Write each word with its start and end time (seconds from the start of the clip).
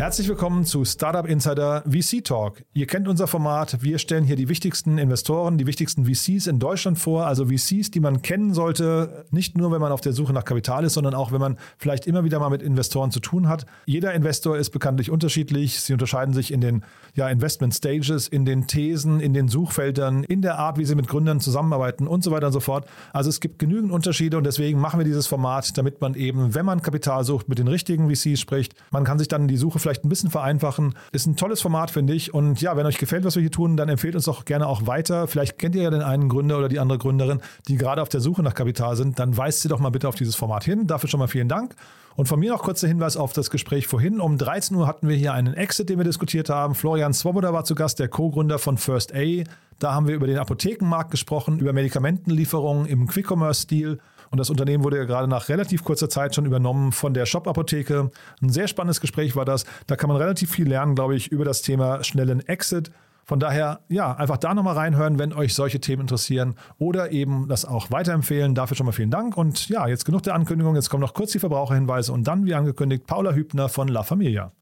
Herzlich 0.00 0.28
willkommen 0.28 0.64
zu 0.64 0.86
Startup 0.86 1.28
Insider 1.28 1.82
VC 1.82 2.24
Talk. 2.24 2.62
Ihr 2.72 2.86
kennt 2.86 3.06
unser 3.06 3.26
Format. 3.26 3.82
Wir 3.82 3.98
stellen 3.98 4.24
hier 4.24 4.34
die 4.34 4.48
wichtigsten 4.48 4.96
Investoren, 4.96 5.58
die 5.58 5.66
wichtigsten 5.66 6.06
VCs 6.06 6.46
in 6.46 6.58
Deutschland 6.58 6.98
vor. 6.98 7.26
Also 7.26 7.48
VCs, 7.48 7.90
die 7.90 8.00
man 8.00 8.22
kennen 8.22 8.54
sollte, 8.54 9.26
nicht 9.30 9.58
nur, 9.58 9.72
wenn 9.72 9.80
man 9.82 9.92
auf 9.92 10.00
der 10.00 10.14
Suche 10.14 10.32
nach 10.32 10.46
Kapital 10.46 10.84
ist, 10.84 10.94
sondern 10.94 11.12
auch, 11.12 11.32
wenn 11.32 11.40
man 11.40 11.58
vielleicht 11.76 12.06
immer 12.06 12.24
wieder 12.24 12.38
mal 12.38 12.48
mit 12.48 12.62
Investoren 12.62 13.10
zu 13.10 13.20
tun 13.20 13.46
hat. 13.46 13.66
Jeder 13.84 14.14
Investor 14.14 14.56
ist 14.56 14.70
bekanntlich 14.70 15.10
unterschiedlich. 15.10 15.82
Sie 15.82 15.92
unterscheiden 15.92 16.32
sich 16.32 16.50
in 16.50 16.62
den 16.62 16.82
ja, 17.14 17.28
Investment 17.28 17.74
Stages, 17.74 18.26
in 18.26 18.46
den 18.46 18.66
Thesen, 18.66 19.20
in 19.20 19.34
den 19.34 19.48
Suchfeldern, 19.48 20.24
in 20.24 20.40
der 20.40 20.58
Art, 20.58 20.78
wie 20.78 20.86
sie 20.86 20.94
mit 20.94 21.08
Gründern 21.08 21.40
zusammenarbeiten 21.40 22.06
und 22.06 22.24
so 22.24 22.30
weiter 22.30 22.46
und 22.46 22.54
so 22.54 22.60
fort. 22.60 22.86
Also 23.12 23.28
es 23.28 23.38
gibt 23.38 23.58
genügend 23.58 23.92
Unterschiede 23.92 24.38
und 24.38 24.44
deswegen 24.44 24.80
machen 24.80 24.98
wir 24.98 25.04
dieses 25.04 25.26
Format, 25.26 25.76
damit 25.76 26.00
man 26.00 26.14
eben, 26.14 26.54
wenn 26.54 26.64
man 26.64 26.80
Kapital 26.80 27.22
sucht, 27.22 27.50
mit 27.50 27.58
den 27.58 27.68
richtigen 27.68 28.08
VCs 28.08 28.40
spricht. 28.40 28.74
Man 28.92 29.04
kann 29.04 29.18
sich 29.18 29.28
dann 29.28 29.46
die 29.46 29.58
Suche 29.58 29.78
vielleicht 29.78 29.89
ein 30.04 30.08
bisschen 30.08 30.30
vereinfachen. 30.30 30.94
Ist 31.12 31.26
ein 31.26 31.36
tolles 31.36 31.60
Format, 31.60 31.90
finde 31.90 32.14
ich. 32.14 32.32
Und 32.32 32.60
ja, 32.60 32.76
wenn 32.76 32.86
euch 32.86 32.98
gefällt, 32.98 33.24
was 33.24 33.34
wir 33.34 33.40
hier 33.40 33.50
tun, 33.50 33.76
dann 33.76 33.88
empfehlt 33.88 34.14
uns 34.14 34.24
doch 34.24 34.44
gerne 34.44 34.66
auch 34.66 34.86
weiter. 34.86 35.26
Vielleicht 35.26 35.58
kennt 35.58 35.74
ihr 35.74 35.82
ja 35.82 35.90
den 35.90 36.02
einen 36.02 36.28
Gründer 36.28 36.58
oder 36.58 36.68
die 36.68 36.78
andere 36.78 36.98
Gründerin, 36.98 37.40
die 37.68 37.76
gerade 37.76 38.02
auf 38.02 38.08
der 38.08 38.20
Suche 38.20 38.42
nach 38.42 38.54
Kapital 38.54 38.96
sind. 38.96 39.18
Dann 39.18 39.36
weist 39.36 39.60
sie 39.60 39.68
doch 39.68 39.80
mal 39.80 39.90
bitte 39.90 40.08
auf 40.08 40.14
dieses 40.14 40.36
Format 40.36 40.64
hin. 40.64 40.86
Dafür 40.86 41.08
schon 41.08 41.20
mal 41.20 41.28
vielen 41.28 41.48
Dank. 41.48 41.74
Und 42.16 42.26
von 42.26 42.38
mir 42.38 42.52
noch 42.52 42.62
kurzer 42.62 42.88
Hinweis 42.88 43.16
auf 43.16 43.32
das 43.32 43.50
Gespräch 43.50 43.86
vorhin. 43.86 44.20
Um 44.20 44.36
13 44.36 44.76
Uhr 44.76 44.86
hatten 44.86 45.08
wir 45.08 45.16
hier 45.16 45.32
einen 45.32 45.54
Exit, 45.54 45.88
den 45.88 45.98
wir 45.98 46.04
diskutiert 46.04 46.50
haben. 46.50 46.74
Florian 46.74 47.14
Swoboda 47.14 47.52
war 47.52 47.64
zu 47.64 47.74
Gast, 47.74 47.98
der 47.98 48.08
Co-Gründer 48.08 48.58
von 48.58 48.78
First 48.78 49.14
A. 49.14 49.44
Da 49.78 49.94
haben 49.94 50.06
wir 50.06 50.14
über 50.14 50.26
den 50.26 50.38
Apothekenmarkt 50.38 51.10
gesprochen, 51.10 51.58
über 51.60 51.72
Medikamentenlieferungen 51.72 52.86
im 52.86 53.06
Quick-Commerce-Stil. 53.06 53.98
Und 54.30 54.38
das 54.38 54.50
Unternehmen 54.50 54.84
wurde 54.84 54.96
ja 54.96 55.04
gerade 55.04 55.26
nach 55.28 55.48
relativ 55.48 55.82
kurzer 55.82 56.08
Zeit 56.08 56.34
schon 56.34 56.46
übernommen 56.46 56.92
von 56.92 57.14
der 57.14 57.26
Shop-Apotheke. 57.26 58.10
Ein 58.40 58.50
sehr 58.50 58.68
spannendes 58.68 59.00
Gespräch 59.00 59.34
war 59.34 59.44
das. 59.44 59.64
Da 59.88 59.96
kann 59.96 60.08
man 60.08 60.16
relativ 60.16 60.50
viel 60.52 60.68
lernen, 60.68 60.94
glaube 60.94 61.16
ich, 61.16 61.28
über 61.28 61.44
das 61.44 61.62
Thema 61.62 62.04
schnellen 62.04 62.40
Exit. 62.46 62.92
Von 63.24 63.38
daher, 63.38 63.80
ja, 63.88 64.12
einfach 64.16 64.38
da 64.38 64.54
nochmal 64.54 64.74
reinhören, 64.74 65.18
wenn 65.18 65.32
euch 65.32 65.54
solche 65.54 65.80
Themen 65.80 66.02
interessieren 66.02 66.54
oder 66.78 67.12
eben 67.12 67.48
das 67.48 67.64
auch 67.64 67.90
weiterempfehlen. 67.90 68.54
Dafür 68.54 68.76
schon 68.76 68.86
mal 68.86 68.92
vielen 68.92 69.10
Dank. 69.10 69.36
Und 69.36 69.68
ja, 69.68 69.86
jetzt 69.88 70.04
genug 70.04 70.22
der 70.22 70.34
Ankündigung. 70.34 70.74
Jetzt 70.74 70.90
kommen 70.90 71.02
noch 71.02 71.14
kurz 71.14 71.32
die 71.32 71.38
Verbraucherhinweise 71.38 72.12
und 72.12 72.24
dann, 72.24 72.44
wie 72.46 72.54
angekündigt, 72.54 73.06
Paula 73.06 73.32
Hübner 73.32 73.68
von 73.68 73.88
La 73.88 74.02
Familia. 74.02 74.52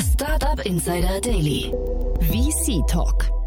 Startup 0.00 0.64
Insider 0.64 1.20
Daily. 1.20 1.72
VC 2.20 2.86
Talk. 2.86 3.39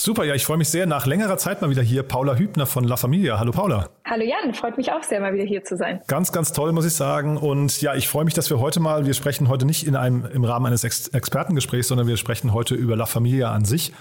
Super, 0.00 0.22
ja, 0.22 0.36
ich 0.36 0.46
freue 0.46 0.58
mich 0.58 0.68
sehr. 0.68 0.86
Nach 0.86 1.06
längerer 1.06 1.38
Zeit 1.38 1.60
mal 1.60 1.70
wieder 1.70 1.82
hier 1.82 2.04
Paula 2.04 2.36
Hübner 2.36 2.66
von 2.66 2.84
La 2.84 2.96
Familia. 2.96 3.40
Hallo 3.40 3.50
Paula. 3.50 3.88
Hallo 4.04 4.22
Jan, 4.22 4.54
freut 4.54 4.76
mich 4.76 4.92
auch 4.92 5.02
sehr, 5.02 5.20
mal 5.20 5.34
wieder 5.34 5.42
hier 5.42 5.64
zu 5.64 5.76
sein. 5.76 6.00
Ganz, 6.06 6.30
ganz 6.30 6.52
toll, 6.52 6.70
muss 6.70 6.86
ich 6.86 6.92
sagen. 6.92 7.36
Und 7.36 7.82
ja, 7.82 7.96
ich 7.96 8.06
freue 8.06 8.24
mich, 8.24 8.32
dass 8.32 8.48
wir 8.48 8.60
heute 8.60 8.78
mal, 8.78 9.06
wir 9.06 9.14
sprechen 9.14 9.48
heute 9.48 9.66
nicht 9.66 9.84
in 9.84 9.96
einem, 9.96 10.24
im 10.24 10.44
Rahmen 10.44 10.66
eines 10.66 10.84
Ex 10.84 11.08
Expertengesprächs, 11.08 11.88
sondern 11.88 12.06
wir 12.06 12.16
sprechen 12.16 12.54
heute 12.54 12.76
über 12.76 12.94
La 12.94 13.06
Familia 13.06 13.50
an 13.50 13.64
sich. 13.64 13.92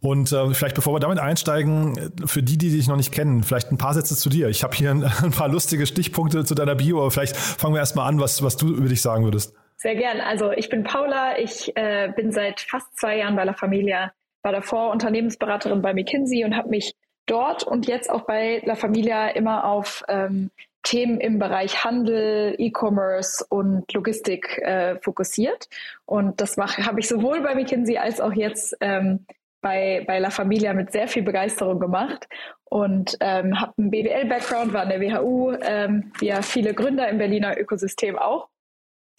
Und 0.00 0.32
äh, 0.32 0.54
vielleicht 0.54 0.74
bevor 0.74 0.94
wir 0.94 1.00
damit 1.00 1.18
einsteigen, 1.18 2.14
für 2.24 2.42
die, 2.42 2.56
die 2.56 2.70
dich 2.70 2.88
noch 2.88 2.96
nicht 2.96 3.12
kennen, 3.12 3.42
vielleicht 3.42 3.70
ein 3.70 3.76
paar 3.76 3.92
Sätze 3.92 4.16
zu 4.16 4.30
dir. 4.30 4.48
Ich 4.48 4.64
habe 4.64 4.74
hier 4.74 4.90
ein, 4.90 5.04
ein, 5.22 5.32
paar 5.32 5.48
lustige 5.48 5.84
Stichpunkte 5.84 6.46
zu 6.46 6.54
deiner 6.54 6.76
Bio, 6.76 7.00
aber 7.00 7.10
vielleicht 7.10 7.36
fangen 7.36 7.74
wir 7.74 7.80
erstmal 7.80 8.08
an, 8.08 8.18
was, 8.20 8.42
was 8.42 8.56
du 8.56 8.68
über 8.68 8.88
dich 8.88 9.02
sagen 9.02 9.24
würdest. 9.24 9.54
Sehr 9.76 9.96
gern. 9.96 10.22
Also 10.22 10.50
ich 10.52 10.70
bin 10.70 10.82
Paula, 10.82 11.38
ich 11.38 11.76
äh, 11.76 12.10
bin 12.16 12.32
seit 12.32 12.62
fast 12.62 12.98
zwei 12.98 13.18
Jahren 13.18 13.36
bei 13.36 13.44
La 13.44 13.52
Familia 13.52 14.12
war 14.46 14.52
davor 14.52 14.92
Unternehmensberaterin 14.92 15.82
bei 15.82 15.92
McKinsey 15.92 16.44
und 16.44 16.56
habe 16.56 16.68
mich 16.68 16.94
dort 17.26 17.64
und 17.64 17.88
jetzt 17.88 18.08
auch 18.08 18.22
bei 18.22 18.62
La 18.64 18.76
Familia 18.76 19.26
immer 19.30 19.64
auf 19.64 20.04
ähm, 20.06 20.52
Themen 20.84 21.20
im 21.20 21.40
Bereich 21.40 21.84
Handel, 21.84 22.54
E-Commerce 22.56 23.44
und 23.48 23.92
Logistik 23.92 24.58
äh, 24.58 25.00
fokussiert. 25.00 25.68
Und 26.04 26.40
das 26.40 26.56
habe 26.56 27.00
ich 27.00 27.08
sowohl 27.08 27.42
bei 27.42 27.56
McKinsey 27.56 27.98
als 27.98 28.20
auch 28.20 28.32
jetzt 28.32 28.76
ähm, 28.80 29.26
bei, 29.60 30.04
bei 30.06 30.20
La 30.20 30.30
Familia 30.30 30.74
mit 30.74 30.92
sehr 30.92 31.08
viel 31.08 31.24
Begeisterung 31.24 31.80
gemacht 31.80 32.28
und 32.66 33.16
ähm, 33.18 33.60
habe 33.60 33.72
einen 33.78 33.90
BWL-Background, 33.90 34.72
war 34.72 34.82
an 34.82 34.90
der 34.90 35.00
WHU, 35.00 35.56
ähm, 35.60 36.12
wie 36.20 36.26
ja 36.26 36.40
viele 36.42 36.72
Gründer 36.72 37.08
im 37.08 37.18
Berliner 37.18 37.58
Ökosystem 37.58 38.16
auch. 38.16 38.46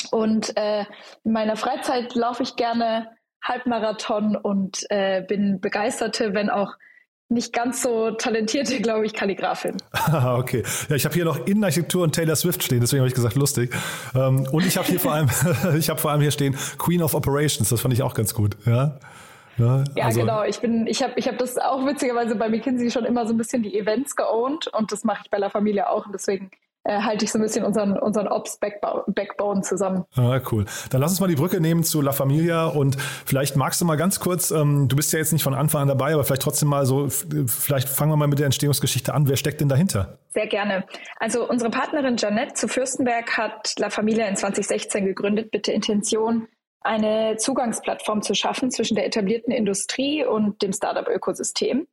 Und 0.09 0.55
äh, 0.55 0.85
in 1.25 1.33
meiner 1.33 1.57
Freizeit 1.57 2.15
laufe 2.15 2.43
ich 2.43 2.55
gerne 2.55 3.16
Halbmarathon 3.43 4.35
und 4.35 4.85
äh, 4.89 5.21
bin 5.21 5.59
begeisterte, 5.59 6.33
wenn 6.33 6.49
auch 6.49 6.75
nicht 7.29 7.53
ganz 7.53 7.81
so 7.81 8.11
talentierte, 8.11 8.77
glaube 8.81 9.05
ich, 9.05 9.13
Kalligrafin. 9.13 9.77
okay. 10.13 10.63
Ja, 10.89 10.95
ich 10.95 11.05
habe 11.05 11.13
hier 11.13 11.25
noch 11.25 11.45
Innenarchitektur 11.45 12.03
und 12.03 12.15
Taylor 12.15 12.35
Swift 12.35 12.63
stehen, 12.63 12.79
deswegen 12.81 13.01
habe 13.01 13.09
ich 13.09 13.15
gesagt, 13.15 13.35
lustig. 13.35 13.73
Ähm, 14.15 14.47
und 14.51 14.65
ich 14.65 14.77
habe 14.77 14.87
hier 14.87 14.99
vor 14.99 15.13
allem, 15.13 15.29
ich 15.77 15.89
habe 15.89 15.99
vor 15.99 16.11
allem 16.11 16.21
hier 16.21 16.31
stehen 16.31 16.55
Queen 16.77 17.01
of 17.01 17.13
Operations, 17.13 17.69
das 17.69 17.81
fand 17.81 17.93
ich 17.93 18.03
auch 18.03 18.13
ganz 18.13 18.33
gut. 18.33 18.57
Ja. 18.65 18.99
Ja, 19.57 19.83
ja 19.95 20.05
also, 20.05 20.19
genau. 20.19 20.43
Ich 20.43 20.59
bin, 20.59 20.85
ich 20.85 21.01
habe, 21.01 21.13
ich 21.15 21.27
habe 21.27 21.37
das 21.37 21.57
auch 21.57 21.85
witzigerweise 21.85 22.35
bei 22.35 22.47
McKinsey 22.47 22.91
schon 22.91 23.05
immer 23.05 23.25
so 23.25 23.33
ein 23.33 23.37
bisschen 23.37 23.63
die 23.63 23.77
Events 23.77 24.15
geowned 24.15 24.67
und 24.67 24.91
das 24.91 25.03
mache 25.03 25.21
ich 25.25 25.31
bei 25.31 25.39
La 25.39 25.49
Familie 25.49 25.89
auch 25.89 26.05
und 26.05 26.13
deswegen 26.13 26.51
äh, 26.87 27.01
halte 27.01 27.25
ich 27.25 27.31
so 27.31 27.37
ein 27.37 27.41
bisschen 27.41 27.65
unseren, 27.65 27.97
unseren 27.97 28.27
Ops-Backbone 28.27 29.61
zusammen. 29.61 30.05
Ah, 30.15 30.39
cool. 30.51 30.65
Dann 30.89 31.01
lass 31.01 31.11
uns 31.11 31.19
mal 31.19 31.27
die 31.27 31.35
Brücke 31.35 31.59
nehmen 31.59 31.83
zu 31.83 32.01
La 32.01 32.13
Familia 32.13 32.65
und 32.65 32.95
vielleicht 33.25 33.57
magst 33.57 33.81
du 33.81 33.85
mal 33.85 33.97
ganz 33.97 34.21
kurz, 34.21 34.51
ähm, 34.51 34.87
du 34.87 34.95
bist 34.95 35.11
ja 35.11 35.19
jetzt 35.19 35.33
nicht 35.33 35.43
von 35.43 35.53
Anfang 35.53 35.81
an 35.81 35.87
dabei, 35.89 36.13
aber 36.13 36.23
vielleicht 36.23 36.43
trotzdem 36.43 36.69
mal 36.69 36.85
so, 36.85 37.09
vielleicht 37.09 37.89
fangen 37.89 38.11
wir 38.11 38.15
mal 38.15 38.27
mit 38.27 38.39
der 38.39 38.45
Entstehungsgeschichte 38.45 39.13
an. 39.13 39.27
Wer 39.27 39.35
steckt 39.35 39.59
denn 39.59 39.67
dahinter? 39.67 40.17
Sehr 40.29 40.47
gerne. 40.47 40.85
Also 41.19 41.47
unsere 41.47 41.69
Partnerin 41.69 42.15
Janette 42.15 42.53
zu 42.53 42.69
Fürstenberg 42.69 43.37
hat 43.37 43.73
La 43.77 43.89
Familia 43.89 44.25
in 44.27 44.37
2016 44.37 45.05
gegründet 45.05 45.49
mit 45.51 45.67
der 45.67 45.73
Intention, 45.73 46.47
eine 46.79 47.35
Zugangsplattform 47.35 48.21
zu 48.21 48.33
schaffen 48.33 48.71
zwischen 48.71 48.95
der 48.95 49.05
etablierten 49.05 49.51
Industrie 49.51 50.23
und 50.23 50.61
dem 50.61 50.71
Startup-Ökosystem. 50.71 51.85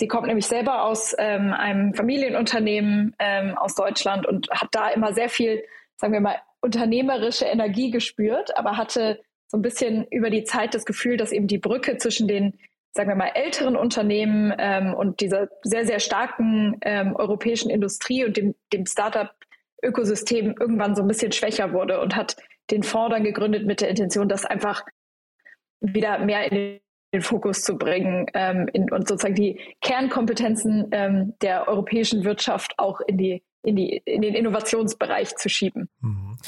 Sie 0.00 0.08
kommt 0.08 0.26
nämlich 0.26 0.46
selber 0.46 0.84
aus 0.84 1.14
ähm, 1.18 1.52
einem 1.52 1.92
Familienunternehmen 1.92 3.14
ähm, 3.18 3.58
aus 3.58 3.74
Deutschland 3.74 4.26
und 4.26 4.48
hat 4.50 4.68
da 4.72 4.88
immer 4.88 5.12
sehr 5.12 5.28
viel, 5.28 5.62
sagen 5.96 6.14
wir 6.14 6.22
mal, 6.22 6.36
unternehmerische 6.62 7.44
Energie 7.44 7.90
gespürt, 7.90 8.56
aber 8.56 8.78
hatte 8.78 9.20
so 9.48 9.58
ein 9.58 9.62
bisschen 9.62 10.06
über 10.10 10.30
die 10.30 10.44
Zeit 10.44 10.74
das 10.74 10.86
Gefühl, 10.86 11.18
dass 11.18 11.32
eben 11.32 11.48
die 11.48 11.58
Brücke 11.58 11.98
zwischen 11.98 12.28
den, 12.28 12.58
sagen 12.92 13.10
wir 13.10 13.14
mal, 13.14 13.32
älteren 13.34 13.76
Unternehmen 13.76 14.54
ähm, 14.56 14.94
und 14.94 15.20
dieser 15.20 15.48
sehr, 15.64 15.84
sehr 15.84 16.00
starken 16.00 16.78
ähm, 16.80 17.14
europäischen 17.14 17.68
Industrie 17.68 18.24
und 18.24 18.38
dem, 18.38 18.54
dem 18.72 18.86
Startup-Ökosystem 18.86 20.54
irgendwann 20.58 20.96
so 20.96 21.02
ein 21.02 21.08
bisschen 21.08 21.32
schwächer 21.32 21.74
wurde 21.74 22.00
und 22.00 22.16
hat 22.16 22.36
den 22.70 22.84
Fonds 22.84 23.14
dann 23.14 23.22
gegründet 23.22 23.66
mit 23.66 23.82
der 23.82 23.90
Intention, 23.90 24.30
das 24.30 24.46
einfach 24.46 24.82
wieder 25.82 26.20
mehr 26.20 26.50
in 26.50 26.80
den 27.12 27.22
Fokus 27.22 27.62
zu 27.62 27.76
bringen 27.76 28.26
ähm, 28.34 28.68
in, 28.72 28.90
und 28.90 29.08
sozusagen 29.08 29.34
die 29.34 29.58
Kernkompetenzen 29.80 30.88
ähm, 30.92 31.34
der 31.42 31.68
europäischen 31.68 32.24
Wirtschaft 32.24 32.74
auch 32.78 33.00
in, 33.00 33.18
die, 33.18 33.42
in, 33.62 33.76
die, 33.76 34.00
in 34.04 34.22
den 34.22 34.34
Innovationsbereich 34.34 35.36
zu 35.36 35.48
schieben. 35.48 35.88
Mhm. 36.00 36.38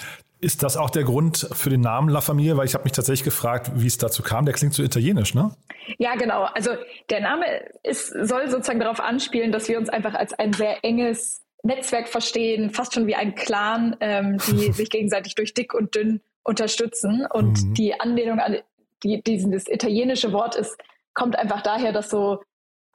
Ist 0.40 0.64
das 0.64 0.76
auch 0.76 0.90
der 0.90 1.04
Grund 1.04 1.48
für 1.52 1.70
den 1.70 1.82
Namen 1.82 2.08
La 2.08 2.20
Familia? 2.20 2.56
Weil 2.56 2.66
ich 2.66 2.74
habe 2.74 2.82
mich 2.82 2.92
tatsächlich 2.92 3.22
gefragt, 3.22 3.70
wie 3.76 3.86
es 3.86 3.96
dazu 3.96 4.24
kam. 4.24 4.44
Der 4.44 4.52
klingt 4.52 4.74
so 4.74 4.82
italienisch, 4.82 5.34
ne? 5.34 5.54
Ja, 5.98 6.16
genau. 6.16 6.48
Also 6.54 6.72
der 7.10 7.20
Name 7.20 7.44
ist, 7.84 8.08
soll 8.08 8.50
sozusagen 8.50 8.80
darauf 8.80 8.98
anspielen, 8.98 9.52
dass 9.52 9.68
wir 9.68 9.78
uns 9.78 9.88
einfach 9.88 10.14
als 10.14 10.32
ein 10.32 10.52
sehr 10.52 10.84
enges 10.84 11.44
Netzwerk 11.62 12.08
verstehen, 12.08 12.70
fast 12.70 12.92
schon 12.92 13.06
wie 13.06 13.14
ein 13.14 13.36
Clan, 13.36 13.96
ähm, 14.00 14.38
die 14.48 14.72
sich 14.72 14.90
gegenseitig 14.90 15.36
durch 15.36 15.54
dick 15.54 15.74
und 15.74 15.94
dünn 15.94 16.20
unterstützen. 16.42 17.24
Und 17.32 17.62
mhm. 17.62 17.74
die 17.74 18.00
Anlehnung 18.00 18.40
an 18.40 18.56
die, 19.02 19.22
dieses 19.22 19.68
italienische 19.68 20.32
Wort 20.32 20.56
ist, 20.56 20.76
kommt 21.14 21.36
einfach 21.36 21.62
daher, 21.62 21.92
dass 21.92 22.10
so 22.10 22.42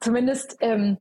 zumindest 0.00 0.56
ähm, 0.60 0.98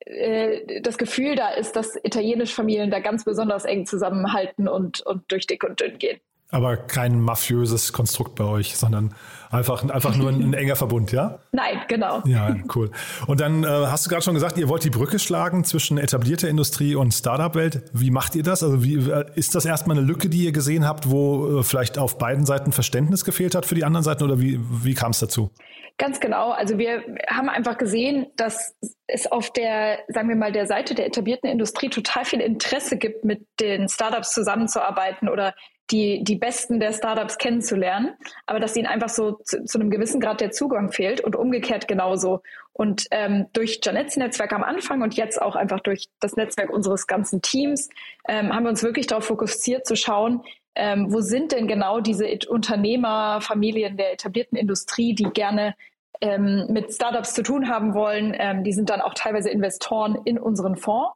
äh, 0.00 0.80
das 0.80 0.98
Gefühl 0.98 1.34
da 1.34 1.50
ist, 1.50 1.76
dass 1.76 1.96
italienische 2.02 2.54
Familien 2.54 2.90
da 2.90 3.00
ganz 3.00 3.24
besonders 3.24 3.64
eng 3.64 3.86
zusammenhalten 3.86 4.68
und, 4.68 5.00
und 5.00 5.30
durch 5.30 5.46
dick 5.46 5.64
und 5.64 5.80
dünn 5.80 5.98
gehen. 5.98 6.20
Aber 6.50 6.76
kein 6.76 7.20
mafiöses 7.20 7.92
Konstrukt 7.92 8.36
bei 8.36 8.44
euch, 8.44 8.76
sondern 8.76 9.14
einfach, 9.50 9.88
einfach 9.88 10.16
nur 10.16 10.30
ein, 10.30 10.42
ein 10.42 10.54
enger 10.54 10.76
Verbund, 10.76 11.10
ja? 11.10 11.40
Nein, 11.50 11.80
genau. 11.88 12.22
Ja, 12.24 12.54
cool. 12.74 12.90
Und 13.26 13.40
dann 13.40 13.64
äh, 13.64 13.66
hast 13.66 14.06
du 14.06 14.10
gerade 14.10 14.22
schon 14.22 14.34
gesagt, 14.34 14.56
ihr 14.56 14.68
wollt 14.68 14.84
die 14.84 14.90
Brücke 14.90 15.18
schlagen 15.18 15.64
zwischen 15.64 15.98
etablierter 15.98 16.48
Industrie 16.48 16.94
und 16.94 17.12
Startup-Welt. 17.12 17.90
Wie 17.92 18.12
macht 18.12 18.36
ihr 18.36 18.44
das? 18.44 18.62
Also 18.62 18.84
wie, 18.84 18.94
äh, 18.94 19.24
ist 19.34 19.56
das 19.56 19.64
erstmal 19.64 19.96
eine 19.96 20.06
Lücke, 20.06 20.28
die 20.28 20.44
ihr 20.44 20.52
gesehen 20.52 20.86
habt, 20.86 21.10
wo 21.10 21.58
äh, 21.58 21.62
vielleicht 21.64 21.98
auf 21.98 22.16
beiden 22.18 22.46
Seiten 22.46 22.70
Verständnis 22.70 23.24
gefehlt 23.24 23.56
hat 23.56 23.66
für 23.66 23.74
die 23.74 23.84
anderen 23.84 24.04
Seiten 24.04 24.22
oder 24.22 24.40
wie, 24.40 24.60
wie 24.60 24.94
kam 24.94 25.10
es 25.10 25.18
dazu? 25.18 25.50
Ganz 25.98 26.20
genau. 26.20 26.50
Also 26.50 26.76
wir 26.76 27.02
haben 27.26 27.48
einfach 27.48 27.78
gesehen, 27.78 28.26
dass 28.36 28.76
es 29.06 29.32
auf 29.32 29.50
der, 29.52 30.00
sagen 30.08 30.28
wir 30.28 30.36
mal, 30.36 30.52
der 30.52 30.66
Seite 30.66 30.94
der 30.94 31.06
etablierten 31.06 31.48
Industrie 31.48 31.88
total 31.88 32.26
viel 32.26 32.40
Interesse 32.40 32.98
gibt, 32.98 33.24
mit 33.24 33.46
den 33.60 33.88
Startups 33.88 34.32
zusammenzuarbeiten 34.32 35.28
oder 35.28 35.54
die, 35.90 36.24
die 36.24 36.36
Besten 36.36 36.80
der 36.80 36.92
Startups 36.92 37.38
kennenzulernen, 37.38 38.14
aber 38.46 38.60
dass 38.60 38.76
ihnen 38.76 38.86
einfach 38.86 39.08
so 39.08 39.32
zu, 39.44 39.64
zu 39.64 39.78
einem 39.78 39.90
gewissen 39.90 40.20
Grad 40.20 40.40
der 40.40 40.50
Zugang 40.50 40.90
fehlt 40.90 41.20
und 41.20 41.36
umgekehrt 41.36 41.86
genauso. 41.86 42.42
Und 42.72 43.06
ähm, 43.10 43.46
durch 43.52 43.80
Janets 43.82 44.16
Netzwerk 44.16 44.52
am 44.52 44.64
Anfang 44.64 45.02
und 45.02 45.14
jetzt 45.14 45.40
auch 45.40 45.56
einfach 45.56 45.80
durch 45.80 46.06
das 46.20 46.36
Netzwerk 46.36 46.70
unseres 46.70 47.06
ganzen 47.06 47.40
Teams 47.40 47.88
ähm, 48.28 48.54
haben 48.54 48.64
wir 48.64 48.70
uns 48.70 48.82
wirklich 48.82 49.06
darauf 49.06 49.24
fokussiert 49.24 49.86
zu 49.86 49.96
schauen, 49.96 50.42
ähm, 50.74 51.12
wo 51.12 51.20
sind 51.20 51.52
denn 51.52 51.68
genau 51.68 52.00
diese 52.00 52.26
Unternehmerfamilien 52.48 53.96
der 53.96 54.12
etablierten 54.12 54.58
Industrie, 54.58 55.14
die 55.14 55.24
gerne 55.24 55.74
ähm, 56.20 56.66
mit 56.68 56.92
Startups 56.92 57.34
zu 57.34 57.42
tun 57.42 57.68
haben 57.68 57.94
wollen. 57.94 58.34
Ähm, 58.38 58.64
die 58.64 58.72
sind 58.72 58.90
dann 58.90 59.00
auch 59.00 59.14
teilweise 59.14 59.50
Investoren 59.50 60.18
in 60.24 60.38
unseren 60.38 60.76
Fonds. 60.76 61.14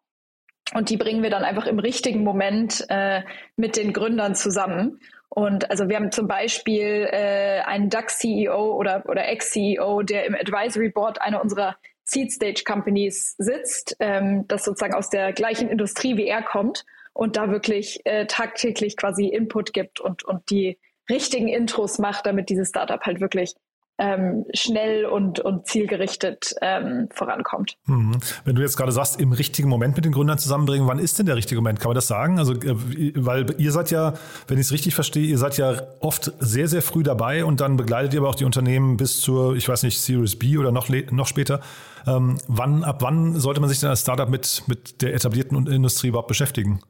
Und 0.75 0.91
die 0.91 0.97
bringen 0.97 1.23
wir 1.23 1.31
dann 1.31 1.45
einfach 1.45 1.67
im 1.67 1.79
richtigen 1.79 2.23
Moment 2.23 2.85
äh, 2.89 3.23
mit 3.57 3.77
den 3.77 3.93
Gründern 3.93 4.35
zusammen. 4.35 5.01
Und 5.29 5.71
also 5.71 5.89
wir 5.89 5.97
haben 5.97 6.13
zum 6.13 6.27
Beispiel 6.27 7.09
äh, 7.11 7.61
einen 7.65 7.89
DAX-CEO 7.89 8.75
oder, 8.75 9.05
oder 9.09 9.29
Ex-CEO, 9.29 10.03
der 10.03 10.27
im 10.27 10.35
Advisory 10.35 10.91
Board 10.91 11.21
einer 11.21 11.41
unserer 11.41 11.77
Seed 12.05 12.33
Stage 12.33 12.65
Companies 12.65 13.37
sitzt, 13.39 13.97
ähm, 14.01 14.47
das 14.49 14.65
sozusagen 14.65 14.95
aus 14.95 15.11
der 15.11 15.33
gleichen 15.33 15.69
Industrie 15.69 16.17
wie 16.17 16.27
er 16.27 16.43
kommt 16.43 16.85
und 17.13 17.37
da 17.37 17.51
wirklich 17.51 18.01
äh, 18.05 18.27
tagtäglich 18.27 18.97
quasi 18.97 19.27
Input 19.27 19.73
gibt 19.73 20.01
und, 20.01 20.25
und 20.25 20.51
die 20.51 20.79
richtigen 21.09 21.49
Intros 21.49 21.99
macht, 21.99 22.27
damit 22.27 22.49
dieses 22.49 22.71
Startup 22.71 23.01
halt 23.01 23.21
wirklich 23.21 23.55
ähm, 24.01 24.47
schnell 24.55 25.05
und, 25.05 25.41
und 25.41 25.67
zielgerichtet 25.67 26.55
ähm, 26.63 27.09
vorankommt. 27.13 27.77
Mhm. 27.85 28.19
Wenn 28.45 28.57
du 28.57 28.63
jetzt 28.63 28.77
gerade 28.77 28.93
sagst, 28.93 29.21
im 29.21 29.33
richtigen 29.33 29.69
Moment 29.69 29.95
mit 29.95 30.07
den 30.07 30.13
Gründern 30.13 30.39
zusammenbringen, 30.39 30.89
wann 30.89 30.99
ist 30.99 31.19
denn 31.19 31.27
der 31.27 31.37
richtige 31.37 31.61
Moment? 31.61 31.81
Kann 31.81 31.91
man 31.91 31.95
das 31.95 32.09
sagen? 32.09 32.39
Also, 32.39 32.55
äh, 32.55 33.13
weil 33.15 33.47
ihr 33.59 33.73
seid 33.73 33.91
ja, 33.91 34.15
wenn 34.49 34.59
ich 34.59 34.67
es 34.67 34.73
richtig 34.73 34.95
verstehe, 34.95 35.27
ihr 35.27 35.39
seid 35.39 35.59
ja 35.59 35.75
oft 36.01 36.33
sehr, 36.39 36.67
sehr 36.67 36.81
früh 36.81 37.03
dabei 37.03 37.45
und 37.45 37.61
dann 37.61 37.77
begleitet 37.77 38.15
ihr 38.15 38.21
aber 38.21 38.31
auch 38.31 38.35
die 38.35 38.47
Unternehmen 38.47 38.97
bis 38.97 39.21
zur, 39.21 39.55
ich 39.55 39.69
weiß 39.69 39.83
nicht, 39.83 40.01
Series 40.01 40.37
B 40.37 40.57
oder 40.57 40.73
noch, 40.73 40.89
noch 40.89 41.27
später. 41.27 41.61
Ähm, 42.07 42.39
wann, 42.49 42.83
ab 42.83 43.03
wann 43.03 43.39
sollte 43.39 43.61
man 43.61 43.69
sich 43.69 43.81
denn 43.81 43.91
als 43.91 44.01
Startup 44.01 44.31
mit, 44.31 44.63
mit 44.67 45.03
der 45.03 45.15
etablierten 45.15 45.67
Industrie 45.67 46.09
überhaupt 46.09 46.29
beschäftigen? 46.29 46.81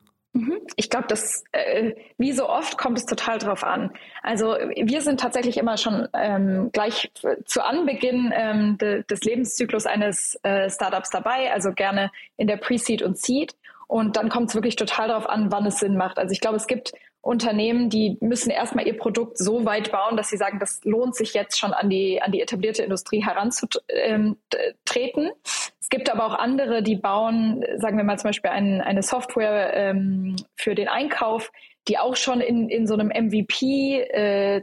Ich 0.77 0.91
glaube, 0.91 1.07
das 1.09 1.45
äh, 1.53 1.93
wie 2.19 2.33
so 2.33 2.49
oft 2.49 2.79
kommt 2.79 2.99
es 2.99 3.07
total 3.07 3.39
drauf 3.39 3.65
an. 3.65 3.93
Also 4.23 4.57
wir 4.77 5.01
sind 5.01 5.21
tatsächlich 5.21 5.57
immer 5.57 5.77
schon 5.77 6.09
ähm, 6.13 6.71
gleich 6.73 7.11
zu 7.45 7.65
Anbeginn 7.65 8.33
ähm, 8.35 8.79
de, 8.79 9.05
des 9.05 9.23
Lebenszyklus 9.23 9.87
eines 9.87 10.39
äh, 10.43 10.71
Startups 10.71 11.11
dabei, 11.11 11.53
also 11.53 11.73
gerne 11.73 12.11
in 12.37 12.47
der 12.47 12.57
Pre-Seed 12.57 13.03
und 13.03 13.19
Seed. 13.19 13.55
Und 13.87 14.17
dann 14.17 14.29
kommt 14.29 14.51
es 14.51 14.55
wirklich 14.55 14.77
total 14.77 15.09
darauf 15.09 15.29
an, 15.29 15.51
wann 15.51 15.67
es 15.67 15.81
Sinn 15.81 15.97
macht. 15.97 16.19
Also 16.19 16.33
ich 16.33 16.41
glaube, 16.41 16.57
es 16.57 16.69
gibt 16.69 16.93
Unternehmen, 17.23 17.91
die 17.91 18.17
müssen 18.21 18.51
erstmal 18.51 18.87
ihr 18.87 18.97
Produkt 18.97 19.37
so 19.37 19.67
weit 19.67 19.93
bauen, 19.93 20.17
dass 20.17 20.31
sie 20.31 20.39
sagen, 20.39 20.59
das 20.59 20.81
lohnt 20.85 21.15
sich 21.15 21.35
jetzt 21.35 21.59
schon 21.59 21.73
an 21.73 21.91
die, 21.91 22.23
an 22.23 22.33
die 22.33 22.41
etablierte 22.41 22.83
Industrie 22.83 23.23
heranzutreten. 23.23 24.39
Es 25.93 25.99
gibt 25.99 26.09
aber 26.09 26.25
auch 26.25 26.35
andere, 26.35 26.85
die 26.85 26.95
bauen, 26.95 27.65
sagen 27.79 27.97
wir 27.97 28.05
mal 28.05 28.17
zum 28.17 28.29
Beispiel 28.29 28.53
ein, 28.53 28.81
eine 28.81 29.03
Software 29.03 29.75
ähm, 29.75 30.37
für 30.55 30.77
den 30.77 30.87
Einkauf, 30.87 31.51
die 31.89 31.99
auch 31.99 32.15
schon 32.15 32.41
in, 32.41 32.69
in 32.69 32.87
so 32.87 32.95
einem 32.95 33.09
MVP-Zustand 33.09 34.59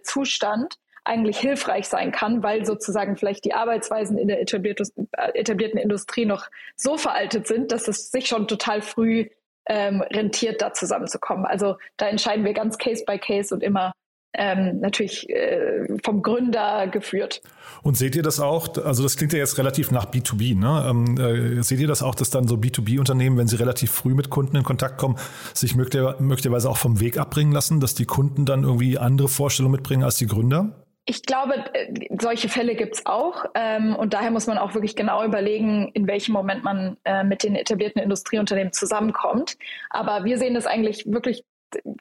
äh, 0.74 0.78
eigentlich 1.04 1.38
hilfreich 1.38 1.90
sein 1.90 2.14
kann, 2.14 2.44
weil 2.44 2.66
sozusagen 2.66 3.18
vielleicht 3.18 3.44
die 3.44 3.54
Arbeitsweisen 3.54 4.18
in 4.18 4.30
der 4.30 4.40
etablierten, 4.40 4.88
etablierten 5.34 5.78
Industrie 5.78 6.24
noch 6.26 6.48
so 6.78 6.96
veraltet 6.96 7.46
sind, 7.46 7.74
dass 7.74 7.90
es 7.90 8.10
sich 8.10 8.28
schon 8.28 8.48
total 8.48 8.82
früh 8.82 9.28
ähm, 9.66 10.02
rentiert, 10.04 10.62
da 10.62 10.72
zusammenzukommen. 10.72 11.46
Also 11.46 11.76
da 11.98 12.08
entscheiden 12.08 12.46
wir 12.46 12.54
ganz 12.54 12.78
Case 12.78 13.04
by 13.06 13.20
Case 13.20 13.54
und 13.54 13.64
immer 13.64 13.92
ähm, 14.34 14.80
natürlich 14.80 15.30
äh, 15.30 15.86
vom 16.04 16.22
Gründer 16.22 16.88
geführt. 16.88 17.42
Und 17.84 17.98
seht 17.98 18.16
ihr 18.16 18.24
das 18.24 18.40
auch, 18.40 18.78
also 18.84 19.04
das 19.04 19.18
klingt 19.18 19.34
ja 19.34 19.40
jetzt 19.40 19.58
relativ 19.58 19.92
nach 19.92 20.12
B2B, 20.12 20.58
ne? 20.58 20.86
Ähm, 20.90 21.60
äh, 21.60 21.64
seht 21.64 21.80
ihr 21.80 21.88
das 21.88 22.04
auch, 22.04 22.16
dass 22.16 22.30
dann 22.30 22.48
so 22.48 22.56
B2B-Unternehmen, 22.56 23.38
wenn 23.38 23.48
sie 23.48 23.58
relativ 23.58 23.92
früh 23.92 24.14
mit 24.14 24.30
Kunden 24.30 24.56
in 24.58 24.64
Kontakt 24.64 24.98
kommen, 24.98 25.18
sich 25.54 25.76
möglicherweise 25.76 26.70
auch 26.70 26.78
vom 26.78 27.00
Weg 27.00 27.18
abbringen 27.18 27.52
lassen, 27.52 27.80
dass 27.80 27.96
die 27.96 28.06
Kunden 28.06 28.46
dann 28.46 28.64
irgendwie 28.64 28.98
andere 28.98 29.28
Vorstellungen 29.28 29.74
mitbringen 29.74 30.04
als 30.04 30.16
die 30.16 30.28
Gründer? 30.28 30.84
Ich 31.10 31.24
glaube, 31.24 31.54
äh, 31.74 32.08
solche 32.20 32.50
Fälle 32.50 32.76
gibt's 32.76 33.06
auch. 33.06 33.46
Ähm, 33.56 33.96
und 33.96 34.14
daher 34.14 34.30
muss 34.30 34.46
man 34.46 34.58
auch 34.58 34.74
wirklich 34.74 34.96
genau 34.96 35.24
überlegen, 35.24 35.90
in 35.94 36.06
welchem 36.06 36.34
Moment 36.34 36.64
man 36.64 36.98
äh, 37.06 37.24
mit 37.24 37.44
den 37.44 37.56
etablierten 37.56 38.02
Industrieunternehmen 38.02 38.74
zusammenkommt. 38.74 39.58
Aber 39.90 40.26
wir 40.26 40.38
sehen 40.38 40.54
das 40.54 40.68
eigentlich 40.68 41.06
wirklich, 41.08 41.46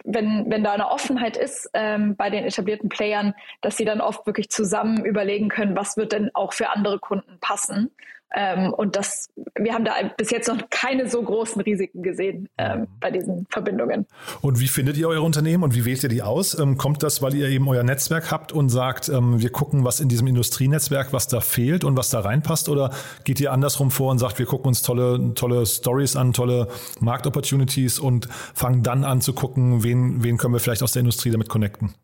wenn, 0.04 0.50
wenn 0.50 0.64
da 0.64 0.72
eine 0.72 0.90
Offenheit 0.90 1.36
ist 1.36 1.70
ähm, 1.74 2.16
bei 2.16 2.30
den 2.30 2.44
etablierten 2.44 2.88
Playern, 2.88 3.34
dass 3.60 3.76
sie 3.76 3.84
dann 3.84 4.00
oft 4.00 4.26
wirklich 4.26 4.50
zusammen 4.50 5.04
überlegen 5.04 5.48
können, 5.48 5.76
was 5.76 5.96
wird 5.96 6.12
denn 6.12 6.30
auch 6.34 6.52
für 6.52 6.70
andere 6.70 6.98
Kunden 6.98 7.38
passen. 7.40 7.90
Ähm, 8.34 8.72
und 8.72 8.96
das, 8.96 9.28
wir 9.54 9.72
haben 9.72 9.84
da 9.84 9.92
bis 10.16 10.30
jetzt 10.30 10.48
noch 10.48 10.58
keine 10.70 11.08
so 11.08 11.22
großen 11.22 11.62
Risiken 11.62 12.02
gesehen 12.02 12.48
ähm, 12.58 12.80
mhm. 12.80 12.86
bei 13.00 13.10
diesen 13.10 13.46
Verbindungen. 13.50 14.06
Und 14.40 14.60
wie 14.60 14.66
findet 14.66 14.96
ihr 14.96 15.08
eure 15.08 15.22
Unternehmen 15.22 15.62
und 15.62 15.74
wie 15.74 15.84
wählt 15.84 16.02
ihr 16.02 16.08
die 16.08 16.22
aus? 16.22 16.58
Ähm, 16.58 16.76
kommt 16.76 17.02
das, 17.02 17.22
weil 17.22 17.34
ihr 17.34 17.48
eben 17.48 17.68
euer 17.68 17.84
Netzwerk 17.84 18.30
habt 18.30 18.52
und 18.52 18.68
sagt, 18.68 19.08
ähm, 19.08 19.40
wir 19.40 19.50
gucken, 19.50 19.84
was 19.84 20.00
in 20.00 20.08
diesem 20.08 20.26
Industrienetzwerk, 20.26 21.12
was 21.12 21.28
da 21.28 21.40
fehlt 21.40 21.84
und 21.84 21.96
was 21.96 22.10
da 22.10 22.20
reinpasst? 22.20 22.68
Oder 22.68 22.90
geht 23.24 23.40
ihr 23.40 23.52
andersrum 23.52 23.90
vor 23.90 24.10
und 24.10 24.18
sagt, 24.18 24.38
wir 24.38 24.46
gucken 24.46 24.68
uns 24.68 24.82
tolle, 24.82 25.34
tolle 25.34 25.64
Stories 25.64 26.16
an, 26.16 26.32
tolle 26.32 26.68
Marktopportunities 27.00 27.98
und 27.98 28.28
fangen 28.54 28.82
dann 28.82 29.04
an 29.04 29.20
zu 29.20 29.32
gucken, 29.32 29.84
wen, 29.84 30.22
wen 30.22 30.36
können 30.36 30.52
wir 30.52 30.60
vielleicht 30.60 30.82
aus 30.82 30.92
der 30.92 31.00
Industrie 31.00 31.30
damit 31.30 31.48
connecten? 31.48 31.94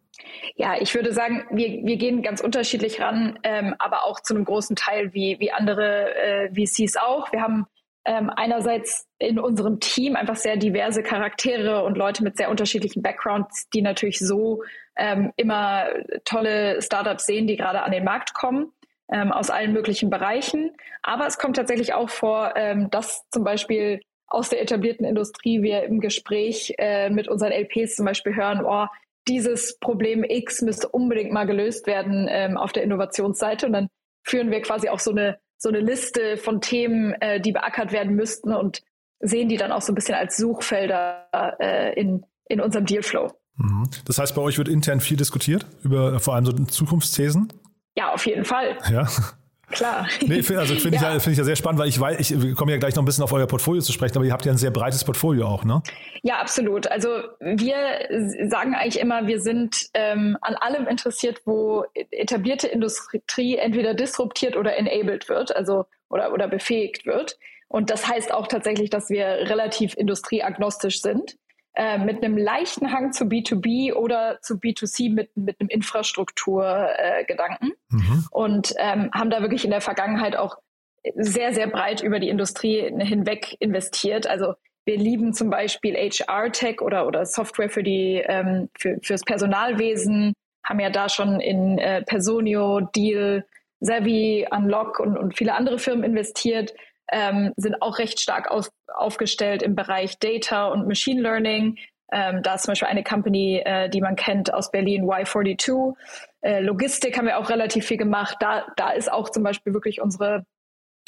Ja, 0.57 0.77
ich 0.81 0.95
würde 0.95 1.13
sagen, 1.13 1.45
wir, 1.51 1.85
wir 1.85 1.97
gehen 1.97 2.23
ganz 2.23 2.41
unterschiedlich 2.41 3.01
ran, 3.01 3.39
ähm, 3.43 3.75
aber 3.79 4.05
auch 4.05 4.21
zu 4.21 4.35
einem 4.35 4.45
großen 4.45 4.77
Teil 4.77 5.13
wie, 5.15 5.37
wie 5.41 5.53
andere 5.53 6.15
äh, 6.15 6.49
VCs 6.51 6.97
auch. 6.97 7.33
Wir 7.33 7.43
haben 7.43 7.67
ähm, 8.05 8.31
einerseits 8.31 9.07
in 9.19 9.39
unserem 9.39 9.81
Team 9.81 10.17
einfach 10.17 10.37
sehr 10.37 10.57
diverse 10.57 11.03
Charaktere 11.03 11.85
und 11.85 11.97
Leute 11.97 12.25
mit 12.25 12.37
sehr 12.37 12.51
unterschiedlichen 12.51 13.03
Backgrounds, 13.03 13.69
die 13.71 13.83
natürlich 13.83 14.19
so 14.19 14.63
ähm, 14.97 15.33
immer 15.37 15.87
tolle 16.25 16.83
Startups 16.83 17.27
sehen, 17.27 17.47
die 17.47 17.57
gerade 17.57 17.83
an 17.83 17.93
den 17.93 18.05
Markt 18.05 18.35
kommen 18.35 18.73
ähm, 19.13 19.31
aus 19.31 19.51
allen 19.51 19.73
möglichen 19.73 20.11
Bereichen. 20.11 20.73
Aber 21.03 21.27
es 21.27 21.39
kommt 21.39 21.57
tatsächlich 21.57 21.95
auch 21.95 22.11
vor, 22.11 22.55
ähm, 22.57 22.91
dass 22.91 23.29
zum 23.31 23.45
Beispiel 23.45 24.01
aus 24.27 24.49
der 24.49 24.63
etablierten 24.63 25.07
Industrie 25.07 25.63
wir 25.63 25.85
im 25.85 26.01
Gespräch 26.01 26.75
äh, 26.79 27.11
mit 27.11 27.29
unseren 27.29 27.53
LPs 27.53 27.97
zum 27.97 28.07
Beispiel 28.07 28.35
hören, 28.35 28.65
oh, 28.65 28.87
dieses 29.29 29.79
Problem 29.79 30.25
X 30.25 30.63
müsste 30.63 30.89
unbedingt 30.89 31.33
mal 31.33 31.45
gelöst 31.45 31.87
werden 31.87 32.27
ähm, 32.29 32.57
auf 32.57 32.73
der 32.73 32.83
Innovationsseite. 32.83 33.67
Und 33.67 33.73
dann 33.73 33.89
führen 34.25 34.51
wir 34.51 34.61
quasi 34.63 34.89
auch 34.89 34.99
so 34.99 35.11
eine, 35.11 35.39
so 35.59 35.69
eine 35.69 35.81
Liste 35.81 36.37
von 36.37 36.61
Themen, 36.61 37.15
äh, 37.21 37.41
die 37.41 37.53
beackert 37.53 37.93
werden 37.93 38.15
müssten 38.15 38.53
und 38.53 38.83
sehen 39.21 39.49
die 39.49 39.57
dann 39.57 39.73
auch 39.73 39.83
so 39.83 39.93
ein 39.93 39.95
bisschen 39.95 40.15
als 40.15 40.37
Suchfelder 40.37 41.29
äh, 41.61 41.99
in, 41.99 42.25
in 42.49 42.61
unserem 42.61 42.87
Dealflow. 42.87 43.33
Mhm. 43.57 43.89
Das 44.05 44.19
heißt, 44.19 44.35
bei 44.35 44.43
euch 44.43 44.59
wird 44.59 44.69
intern 44.69 45.01
viel 45.01 45.17
diskutiert 45.17 45.67
über 45.85 46.19
vor 46.19 46.35
allem 46.35 46.45
so 46.45 46.53
Zukunftsthesen? 46.53 47.53
Ja, 47.97 48.13
auf 48.13 48.27
jeden 48.27 48.45
Fall. 48.45 48.79
Ja. 48.91 49.07
Klar. 49.73 50.07
Nee, 50.21 50.43
also 50.57 50.75
finde 50.77 50.99
ja. 51.03 51.17
ich, 51.17 51.23
find 51.23 51.33
ich 51.33 51.39
ja 51.39 51.45
sehr 51.45 51.57
spannend, 51.57 51.81
weil 51.81 51.89
ich 51.89 51.99
weiß, 51.99 52.31
ich 52.31 52.55
komme 52.55 52.73
ja 52.73 52.79
gleich 52.79 52.95
noch 52.95 53.03
ein 53.03 53.07
bisschen 53.07 53.25
auf 53.25 53.33
euer 53.33 53.47
Portfolio 53.47 53.83
zu 53.83 53.93
sprechen, 53.93 54.17
aber 54.17 54.25
ihr 54.25 54.33
habt 54.33 54.45
ja 54.45 54.53
ein 54.53 54.59
sehr 54.59 54.71
breites 54.71 55.03
Portfolio 55.03 55.47
auch, 55.47 55.65
ne? 55.65 55.83
Ja, 56.23 56.37
absolut. 56.41 56.87
Also 56.87 57.09
wir 57.41 57.77
sagen 58.49 58.75
eigentlich 58.75 59.01
immer, 59.01 59.27
wir 59.27 59.41
sind 59.41 59.89
ähm, 59.95 60.37
an 60.43 60.55
allem 60.55 60.87
interessiert, 60.87 61.41
wo 61.45 61.85
etablierte 62.11 62.69
Industrie 62.69 63.57
entweder 63.57 63.95
disruptiert 63.95 64.57
oder 64.57 64.77
enabled 64.77 65.29
wird, 65.29 65.55
also 65.57 65.87
oder, 66.11 66.33
oder 66.33 66.49
befähigt 66.49 67.07
wird. 67.07 67.39
Und 67.69 67.89
das 67.89 68.07
heißt 68.07 68.35
auch 68.35 68.47
tatsächlich, 68.49 68.91
dass 68.91 69.09
wir 69.09 69.25
relativ 69.25 69.97
industrieagnostisch 69.97 71.01
sind 71.01 71.37
äh, 71.75 71.99
mit 71.99 72.23
einem 72.23 72.37
leichten 72.37 72.93
Hang 72.93 73.13
zu 73.13 73.25
B2B 73.25 73.95
oder 73.95 74.39
zu 74.43 74.55
B2C 74.55 75.13
mit, 75.13 75.37
mit 75.37 75.61
einem 75.61 75.71
Infrastrukturgedanken 75.71 77.71
äh, 77.71 77.95
mhm. 77.95 78.27
und 78.31 78.75
ähm, 78.79 79.11
haben 79.15 79.31
da 79.31 79.41
wirklich 79.41 79.65
in 79.65 79.71
der 79.71 79.81
Vergangenheit 79.81 80.37
auch 80.37 80.59
sehr, 81.15 81.55
sehr 81.55 81.67
breit 81.67 82.03
über 82.03 82.21
die 82.21 82.29
Industrie 82.29 82.93
hinweg 82.99 83.57
investiert. 83.59 84.27
Also 84.27 84.55
wir 84.85 84.97
lieben 84.97 85.33
zum 85.33 85.51
Beispiel 85.51 85.95
HR-Tech 85.95 86.81
oder, 86.81 87.07
oder 87.07 87.25
Software 87.25 87.71
für 87.71 87.83
die, 87.83 88.23
ähm, 88.27 88.69
für, 88.79 88.99
fürs 89.03 89.23
Personalwesen, 89.23 90.35
haben 90.65 90.81
ja 90.81 90.91
da 90.91 91.09
schon 91.09 91.41
in 91.41 91.79
äh, 91.79 92.03
Personio, 92.03 92.81
Deal, 92.81 93.45
Savvy, 93.81 94.47
Unlock 94.51 95.01
und, 95.01 95.17
und 95.17 95.37
viele 95.37 95.55
andere 95.55 95.79
Firmen 95.79 96.05
investiert, 96.05 96.75
ähm, 97.11 97.53
sind 97.57 97.81
auch 97.83 97.99
recht 97.99 98.21
stark 98.21 98.51
auf, 98.51 98.69
aufgestellt 98.95 99.63
im 99.63 99.75
Bereich 99.75 100.19
Data 100.19 100.69
und 100.69 100.87
Machine 100.87 101.21
Learning. 101.21 101.79
Ähm, 102.13 102.43
da 102.43 102.55
ist 102.55 102.65
zum 102.65 102.73
Beispiel 102.73 102.89
eine 102.89 103.05
Company, 103.05 103.63
äh, 103.65 103.89
die 103.89 104.01
man 104.01 104.17
kennt 104.17 104.53
aus 104.53 104.71
Berlin, 104.71 105.05
Y42. 105.05 105.95
Äh, 106.43 106.61
Logistik 106.61 107.17
haben 107.17 107.27
wir 107.27 107.39
auch 107.39 107.49
relativ 107.49 107.87
viel 107.87 107.97
gemacht. 107.97 108.37
Da, 108.41 108.67
da 108.77 108.91
ist 108.91 109.11
auch 109.11 109.31
zum 109.31 109.43
Beispiel 109.43 109.73
wirklich 109.73 110.01
unsere, 110.01 110.45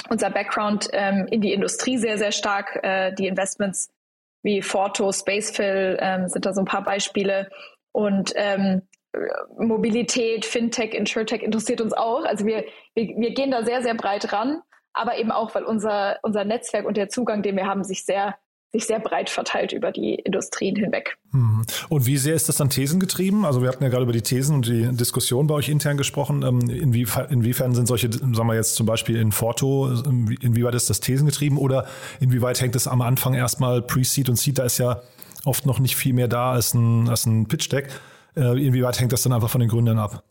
unser 0.08 0.30
Background 0.30 0.88
ähm, 0.92 1.26
in 1.30 1.42
die 1.42 1.52
Industrie 1.52 1.98
sehr, 1.98 2.16
sehr 2.16 2.32
stark. 2.32 2.80
Äh, 2.82 3.12
die 3.12 3.26
Investments 3.26 3.90
wie 4.42 4.62
Forto, 4.62 5.12
Spacefill 5.12 5.98
ähm, 6.00 6.28
sind 6.28 6.46
da 6.46 6.54
so 6.54 6.62
ein 6.62 6.66
paar 6.66 6.84
Beispiele. 6.84 7.50
Und 7.92 8.32
ähm, 8.36 8.82
Mobilität, 9.58 10.44
Fintech, 10.44 10.94
Insurtech 10.94 11.42
interessiert 11.42 11.80
uns 11.80 11.92
auch. 11.92 12.24
Also 12.24 12.46
wir, 12.46 12.64
wir, 12.94 13.08
wir 13.16 13.34
gehen 13.34 13.50
da 13.50 13.64
sehr, 13.64 13.82
sehr 13.82 13.94
breit 13.94 14.32
ran, 14.32 14.62
aber 14.94 15.18
eben 15.18 15.30
auch, 15.30 15.54
weil 15.54 15.64
unser, 15.64 16.18
unser 16.22 16.44
Netzwerk 16.44 16.86
und 16.86 16.96
der 16.96 17.08
Zugang, 17.08 17.42
den 17.42 17.56
wir 17.56 17.66
haben, 17.66 17.84
sich 17.84 18.04
sehr, 18.04 18.36
sich 18.72 18.86
sehr 18.86 19.00
breit 19.00 19.28
verteilt 19.28 19.72
über 19.72 19.92
die 19.92 20.14
Industrien 20.14 20.76
hinweg. 20.76 21.18
Mhm. 21.32 21.64
Und 21.88 22.06
wie 22.06 22.16
sehr 22.16 22.34
ist 22.34 22.48
das 22.48 22.56
dann 22.56 22.70
thesengetrieben? 22.70 23.44
Also 23.44 23.60
wir 23.60 23.68
hatten 23.68 23.82
ja 23.82 23.90
gerade 23.90 24.04
über 24.04 24.12
die 24.12 24.22
Thesen 24.22 24.56
und 24.56 24.66
die 24.66 24.96
Diskussion 24.96 25.46
bei 25.46 25.54
euch 25.54 25.68
intern 25.68 25.96
gesprochen. 25.96 26.42
Ähm, 26.42 26.70
inwiefern, 26.70 27.74
sind 27.74 27.86
solche, 27.86 28.10
sagen 28.12 28.46
wir 28.46 28.54
jetzt 28.54 28.76
zum 28.76 28.86
Beispiel 28.86 29.16
in 29.16 29.32
Forto, 29.32 29.90
inwieweit 30.40 30.74
ist 30.74 30.88
das 30.88 31.00
thesengetrieben 31.00 31.58
oder 31.58 31.86
inwieweit 32.20 32.60
hängt 32.60 32.76
es 32.76 32.86
am 32.86 33.02
Anfang 33.02 33.34
erstmal 33.34 33.82
Pre-Seed 33.82 34.28
und 34.28 34.36
Seed? 34.36 34.58
Da 34.58 34.64
ist 34.64 34.78
ja 34.78 35.02
oft 35.44 35.66
noch 35.66 35.80
nicht 35.80 35.96
viel 35.96 36.14
mehr 36.14 36.28
da 36.28 36.52
als 36.52 36.72
ein, 36.74 37.08
als 37.08 37.26
ein 37.26 37.46
Pitch-Deck. 37.46 37.88
Äh, 38.36 38.66
inwieweit 38.66 38.98
hängt 39.00 39.12
das 39.12 39.22
dann 39.22 39.32
einfach 39.32 39.50
von 39.50 39.60
den 39.60 39.68
Gründern 39.68 39.98
ab? 39.98 40.24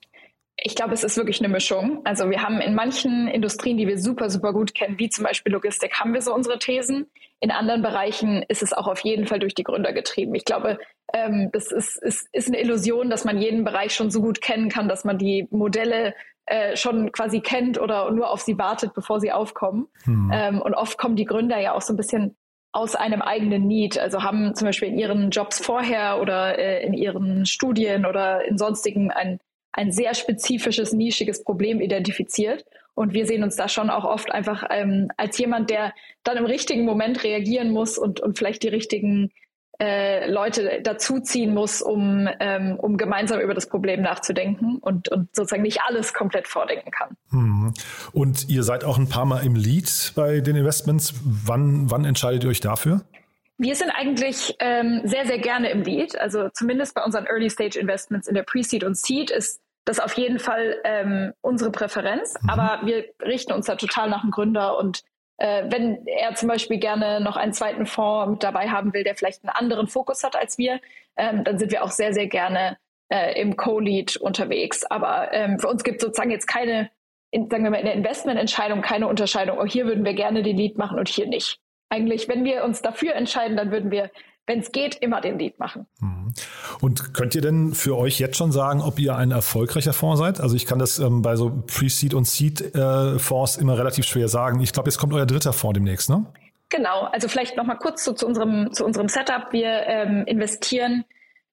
Ich 0.56 0.76
glaube, 0.76 0.94
es 0.94 1.04
ist 1.04 1.18
wirklich 1.18 1.40
eine 1.40 1.50
Mischung. 1.50 2.02
Also 2.04 2.30
wir 2.30 2.42
haben 2.42 2.62
in 2.62 2.76
manchen 2.76 3.28
Industrien, 3.28 3.78
die 3.78 3.88
wir 3.88 3.98
super, 3.98 4.30
super 4.30 4.54
gut 4.54 4.76
kennen, 4.76 5.00
wie 5.00 5.10
zum 5.10 5.24
Beispiel 5.24 5.52
Logistik, 5.52 6.00
haben 6.00 6.14
wir 6.14 6.22
so 6.22 6.34
unsere 6.34 6.60
Thesen. 6.60 7.08
In 7.40 7.52
anderen 7.52 7.82
Bereichen 7.82 8.44
ist 8.48 8.64
es 8.64 8.72
auch 8.72 8.88
auf 8.88 9.00
jeden 9.00 9.28
Fall 9.28 9.40
durch 9.40 9.56
die 9.56 9.64
Gründer 9.64 9.94
getrieben. 9.94 10.36
Ich 10.36 10.46
glaube, 10.46 10.78
ähm, 11.14 11.50
das 11.52 11.72
ist, 11.72 12.02
ist, 12.02 12.28
ist 12.32 12.48
eine 12.48 12.62
Illusion, 12.62 13.10
dass 13.10 13.26
man 13.26 13.40
jeden 13.40 13.64
Bereich 13.64 13.94
schon 13.94 14.12
so 14.12 14.22
gut 14.22 14.42
kennen 14.42 14.70
kann, 14.70 14.88
dass 14.88 15.04
man 15.04 15.18
die 15.18 15.48
Modelle 15.52 16.14
äh, 16.46 16.76
schon 16.76 17.12
quasi 17.12 17.42
kennt 17.42 17.80
oder 17.80 18.12
nur 18.12 18.30
auf 18.30 18.42
sie 18.42 18.58
wartet, 18.58 18.94
bevor 18.94 19.20
sie 19.20 19.32
aufkommen. 19.32 19.88
Hm. 20.04 20.32
Ähm, 20.34 20.62
und 20.62 20.74
oft 20.74 20.98
kommen 20.98 21.16
die 21.16 21.26
Gründer 21.26 21.60
ja 21.60 21.74
auch 21.74 21.82
so 21.82 21.94
ein 21.94 21.98
bisschen 21.98 22.36
aus 22.74 22.96
einem 22.96 23.22
eigenen 23.22 23.68
Need, 23.68 24.00
also 24.00 24.24
haben 24.24 24.56
zum 24.56 24.66
Beispiel 24.66 24.88
in 24.90 24.98
ihren 24.98 25.30
Jobs 25.30 25.64
vorher 25.64 26.20
oder 26.20 26.58
äh, 26.58 26.84
in 26.84 26.94
ihren 26.94 27.46
Studien 27.46 28.06
oder 28.06 28.44
in 28.46 28.58
sonstigen 28.58 29.12
ein, 29.12 29.40
ein 29.74 29.92
sehr 29.92 30.14
spezifisches, 30.14 30.94
nischiges 30.94 31.44
Problem 31.44 31.82
identifiziert. 31.82 32.66
Und 32.96 33.14
wir 33.14 33.26
sehen 33.26 33.44
uns 33.44 33.56
da 33.56 33.68
schon 33.68 33.90
auch 33.90 34.06
oft 34.06 34.32
einfach 34.32 34.64
ähm, 34.70 35.10
als 35.18 35.38
jemand, 35.38 35.70
der 35.70 35.94
dann 36.24 36.38
im 36.38 36.46
richtigen 36.46 36.86
Moment 36.86 37.24
reagieren 37.24 37.72
muss 37.72 37.98
und, 37.98 38.20
und 38.20 38.38
vielleicht 38.38 38.62
die 38.64 38.68
richtigen 38.68 39.32
äh, 39.80 40.30
Leute 40.30 40.82
dazuziehen 40.84 41.54
muss, 41.54 41.82
um, 41.82 42.30
ähm, 42.40 42.78
um 42.80 42.98
gemeinsam 42.98 43.40
über 43.40 43.56
das 43.56 43.68
Problem 43.68 44.04
nachzudenken 44.04 44.78
und, 44.78 45.10
und 45.10 45.36
sozusagen 45.36 45.64
nicht 45.64 45.80
alles 45.88 46.14
komplett 46.14 46.48
vordenken 46.48 46.92
kann. 46.92 47.18
Mhm. 47.32 47.74
Und 48.12 48.48
ihr 48.50 48.62
seid 48.62 48.84
auch 48.84 49.00
ein 49.00 49.10
paar 49.10 49.26
Mal 49.26 49.44
im 49.44 49.56
Lead 49.56 50.14
bei 50.16 50.42
den 50.42 50.56
Investments. 50.56 51.16
Wann, 51.24 51.90
wann 51.90 52.06
entscheidet 52.06 52.44
ihr 52.44 52.52
euch 52.52 52.62
dafür? 52.62 53.02
Wir 53.58 53.76
sind 53.76 53.90
eigentlich 53.90 54.56
ähm, 54.60 55.02
sehr, 55.06 55.26
sehr 55.26 55.40
gerne 55.40 55.70
im 55.70 55.82
Lead. 55.82 56.20
Also 56.20 56.50
zumindest 56.54 56.94
bei 56.94 57.04
unseren 57.04 57.26
Early 57.26 57.50
Stage 57.50 57.80
Investments 57.80 58.28
in 58.28 58.36
der 58.36 58.44
Pre-Seed 58.44 58.84
und 58.84 58.96
Seed 58.96 59.32
ist 59.32 59.63
das 59.86 60.00
auf 60.00 60.14
jeden 60.18 60.40
Fall 60.40 60.78
ähm, 60.84 61.34
unsere 61.42 61.72
Präferenz. 61.72 62.36
Mhm. 62.42 62.50
Aber 62.50 62.86
wir 62.86 63.06
richten 63.22 63.54
uns 63.54 63.66
da 63.66 63.76
total 63.76 64.10
nach 64.10 64.22
dem 64.22 64.32
Gründer 64.32 64.78
und 64.78 65.04
äh, 65.38 65.64
wenn 65.70 66.06
er 66.06 66.36
zum 66.36 66.48
Beispiel 66.48 66.78
gerne 66.78 67.20
noch 67.20 67.36
einen 67.36 67.54
zweiten 67.54 67.86
Fonds 67.86 68.32
mit 68.32 68.44
dabei 68.44 68.70
haben 68.70 68.94
will, 68.94 69.04
der 69.04 69.16
vielleicht 69.16 69.44
einen 69.44 69.50
anderen 69.50 69.88
Fokus 69.88 70.24
hat 70.24 70.36
als 70.36 70.58
wir, 70.58 70.80
ähm, 71.18 71.44
dann 71.44 71.58
sind 71.58 71.72
wir 71.72 71.84
auch 71.84 71.92
sehr, 71.92 72.14
sehr 72.14 72.28
gerne 72.28 72.78
äh, 73.10 73.40
im 73.40 73.58
Co-Lead 73.58 74.18
unterwegs. 74.18 74.86
Aber 74.86 75.34
ähm, 75.34 75.60
für 75.60 75.68
uns 75.68 75.84
gibt 75.84 75.98
es 75.98 76.04
sozusagen 76.04 76.32
jetzt 76.32 76.48
keine, 76.48 76.90
in, 77.32 77.50
sagen 77.50 77.64
wir 77.64 77.72
mal, 77.72 77.78
in 77.78 77.86
der 77.86 77.96
Investmententscheidung 77.96 78.82
keine 78.82 79.08
Unterscheidung, 79.08 79.58
oh, 79.60 79.66
hier 79.66 79.86
würden 79.86 80.06
wir 80.06 80.14
gerne 80.14 80.44
den 80.44 80.58
Lead 80.58 80.78
machen 80.78 81.00
und 81.00 81.10
hier 81.10 81.28
nicht. 81.28 81.60
Eigentlich, 81.90 82.28
wenn 82.28 82.44
wir 82.44 82.64
uns 82.64 82.82
dafür 82.82 83.16
entscheiden, 83.16 83.58
dann 83.58 83.72
würden 83.72 83.92
wir 83.92 84.10
wenn 84.46 84.60
es 84.60 84.72
geht, 84.72 84.96
immer 84.96 85.22
den 85.22 85.40
Lead 85.40 85.60
machen. 85.60 85.88
Mhm. 86.00 86.34
Und 86.82 87.14
könnt 87.14 87.36
ihr 87.36 87.42
denn 87.42 87.74
für 87.74 87.98
euch 87.98 88.20
jetzt 88.20 88.38
schon 88.38 88.52
sagen, 88.52 88.82
ob 88.82 89.00
ihr 89.00 89.16
ein 89.16 89.32
erfolgreicher 89.32 89.94
Fonds 89.94 90.20
seid? 90.20 90.42
Also 90.42 90.56
ich 90.56 90.66
kann 90.66 90.80
das 90.80 91.00
ähm, 91.00 91.22
bei 91.22 91.36
so 91.36 91.64
Pre-Seed 91.68 92.14
und 92.14 92.26
Seed-Fonds 92.26 93.58
äh, 93.58 93.62
immer 93.62 93.78
relativ 93.78 94.06
schwer 94.06 94.28
sagen. 94.28 94.60
Ich 94.62 94.74
glaube, 94.74 94.90
jetzt 94.90 94.98
kommt 94.98 95.14
euer 95.14 95.26
dritter 95.26 95.54
Fonds 95.54 95.76
demnächst, 95.76 96.10
ne? 96.10 96.26
Genau, 96.70 97.04
also 97.04 97.28
vielleicht 97.28 97.56
nochmal 97.56 97.78
kurz 97.78 98.04
so 98.04 98.14
zu, 98.14 98.26
unserem, 98.26 98.74
zu 98.74 98.84
unserem 98.84 99.08
Setup. 99.08 99.52
Wir 99.52 99.86
ähm, 99.86 100.24
investieren, 100.26 101.06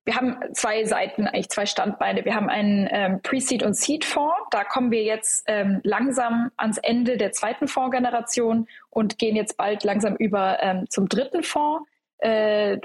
wir 0.05 0.17
haben 0.17 0.39
zwei 0.55 0.85
Seiten, 0.85 1.27
eigentlich 1.27 1.51
zwei 1.51 1.67
Standbeine. 1.67 2.25
Wir 2.25 2.35
haben 2.35 2.49
einen 2.49 2.89
ähm, 2.91 3.21
Pre-Seed 3.23 3.63
und 3.63 3.75
Seed-Fonds. 3.75 4.49
Da 4.51 4.65
kommen 4.65 4.91
wir 4.91 5.05
jetzt 5.05 5.45
ähm, 5.47 5.81
langsam 5.85 6.51
ans 6.57 6.79
Ende 6.79 7.19
der 7.19 7.33
zweiten 7.33 7.69
Fondsgeneration 7.69 8.67
und 8.89 9.19
gehen 9.19 9.37
jetzt 9.37 9.59
bald 9.59 9.85
langsam 9.85 10.17
über 10.17 10.63
ähm, 10.63 10.87
zum 10.89 11.09
dritten 11.09 11.43
Fonds. 11.43 11.87
Äh, 12.21 12.79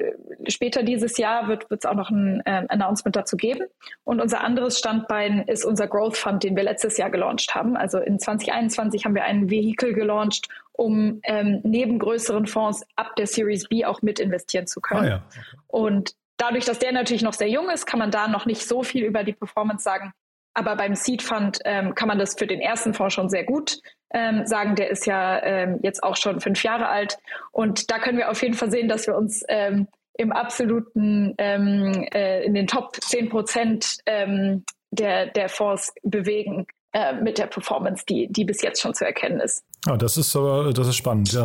später 0.47 0.81
dieses 0.83 1.17
Jahr 1.17 1.49
wird 1.49 1.65
es 1.69 1.85
auch 1.85 1.93
noch 1.93 2.09
ein 2.09 2.41
äh, 2.45 2.65
Announcement 2.69 3.15
dazu 3.15 3.35
geben. 3.35 3.65
Und 4.05 4.21
unser 4.21 4.41
anderes 4.41 4.79
Standbein 4.79 5.43
ist 5.43 5.65
unser 5.65 5.87
Growth 5.87 6.15
Fund, 6.15 6.43
den 6.43 6.55
wir 6.55 6.63
letztes 6.63 6.97
Jahr 6.97 7.09
gelauncht 7.09 7.53
haben. 7.53 7.75
Also 7.75 7.99
in 7.99 8.17
2021 8.17 9.03
haben 9.03 9.13
wir 9.13 9.23
ein 9.23 9.49
Vehikel 9.49 9.93
gelauncht, 9.93 10.47
um 10.71 11.19
ähm, 11.23 11.59
neben 11.63 11.99
größeren 11.99 12.47
Fonds 12.47 12.85
ab 12.95 13.15
der 13.17 13.27
Series 13.27 13.67
B 13.67 13.83
auch 13.83 14.01
mit 14.01 14.19
investieren 14.19 14.67
zu 14.67 14.79
können. 14.79 15.05
Ah, 15.05 15.07
ja. 15.07 15.23
Und 15.67 16.15
dadurch, 16.37 16.63
dass 16.63 16.79
der 16.79 16.93
natürlich 16.93 17.21
noch 17.21 17.33
sehr 17.33 17.49
jung 17.49 17.69
ist, 17.69 17.85
kann 17.85 17.99
man 17.99 18.11
da 18.11 18.29
noch 18.29 18.45
nicht 18.45 18.65
so 18.65 18.83
viel 18.83 19.03
über 19.03 19.23
die 19.25 19.33
Performance 19.33 19.83
sagen. 19.83 20.13
Aber 20.55 20.75
beim 20.77 20.95
Seed 20.95 21.21
Fund 21.21 21.59
ähm, 21.65 21.93
kann 21.95 22.07
man 22.07 22.17
das 22.17 22.33
für 22.33 22.47
den 22.47 22.61
ersten 22.61 22.93
Fonds 22.93 23.13
schon 23.13 23.29
sehr 23.29 23.43
gut 23.43 23.79
ähm, 24.11 24.45
sagen. 24.45 24.75
Der 24.75 24.89
ist 24.89 25.05
ja 25.05 25.43
ähm, 25.43 25.79
jetzt 25.83 26.01
auch 26.01 26.15
schon 26.15 26.39
fünf 26.39 26.63
Jahre 26.63 26.87
alt. 26.87 27.17
Und 27.51 27.91
da 27.91 27.99
können 27.99 28.17
wir 28.17 28.31
auf 28.31 28.41
jeden 28.41 28.55
Fall 28.55 28.71
sehen, 28.71 28.87
dass 28.87 29.05
wir 29.05 29.15
uns 29.15 29.43
ähm, 29.49 29.87
im 30.17 30.31
absoluten, 30.31 31.35
ähm, 31.37 32.07
äh, 32.13 32.43
in 32.45 32.53
den 32.53 32.67
Top 32.67 32.95
10 33.01 33.29
Prozent 33.29 33.97
ähm, 34.05 34.63
der, 34.91 35.25
der 35.27 35.49
Fonds 35.49 35.93
bewegen 36.03 36.65
äh, 36.93 37.13
mit 37.21 37.37
der 37.37 37.47
Performance, 37.47 38.05
die, 38.07 38.31
die 38.31 38.45
bis 38.45 38.61
jetzt 38.61 38.81
schon 38.81 38.93
zu 38.93 39.05
erkennen 39.05 39.41
ist. 39.41 39.65
Ja, 39.85 39.97
das 39.97 40.15
ist 40.15 40.33
das 40.33 40.87
ist 40.87 40.95
spannend. 40.95 41.37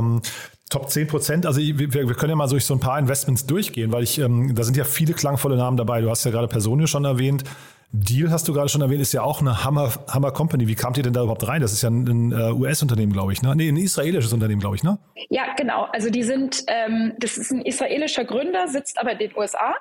Top 0.70 0.88
10 0.88 1.08
Prozent, 1.08 1.46
also 1.46 1.60
wir, 1.60 1.92
wir, 1.92 2.14
können 2.14 2.30
ja 2.30 2.36
mal 2.36 2.48
durch 2.48 2.64
so 2.64 2.74
ein 2.74 2.78
paar 2.78 2.96
Investments 2.96 3.44
durchgehen, 3.44 3.92
weil 3.92 4.04
ich, 4.04 4.20
da 4.20 4.62
sind 4.62 4.76
ja 4.76 4.84
viele 4.84 5.14
klangvolle 5.14 5.56
Namen 5.56 5.76
dabei. 5.76 6.00
Du 6.00 6.08
hast 6.08 6.24
ja 6.24 6.30
gerade 6.30 6.46
Personio 6.46 6.86
schon 6.86 7.04
erwähnt. 7.04 7.42
Deal 7.92 8.30
hast 8.30 8.46
du 8.46 8.52
gerade 8.52 8.68
schon 8.68 8.82
erwähnt, 8.82 9.00
ist 9.00 9.12
ja 9.12 9.22
auch 9.22 9.40
eine 9.40 9.64
Hammer, 9.64 9.92
Hammer 10.08 10.30
Company. 10.30 10.68
Wie 10.68 10.76
kamt 10.76 10.96
ihr 10.96 11.02
denn 11.02 11.12
da 11.12 11.22
überhaupt 11.22 11.46
rein? 11.48 11.60
Das 11.60 11.72
ist 11.72 11.82
ja 11.82 11.90
ein, 11.90 12.06
ein 12.06 12.32
uh, 12.32 12.60
US-Unternehmen, 12.60 13.12
glaube 13.12 13.32
ich, 13.32 13.42
ne? 13.42 13.54
Nee, 13.56 13.68
ein 13.68 13.76
israelisches 13.76 14.32
Unternehmen, 14.32 14.60
glaube 14.60 14.76
ich, 14.76 14.84
ne? 14.84 14.98
Ja, 15.28 15.54
genau. 15.56 15.88
Also 15.92 16.08
die 16.08 16.22
sind, 16.22 16.62
ähm, 16.68 17.14
das 17.18 17.36
ist 17.36 17.50
ein 17.50 17.62
israelischer 17.62 18.24
Gründer, 18.24 18.68
sitzt 18.68 18.98
aber 19.00 19.12
in 19.12 19.18
den 19.18 19.36
USA. 19.36 19.74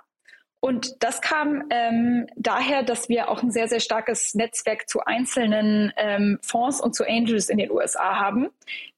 Und 0.62 1.02
das 1.04 1.22
kam 1.22 1.64
ähm, 1.70 2.28
daher, 2.36 2.84
dass 2.84 3.08
wir 3.08 3.30
auch 3.30 3.42
ein 3.44 3.52
sehr, 3.52 3.70
sehr 3.70 3.80
starkes 3.80 4.36
Netzwerk 4.36 4.90
zu 4.90 5.00
einzelnen 5.06 5.94
ähm, 5.96 6.38
Fonds 6.42 6.82
und 6.82 6.96
zu 6.96 7.08
Angels 7.08 7.48
in 7.48 7.58
den 7.58 7.72
USA 7.72 8.20
haben, 8.20 8.50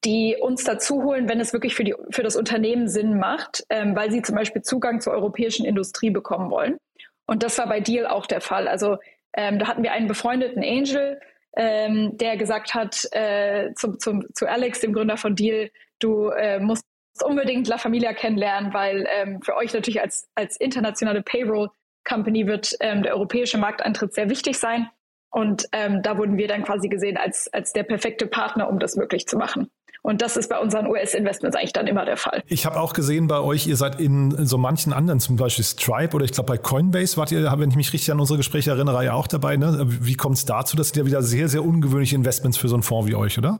die 0.03 0.38
uns 0.41 0.63
dazu 0.63 1.03
holen, 1.03 1.30
wenn 1.30 1.39
es 1.39 1.53
wirklich 1.53 1.75
für, 1.75 1.84
die, 1.84 1.94
für 2.10 2.24
das 2.24 2.36
Unternehmen 2.36 2.88
Sinn 2.88 3.20
macht, 3.20 3.63
ähm, 3.70 3.96
weil 3.96 4.10
sie 4.10 4.24
zum 4.24 4.36
Beispiel 4.36 4.63
Zugang 4.63 5.01
zur 5.01 5.13
europäischen 5.13 5.65
Industrie 5.65 6.10
bekommen 6.10 6.50
wollen. 6.50 6.77
Und 7.25 7.44
das 7.44 7.58
war 7.58 7.68
bei 7.68 7.80
Deal 7.80 8.08
auch 8.08 8.25
der 8.25 8.42
Fall. 8.42 8.68
Also 8.68 8.98
ähm, 9.34 9.60
da 9.60 9.68
hatten 9.68 9.84
wir 9.84 9.94
einen 9.94 10.08
befreundeten 10.08 10.63
Angel, 10.63 11.20
ähm, 11.56 12.18
der 12.18 12.38
gesagt 12.38 12.74
hat 12.74 13.06
äh, 13.12 13.74
zum, 13.75 14.00
zum, 14.00 14.25
zu 14.34 14.48
Alex, 14.48 14.80
dem 14.80 14.94
Gründer 14.94 15.18
von 15.18 15.36
Deal, 15.36 15.70
du 16.00 16.30
äh, 16.30 16.60
musst 16.60 16.86
unbedingt 17.24 17.68
La 17.68 17.78
Familia 17.78 18.13
kennenlernen, 18.13 18.74
weil 18.74 19.08
ähm, 19.10 19.42
für 19.42 19.56
euch 19.56 19.74
natürlich 19.74 20.01
als, 20.01 20.30
als 20.36 20.58
internationale 20.58 21.22
Payroll-Company 21.22 22.48
wird 22.48 22.75
ähm, 22.80 23.04
der 23.04 23.13
europäische 23.13 23.58
Markteintritt 23.58 24.13
sehr 24.13 24.30
wichtig 24.30 24.58
sein. 24.58 24.90
Und 25.30 25.66
ähm, 25.72 26.01
da 26.01 26.18
wurden 26.18 26.38
wir 26.38 26.48
dann 26.48 26.63
quasi 26.63 26.90
gesehen 26.90 27.18
als, 27.18 27.48
als 27.54 27.72
der 27.72 27.84
perfekte 27.84 28.28
Partner, 28.28 28.70
um 28.70 28.80
das 28.80 28.96
möglich 28.96 29.28
zu 29.28 29.38
machen. 29.38 29.70
Und 30.03 30.22
das 30.22 30.36
ist 30.36 30.50
bei 30.50 30.58
unseren 30.58 30.88
US-Investments 30.88 31.55
eigentlich 31.55 31.74
dann 31.74 31.86
immer 31.86 32.05
der 32.05 32.17
Fall. 32.17 32.41
Ich 32.48 32.65
habe 32.65 32.79
auch 32.79 32.93
gesehen 32.93 33.27
bei 33.27 33.39
euch, 33.39 33.67
ihr 33.67 33.75
seid 33.75 34.00
in 34.00 34.46
so 34.48 34.58
manchen 34.58 34.93
anderen, 34.93 35.20
zum 35.20 35.36
Beispiel 35.36 35.63
Stripe 35.63 36.15
oder 36.15 36.25
ich 36.25 36.31
glaube 36.31 36.48
bei 36.48 36.58
Coinbase 36.58 37.17
wart 37.17 37.31
ihr, 37.31 37.43
wenn 37.43 37.70
ich 37.70 37.75
mich 37.75 37.93
richtig 37.93 38.12
an 38.12 38.20
unsere 38.20 38.38
Gespräche 38.38 38.72
erinnere, 38.72 39.05
ja 39.05 39.13
auch 39.13 39.27
dabei. 39.27 39.58
Ne? 39.58 39.86
Wie 39.86 40.15
kommt 40.15 40.38
es 40.38 40.46
dazu? 40.46 40.75
Das 40.75 40.89
sind 40.89 40.98
ja 40.98 41.05
wieder 41.05 41.22
sehr, 41.22 41.48
sehr 41.48 41.63
ungewöhnliche 41.63 42.15
Investments 42.15 42.58
für 42.58 42.67
so 42.67 42.75
einen 42.75 42.84
Fonds 42.84 43.08
wie 43.08 43.15
euch, 43.15 43.38
oder? 43.38 43.60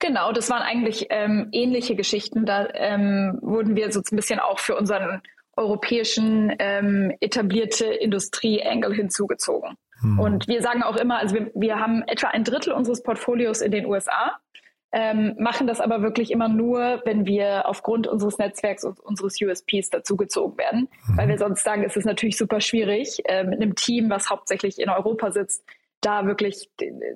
Genau, 0.00 0.32
das 0.32 0.50
waren 0.50 0.62
eigentlich 0.62 1.06
ähm, 1.10 1.48
ähnliche 1.52 1.94
Geschichten. 1.94 2.44
Da 2.44 2.66
ähm, 2.74 3.38
wurden 3.40 3.76
wir 3.76 3.92
so 3.92 4.00
ein 4.00 4.16
bisschen 4.16 4.40
auch 4.40 4.58
für 4.58 4.76
unseren 4.76 5.22
europäischen 5.56 6.52
ähm, 6.58 7.12
etablierte 7.20 7.84
Industrie-Angle 7.84 8.94
hinzugezogen. 8.94 9.76
Hm. 10.00 10.18
Und 10.18 10.48
wir 10.48 10.60
sagen 10.60 10.82
auch 10.82 10.96
immer, 10.96 11.18
also 11.18 11.36
wir, 11.36 11.52
wir 11.54 11.78
haben 11.78 12.02
etwa 12.08 12.28
ein 12.28 12.42
Drittel 12.42 12.72
unseres 12.72 13.04
Portfolios 13.04 13.60
in 13.60 13.70
den 13.70 13.86
USA, 13.86 14.38
ähm, 14.92 15.34
machen 15.38 15.66
das 15.66 15.80
aber 15.80 16.02
wirklich 16.02 16.30
immer 16.30 16.48
nur, 16.48 17.00
wenn 17.04 17.24
wir 17.24 17.66
aufgrund 17.66 18.06
unseres 18.06 18.38
Netzwerks 18.38 18.84
und 18.84 19.00
unseres 19.00 19.40
USPs 19.40 19.90
dazugezogen 19.90 20.58
werden, 20.58 20.88
mhm. 21.06 21.16
weil 21.16 21.28
wir 21.28 21.38
sonst 21.38 21.64
sagen, 21.64 21.82
es 21.84 21.96
ist 21.96 22.04
natürlich 22.04 22.36
super 22.36 22.60
schwierig, 22.60 23.22
äh, 23.24 23.44
mit 23.44 23.60
einem 23.60 23.74
Team, 23.74 24.10
was 24.10 24.28
hauptsächlich 24.28 24.78
in 24.78 24.90
Europa 24.90 25.32
sitzt, 25.32 25.64
da 26.02 26.26
wirklich, 26.26 26.68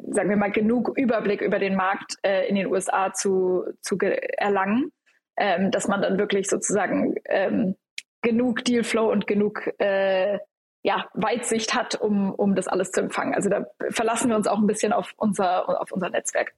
sagen 0.09 0.31
wir 0.31 0.37
mal, 0.37 0.53
genug 0.53 0.97
Überblick 0.97 1.43
über 1.43 1.59
den 1.59 1.75
Markt 1.75 2.15
äh, 2.23 2.49
in 2.49 2.55
den 2.55 2.67
USA 2.67 3.13
zu, 3.13 3.65
zu 3.83 3.99
erlangen, 3.99 4.93
ähm, 5.37 5.71
dass 5.71 5.89
man 5.89 6.01
dann 6.01 6.19
wirklich 6.19 6.49
sozusagen 6.49 7.17
ähm, 7.27 7.75
genug 8.23 8.65
Dealflow 8.65 9.11
und 9.11 9.27
genug 9.27 9.69
äh, 9.79 10.39
ja, 10.83 11.09
Weitsicht 11.15 11.75
hat, 11.75 11.97
um, 11.97 12.33
um 12.33 12.55
das 12.55 12.69
alles 12.69 12.93
zu 12.93 13.01
empfangen. 13.01 13.35
Also 13.35 13.51
da 13.51 13.67
verlassen 13.91 14.31
wir 14.31 14.37
uns 14.37 14.47
auch 14.47 14.59
ein 14.59 14.69
bisschen 14.69 14.93
auf 14.93 15.13
unser, 15.17 15.81
auf 15.81 15.91
unser 15.91 16.11
Netzwerk. 16.11 16.55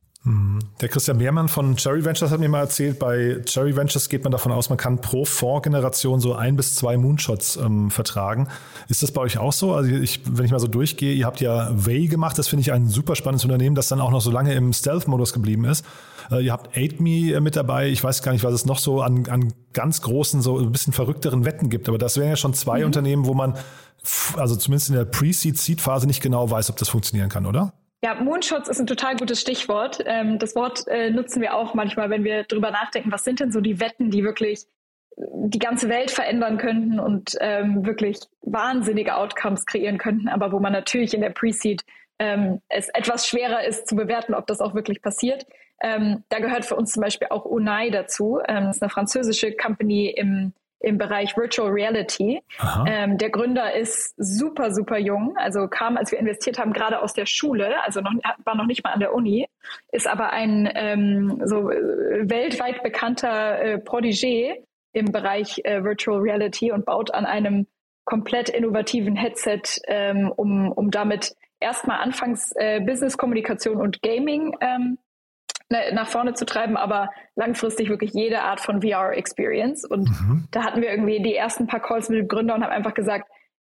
Der 0.81 0.89
Christian 0.89 1.17
Mehrmann 1.17 1.49
von 1.49 1.77
Cherry 1.77 2.05
Ventures 2.05 2.31
hat 2.31 2.39
mir 2.39 2.49
mal 2.49 2.61
erzählt, 2.61 2.99
bei 2.99 3.41
Cherry 3.47 3.75
Ventures 3.75 4.09
geht 4.09 4.25
man 4.25 4.31
davon 4.31 4.53
aus, 4.53 4.69
man 4.69 4.77
kann 4.77 5.01
pro 5.01 5.25
Fondsgeneration 5.25 6.21
so 6.21 6.35
ein 6.35 6.55
bis 6.55 6.75
zwei 6.75 6.97
Moonshots 6.97 7.57
ähm, 7.57 7.91
vertragen. 7.91 8.49
Ist 8.89 9.03
das 9.03 9.11
bei 9.11 9.23
euch 9.23 9.39
auch 9.39 9.53
so? 9.53 9.75
Also 9.75 9.91
ich, 9.91 10.21
wenn 10.25 10.45
ich 10.45 10.51
mal 10.51 10.61
so 10.61 10.67
durchgehe, 10.67 11.15
ihr 11.15 11.25
habt 11.25 11.41
ja 11.41 11.71
Way 11.73 12.09
gemacht, 12.09 12.39
das 12.39 12.49
finde 12.49 12.61
ich 12.61 12.73
ein 12.73 12.89
super 12.89 13.17
spannendes 13.17 13.45
Unternehmen, 13.45 13.75
das 13.75 13.89
dann 13.89 14.01
auch 14.01 14.11
noch 14.11 14.21
so 14.21 14.31
lange 14.31 14.55
im 14.55 14.73
Stealth-Modus 14.73 15.33
geblieben 15.33 15.65
ist. 15.65 15.85
Äh, 16.31 16.45
ihr 16.45 16.53
habt 16.53 16.77
AidMe 16.77 17.33
äh, 17.33 17.41
mit 17.41 17.57
dabei. 17.57 17.89
Ich 17.89 18.05
weiß 18.05 18.23
gar 18.23 18.33
nicht, 18.33 18.45
was 18.45 18.55
es 18.55 18.67
noch 18.67 18.79
so 18.79 19.03
an, 19.03 19.27
an 19.29 19.53
ganz 19.73 20.03
großen, 20.03 20.43
so 20.43 20.59
ein 20.59 20.73
bisschen 20.73 20.93
verrückteren 20.93 21.45
Wetten 21.45 21.71
gibt. 21.71 21.89
Aber 21.89 21.99
das 21.99 22.17
wären 22.17 22.29
ja 22.29 22.37
schon 22.37 22.55
zwei 22.55 22.81
mhm. 22.81 22.87
Unternehmen, 22.87 23.25
wo 23.25 23.35
man 23.35 23.55
also 24.37 24.57
zumindest 24.57 24.91
in 24.91 24.97
der 24.97 25.05
Pre-Seed-Seed-Phase 25.05 26.07
nicht 26.07 26.23
genau 26.23 26.51
weiß, 26.51 26.71
ob 26.71 26.77
das 26.77 26.89
funktionieren 26.89 27.29
kann, 27.29 27.47
oder? 27.47 27.73
Ja, 28.03 28.15
Moonshot 28.15 28.69
ist 28.69 28.79
ein 28.79 28.87
total 28.87 29.17
gutes 29.17 29.41
Stichwort. 29.41 29.99
Ähm, 30.07 30.39
das 30.39 30.55
Wort 30.55 30.87
äh, 30.87 31.11
nutzen 31.11 31.43
wir 31.43 31.55
auch 31.55 31.75
manchmal, 31.75 32.11
wenn 32.11 32.23
wir 32.23 32.45
drüber 32.45 32.71
nachdenken, 32.71 33.11
was 33.11 33.25
sind 33.25 33.41
denn 33.41 33.51
so 33.51 33.61
die 33.61 33.81
Wetten, 33.81 34.11
die 34.11 34.23
wirklich 34.23 34.67
die 35.17 35.59
ganze 35.59 35.89
Welt 35.89 36.13
verändern 36.13 36.59
könnten 36.59 37.01
und 37.01 37.37
ähm, 37.41 37.85
wirklich 37.85 38.21
wahnsinnige 38.43 39.17
Outcomes 39.17 39.67
kreieren 39.67 39.99
könnten, 39.99 40.29
aber 40.29 40.53
wo 40.53 40.61
man 40.61 40.73
natürlich 40.73 41.13
in 41.13 41.21
der 41.21 41.31
Pre-Seed 41.31 41.83
ähm, 42.21 42.61
es 42.69 42.89
etwas 42.91 43.27
schwerer 43.27 43.65
ist 43.65 43.89
zu 43.89 43.97
bewerten, 43.97 44.35
ob 44.35 44.47
das 44.47 44.61
auch 44.61 44.75
wirklich 44.75 45.03
passiert. 45.03 45.47
Ähm, 45.81 46.25
da 46.29 46.41
gehört 46.41 46.65
für 46.65 46.77
uns 46.77 46.93
zum 46.93 47.03
Beispiel 47.03 47.29
auch 47.31 47.45
Unai 47.45 47.91
dazu. 47.91 48.41
Ähm, 48.47 48.67
das 48.67 48.77
ist 48.77 48.83
eine 48.83 48.91
französische 48.91 49.53
Company 49.57 50.09
im 50.17 50.53
im 50.81 50.99
Bereich 50.99 51.37
Virtual 51.37 51.71
Reality. 51.71 52.41
Ähm, 52.87 53.19
der 53.19 53.31
Gründer 53.31 53.75
ist 53.75 54.15
super, 54.17 54.73
super 54.73 54.99
jung, 54.99 55.37
also 55.37 55.69
kam, 55.69 55.97
als 55.97 56.13
wir 56.13 56.19
investiert 56.19 56.59
haben, 56.59 56.73
gerade 56.73 57.03
aus 57.03 57.13
der 57.13 57.27
Schule, 57.27 57.83
also 57.85 58.01
noch, 58.01 58.13
war 58.45 58.57
noch 58.57 58.67
nicht 58.67 58.85
mal 58.85 58.93
an 58.93 59.01
der 59.01 59.15
Uni, 59.15 59.49
ist 59.93 60.07
aber 60.07 60.31
ein 60.31 60.71
ähm, 60.75 61.43
so 61.45 61.71
äh, 61.71 62.29
weltweit 62.29 62.83
bekannter 62.83 63.61
äh, 63.61 63.75
Protégé 63.77 64.63
im 64.93 65.13
Bereich 65.13 65.61
äh, 65.65 65.83
Virtual 65.83 66.21
Reality 66.21 66.73
und 66.73 66.85
baut 66.85 67.13
an 67.13 67.27
einem 67.27 67.67
komplett 68.05 68.49
innovativen 68.49 69.17
Headset, 69.17 69.61
ähm, 69.87 70.33
um, 70.35 70.73
um 70.73 70.91
damit 70.91 71.35
erstmal 71.61 71.99
anfangs 71.99 72.53
äh, 72.57 72.81
Business-Kommunikation 72.81 73.81
und 73.81 74.01
Gaming 74.03 74.57
ähm, 74.61 74.99
nach 75.71 76.09
vorne 76.09 76.35
zu 76.35 76.47
treiben, 76.47 76.77
aber 76.77 77.11
langfristig 77.37 77.89
wirklich 77.89 78.13
jede 78.13 78.43
Art 78.43 78.61
von 78.61 78.81
VR-Experience. 78.81 79.85
Und 79.85 80.09
mhm. 80.09 80.49
da 80.51 80.65
hatten 80.65 80.81
wir 80.81 80.91
irgendwie 80.91 81.23
die 81.23 81.35
ersten 81.35 81.67
paar 81.67 81.81
Calls 81.81 82.09
mit 82.09 82.19
dem 82.19 82.29
Gründer 82.29 82.55
und 82.55 82.65
haben 82.65 82.73
einfach 82.73 82.95
gesagt, 82.95 83.29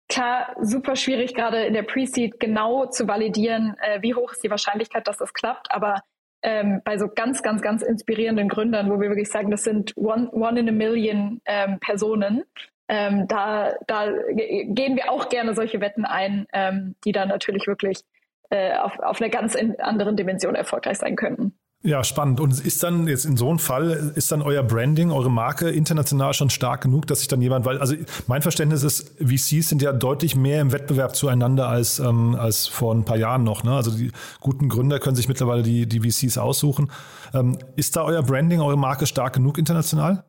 klar, 0.08 0.54
super 0.60 0.96
schwierig 0.96 1.34
gerade 1.34 1.64
in 1.64 1.74
der 1.74 1.82
Pre-Seed 1.82 2.38
genau 2.38 2.86
zu 2.86 3.08
validieren, 3.08 3.76
äh, 3.80 4.02
wie 4.02 4.14
hoch 4.14 4.32
ist 4.32 4.44
die 4.44 4.50
Wahrscheinlichkeit, 4.50 5.08
dass 5.08 5.16
das 5.16 5.32
klappt, 5.32 5.72
aber 5.72 6.02
ähm, 6.42 6.80
bei 6.84 6.98
so 6.98 7.08
ganz, 7.08 7.42
ganz, 7.42 7.62
ganz 7.62 7.82
inspirierenden 7.82 8.48
Gründern, 8.48 8.90
wo 8.90 9.00
wir 9.00 9.08
wirklich 9.08 9.30
sagen, 9.30 9.50
das 9.50 9.64
sind 9.64 9.96
one, 9.96 10.30
one 10.30 10.60
in 10.60 10.68
a 10.68 10.72
million 10.72 11.40
ähm, 11.46 11.80
Personen, 11.80 12.44
ähm, 12.88 13.26
da, 13.26 13.72
da 13.88 14.12
gehen 14.30 14.94
wir 14.94 15.10
auch 15.10 15.28
gerne 15.28 15.54
solche 15.54 15.80
Wetten 15.80 16.04
ein, 16.04 16.46
ähm, 16.52 16.94
die 17.04 17.10
dann 17.10 17.28
natürlich 17.28 17.66
wirklich 17.66 18.02
äh, 18.50 18.76
auf, 18.76 18.98
auf 19.00 19.20
einer 19.20 19.30
ganz 19.30 19.56
anderen 19.56 20.16
Dimension 20.16 20.54
erfolgreich 20.54 20.98
sein 20.98 21.16
könnten. 21.16 21.58
Ja, 21.86 22.02
spannend. 22.02 22.40
Und 22.40 22.58
ist 22.66 22.82
dann 22.82 23.06
jetzt 23.06 23.24
in 23.24 23.36
so 23.36 23.48
einem 23.48 23.60
Fall, 23.60 24.12
ist 24.16 24.32
dann 24.32 24.42
euer 24.42 24.64
Branding, 24.64 25.12
eure 25.12 25.30
Marke 25.30 25.70
international 25.70 26.34
schon 26.34 26.50
stark 26.50 26.80
genug, 26.80 27.06
dass 27.06 27.20
sich 27.20 27.28
dann 27.28 27.40
jemand, 27.40 27.64
weil, 27.64 27.78
also 27.78 27.94
mein 28.26 28.42
Verständnis 28.42 28.82
ist, 28.82 29.12
VCs 29.20 29.68
sind 29.68 29.82
ja 29.82 29.92
deutlich 29.92 30.34
mehr 30.34 30.60
im 30.60 30.72
Wettbewerb 30.72 31.14
zueinander 31.14 31.68
als, 31.68 32.00
ähm, 32.00 32.34
als 32.34 32.66
vor 32.66 32.92
ein 32.92 33.04
paar 33.04 33.16
Jahren 33.16 33.44
noch. 33.44 33.62
Ne? 33.62 33.70
Also 33.70 33.92
die 33.92 34.10
guten 34.40 34.68
Gründer 34.68 34.98
können 34.98 35.14
sich 35.14 35.28
mittlerweile 35.28 35.62
die, 35.62 35.86
die 35.86 36.00
VCs 36.00 36.38
aussuchen. 36.38 36.90
Ähm, 37.32 37.56
ist 37.76 37.94
da 37.94 38.02
euer 38.02 38.24
Branding, 38.24 38.60
eure 38.60 38.76
Marke 38.76 39.06
stark 39.06 39.34
genug 39.34 39.56
international? 39.56 40.24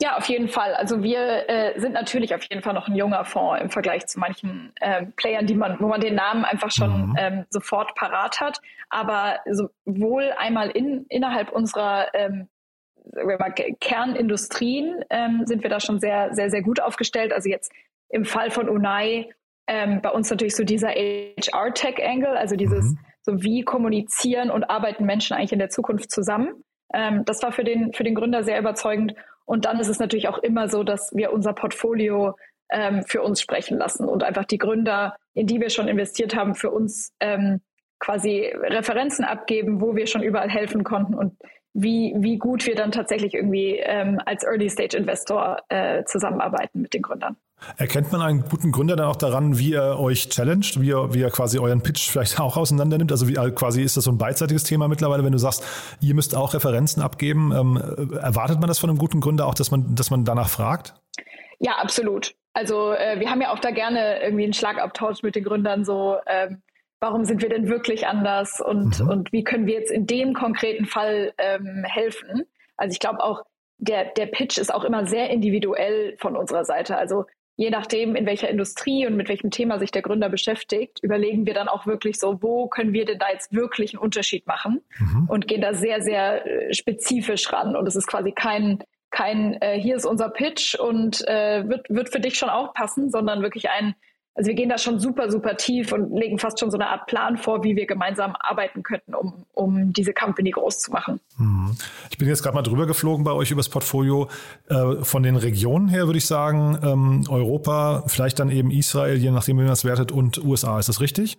Ja, 0.00 0.16
auf 0.16 0.26
jeden 0.26 0.48
Fall. 0.48 0.74
Also 0.74 1.02
wir 1.02 1.48
äh, 1.48 1.78
sind 1.80 1.92
natürlich 1.92 2.32
auf 2.34 2.44
jeden 2.44 2.62
Fall 2.62 2.72
noch 2.72 2.86
ein 2.86 2.94
junger 2.94 3.24
Fonds 3.24 3.60
im 3.60 3.68
Vergleich 3.68 4.06
zu 4.06 4.20
manchen 4.20 4.72
äh, 4.80 5.06
Playern, 5.16 5.46
die 5.46 5.56
man, 5.56 5.80
wo 5.80 5.88
man 5.88 6.00
den 6.00 6.14
Namen 6.14 6.44
einfach 6.44 6.70
schon 6.70 7.08
mhm. 7.08 7.16
ähm, 7.18 7.46
sofort 7.50 7.96
parat 7.96 8.40
hat. 8.40 8.60
Aber 8.90 9.40
sowohl 9.50 10.32
einmal 10.38 10.70
in, 10.70 11.04
innerhalb 11.08 11.50
unserer 11.50 12.14
ähm, 12.14 12.48
Kernindustrien 13.80 15.04
ähm, 15.10 15.42
sind 15.46 15.64
wir 15.64 15.70
da 15.70 15.80
schon 15.80 15.98
sehr, 15.98 16.32
sehr, 16.32 16.50
sehr 16.50 16.62
gut 16.62 16.80
aufgestellt. 16.80 17.32
Also 17.32 17.48
jetzt 17.48 17.72
im 18.08 18.24
Fall 18.24 18.52
von 18.52 18.68
Unai 18.68 19.30
ähm, 19.66 20.00
bei 20.00 20.10
uns 20.10 20.30
natürlich 20.30 20.54
so 20.54 20.62
dieser 20.62 20.90
HR-Tech-Angle, 20.90 22.36
also 22.36 22.54
dieses, 22.54 22.84
mhm. 22.84 22.98
so 23.22 23.42
wie 23.42 23.62
kommunizieren 23.62 24.50
und 24.50 24.64
arbeiten 24.64 25.04
Menschen 25.04 25.36
eigentlich 25.36 25.52
in 25.52 25.58
der 25.58 25.70
Zukunft 25.70 26.12
zusammen. 26.12 26.64
Ähm, 26.94 27.24
das 27.24 27.42
war 27.42 27.52
für 27.52 27.64
den, 27.64 27.92
für 27.92 28.04
den 28.04 28.14
Gründer 28.14 28.44
sehr 28.44 28.58
überzeugend. 28.58 29.14
Und 29.48 29.64
dann 29.64 29.80
ist 29.80 29.88
es 29.88 29.98
natürlich 29.98 30.28
auch 30.28 30.36
immer 30.38 30.68
so, 30.68 30.84
dass 30.84 31.10
wir 31.16 31.32
unser 31.32 31.54
Portfolio 31.54 32.36
ähm, 32.70 33.02
für 33.04 33.22
uns 33.22 33.40
sprechen 33.40 33.78
lassen 33.78 34.06
und 34.06 34.22
einfach 34.22 34.44
die 34.44 34.58
Gründer, 34.58 35.16
in 35.32 35.46
die 35.46 35.58
wir 35.58 35.70
schon 35.70 35.88
investiert 35.88 36.36
haben, 36.36 36.54
für 36.54 36.70
uns 36.70 37.14
ähm, 37.18 37.62
quasi 37.98 38.52
Referenzen 38.54 39.24
abgeben, 39.24 39.80
wo 39.80 39.96
wir 39.96 40.06
schon 40.06 40.22
überall 40.22 40.50
helfen 40.50 40.84
konnten 40.84 41.14
und 41.14 41.32
wie, 41.72 42.14
wie 42.18 42.36
gut 42.36 42.66
wir 42.66 42.74
dann 42.74 42.92
tatsächlich 42.92 43.32
irgendwie 43.32 43.78
ähm, 43.78 44.20
als 44.26 44.44
Early-Stage-Investor 44.44 45.62
äh, 45.70 46.04
zusammenarbeiten 46.04 46.82
mit 46.82 46.92
den 46.92 47.00
Gründern. 47.00 47.38
Erkennt 47.76 48.12
man 48.12 48.22
einen 48.22 48.44
guten 48.48 48.70
Gründer 48.72 48.96
dann 48.96 49.06
auch 49.06 49.16
daran, 49.16 49.58
wie 49.58 49.74
er 49.74 49.98
euch 49.98 50.28
challenged, 50.28 50.80
wie 50.80 50.92
er, 50.92 51.12
wie 51.12 51.22
er 51.22 51.30
quasi 51.30 51.58
euren 51.58 51.82
Pitch 51.82 52.10
vielleicht 52.10 52.40
auch 52.40 52.56
auseinander 52.56 52.98
nimmt? 52.98 53.10
Also 53.10 53.28
wie 53.28 53.36
äh, 53.36 53.50
quasi 53.50 53.82
ist 53.82 53.96
das 53.96 54.04
so 54.04 54.12
ein 54.12 54.18
beidseitiges 54.18 54.64
Thema 54.64 54.88
mittlerweile, 54.88 55.24
wenn 55.24 55.32
du 55.32 55.38
sagst, 55.38 55.64
ihr 56.00 56.14
müsst 56.14 56.34
auch 56.34 56.54
Referenzen 56.54 57.02
abgeben. 57.02 57.52
Ähm, 57.52 57.76
erwartet 58.20 58.60
man 58.60 58.68
das 58.68 58.78
von 58.78 58.90
einem 58.90 58.98
guten 58.98 59.20
Gründer 59.20 59.46
auch, 59.46 59.54
dass 59.54 59.70
man, 59.70 59.94
dass 59.94 60.10
man 60.10 60.24
danach 60.24 60.48
fragt? 60.48 60.94
Ja, 61.58 61.72
absolut. 61.78 62.34
Also 62.52 62.92
äh, 62.92 63.20
wir 63.20 63.30
haben 63.30 63.40
ja 63.40 63.52
auch 63.52 63.58
da 63.58 63.70
gerne 63.70 64.22
irgendwie 64.22 64.44
einen 64.44 64.52
Schlagabtausch 64.52 65.22
mit 65.22 65.34
den 65.34 65.44
Gründern 65.44 65.84
so, 65.84 66.16
ähm, 66.26 66.62
warum 67.00 67.24
sind 67.24 67.42
wir 67.42 67.48
denn 67.48 67.68
wirklich 67.68 68.06
anders 68.06 68.60
und, 68.60 69.00
mhm. 69.00 69.08
und 69.08 69.32
wie 69.32 69.44
können 69.44 69.66
wir 69.66 69.74
jetzt 69.74 69.90
in 69.90 70.06
dem 70.06 70.34
konkreten 70.34 70.86
Fall 70.86 71.32
ähm, 71.38 71.84
helfen? 71.84 72.44
Also 72.76 72.92
ich 72.92 73.00
glaube 73.00 73.22
auch, 73.22 73.42
der, 73.78 74.06
der 74.06 74.26
Pitch 74.26 74.58
ist 74.58 74.74
auch 74.74 74.84
immer 74.84 75.06
sehr 75.06 75.30
individuell 75.30 76.16
von 76.18 76.36
unserer 76.36 76.64
Seite. 76.64 76.96
Also 76.96 77.26
je 77.58 77.70
nachdem, 77.70 78.14
in 78.14 78.24
welcher 78.24 78.48
Industrie 78.48 79.04
und 79.04 79.16
mit 79.16 79.28
welchem 79.28 79.50
Thema 79.50 79.80
sich 79.80 79.90
der 79.90 80.02
Gründer 80.02 80.28
beschäftigt, 80.28 81.00
überlegen 81.02 81.44
wir 81.44 81.54
dann 81.54 81.66
auch 81.66 81.86
wirklich 81.86 82.20
so, 82.20 82.40
wo 82.40 82.68
können 82.68 82.92
wir 82.92 83.04
denn 83.04 83.18
da 83.18 83.26
jetzt 83.32 83.52
wirklich 83.52 83.92
einen 83.92 84.00
Unterschied 84.00 84.46
machen 84.46 84.80
mhm. 85.00 85.28
und 85.28 85.48
gehen 85.48 85.60
da 85.60 85.74
sehr, 85.74 86.00
sehr 86.00 86.46
äh, 86.46 86.72
spezifisch 86.72 87.52
ran. 87.52 87.74
Und 87.74 87.88
es 87.88 87.96
ist 87.96 88.06
quasi 88.06 88.30
kein, 88.30 88.84
kein 89.10 89.60
äh, 89.60 89.76
hier 89.76 89.96
ist 89.96 90.06
unser 90.06 90.28
Pitch 90.28 90.76
und 90.76 91.26
äh, 91.26 91.68
wird, 91.68 91.90
wird 91.90 92.10
für 92.10 92.20
dich 92.20 92.38
schon 92.38 92.48
auch 92.48 92.74
passen, 92.74 93.10
sondern 93.10 93.42
wirklich 93.42 93.68
ein, 93.70 93.96
also 94.38 94.48
wir 94.48 94.54
gehen 94.54 94.68
da 94.68 94.78
schon 94.78 95.00
super, 95.00 95.32
super 95.32 95.56
tief 95.56 95.92
und 95.92 96.14
legen 96.14 96.38
fast 96.38 96.60
schon 96.60 96.70
so 96.70 96.78
eine 96.78 96.88
Art 96.88 97.06
Plan 97.06 97.36
vor, 97.36 97.64
wie 97.64 97.74
wir 97.74 97.86
gemeinsam 97.86 98.36
arbeiten 98.38 98.84
könnten, 98.84 99.12
um, 99.12 99.44
um 99.52 99.92
diese 99.92 100.14
Company 100.14 100.52
groß 100.52 100.78
zu 100.78 100.92
machen. 100.92 101.20
Mhm. 101.38 101.76
Ich 102.08 102.18
bin 102.18 102.28
jetzt 102.28 102.44
gerade 102.44 102.54
mal 102.54 102.62
drüber 102.62 102.86
geflogen 102.86 103.24
bei 103.24 103.32
euch 103.32 103.50
übers 103.50 103.68
Portfolio. 103.68 104.28
Äh, 104.70 105.02
von 105.02 105.24
den 105.24 105.34
Regionen 105.34 105.88
her 105.88 106.06
würde 106.06 106.18
ich 106.18 106.26
sagen, 106.26 106.78
ähm, 106.84 107.24
Europa, 107.28 108.04
vielleicht 108.06 108.38
dann 108.38 108.48
eben 108.48 108.70
Israel, 108.70 109.16
je 109.16 109.32
nachdem, 109.32 109.56
wie 109.56 109.62
man 109.62 109.70
das 109.70 109.84
wertet, 109.84 110.12
und 110.12 110.38
USA. 110.38 110.78
Ist 110.78 110.88
das 110.88 111.00
richtig? 111.00 111.38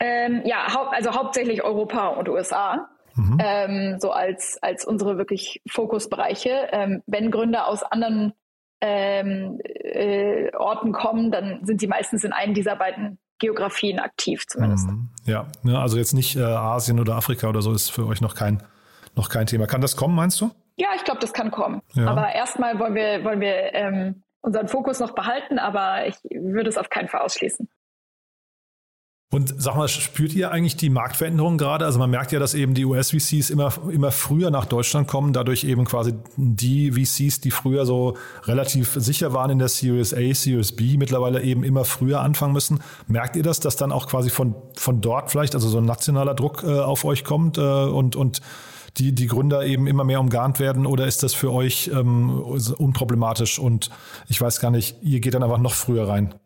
Ähm, 0.00 0.42
ja, 0.44 0.66
hau 0.74 0.82
also 0.90 1.12
hauptsächlich 1.12 1.64
Europa 1.64 2.08
und 2.08 2.28
USA. 2.28 2.90
Mhm. 3.14 3.38
Ähm, 3.42 3.96
so 4.00 4.10
als, 4.10 4.58
als 4.60 4.84
unsere 4.84 5.16
wirklich 5.16 5.62
Fokusbereiche. 5.66 6.68
Ähm, 6.72 7.02
wenn 7.06 7.30
Gründer 7.30 7.68
aus 7.68 7.82
anderen 7.82 8.34
ähm, 8.86 9.58
äh, 9.64 10.54
Orten 10.54 10.92
kommen, 10.92 11.30
dann 11.30 11.64
sind 11.64 11.80
sie 11.80 11.86
meistens 11.86 12.22
in 12.22 12.32
einem 12.32 12.52
dieser 12.52 12.76
beiden 12.76 13.18
Geografien 13.38 13.98
aktiv 13.98 14.46
zumindest. 14.46 14.86
Mhm. 14.86 15.08
Ja, 15.24 15.46
ja, 15.64 15.80
also 15.80 15.96
jetzt 15.96 16.12
nicht 16.12 16.36
äh, 16.36 16.42
Asien 16.42 17.00
oder 17.00 17.16
Afrika 17.16 17.48
oder 17.48 17.62
so 17.62 17.72
ist 17.72 17.90
für 17.90 18.06
euch 18.06 18.20
noch 18.20 18.34
kein, 18.34 18.62
noch 19.16 19.30
kein 19.30 19.46
Thema. 19.46 19.66
Kann 19.66 19.80
das 19.80 19.96
kommen, 19.96 20.14
meinst 20.14 20.38
du? 20.40 20.50
Ja, 20.76 20.88
ich 20.96 21.04
glaube, 21.04 21.20
das 21.20 21.32
kann 21.32 21.50
kommen. 21.50 21.80
Ja. 21.94 22.08
Aber 22.08 22.34
erstmal 22.34 22.78
wollen 22.78 22.94
wir, 22.94 23.24
wollen 23.24 23.40
wir 23.40 23.72
ähm, 23.74 24.22
unseren 24.42 24.68
Fokus 24.68 25.00
noch 25.00 25.12
behalten, 25.12 25.58
aber 25.58 26.06
ich 26.06 26.16
würde 26.30 26.68
es 26.68 26.76
auf 26.76 26.90
keinen 26.90 27.08
Fall 27.08 27.22
ausschließen. 27.22 27.68
Und 29.34 29.52
sag 29.58 29.74
mal, 29.74 29.88
spürt 29.88 30.32
ihr 30.34 30.52
eigentlich 30.52 30.76
die 30.76 30.90
Marktveränderung 30.90 31.58
gerade? 31.58 31.84
Also 31.84 31.98
man 31.98 32.08
merkt 32.08 32.30
ja, 32.30 32.38
dass 32.38 32.54
eben 32.54 32.72
die 32.72 32.84
US-VCs 32.84 33.50
immer, 33.50 33.72
immer 33.90 34.12
früher 34.12 34.52
nach 34.52 34.64
Deutschland 34.64 35.08
kommen, 35.08 35.32
dadurch 35.32 35.64
eben 35.64 35.86
quasi 35.86 36.14
die 36.36 36.92
VCs, 36.92 37.40
die 37.40 37.50
früher 37.50 37.84
so 37.84 38.16
relativ 38.44 38.94
sicher 38.94 39.32
waren 39.32 39.50
in 39.50 39.58
der 39.58 39.66
Series 39.66 40.14
A, 40.14 40.32
Series 40.32 40.70
B, 40.70 40.96
mittlerweile 40.98 41.42
eben 41.42 41.64
immer 41.64 41.84
früher 41.84 42.20
anfangen 42.20 42.52
müssen. 42.52 42.78
Merkt 43.08 43.34
ihr 43.34 43.42
das, 43.42 43.58
dass 43.58 43.74
dann 43.74 43.90
auch 43.90 44.06
quasi 44.06 44.30
von, 44.30 44.54
von 44.76 45.00
dort 45.00 45.32
vielleicht, 45.32 45.56
also 45.56 45.68
so 45.68 45.78
ein 45.78 45.84
nationaler 45.84 46.34
Druck 46.34 46.62
äh, 46.62 46.78
auf 46.78 47.04
euch 47.04 47.24
kommt 47.24 47.58
äh, 47.58 47.60
und, 47.60 48.14
und 48.14 48.40
die, 48.98 49.16
die 49.16 49.26
Gründer 49.26 49.66
eben 49.66 49.88
immer 49.88 50.04
mehr 50.04 50.20
umgarnt 50.20 50.60
werden 50.60 50.86
oder 50.86 51.08
ist 51.08 51.24
das 51.24 51.34
für 51.34 51.52
euch 51.52 51.90
ähm, 51.92 52.38
unproblematisch 52.38 53.58
und 53.58 53.90
ich 54.28 54.40
weiß 54.40 54.60
gar 54.60 54.70
nicht, 54.70 54.98
ihr 55.02 55.18
geht 55.18 55.34
dann 55.34 55.42
einfach 55.42 55.58
noch 55.58 55.74
früher 55.74 56.06
rein? 56.06 56.36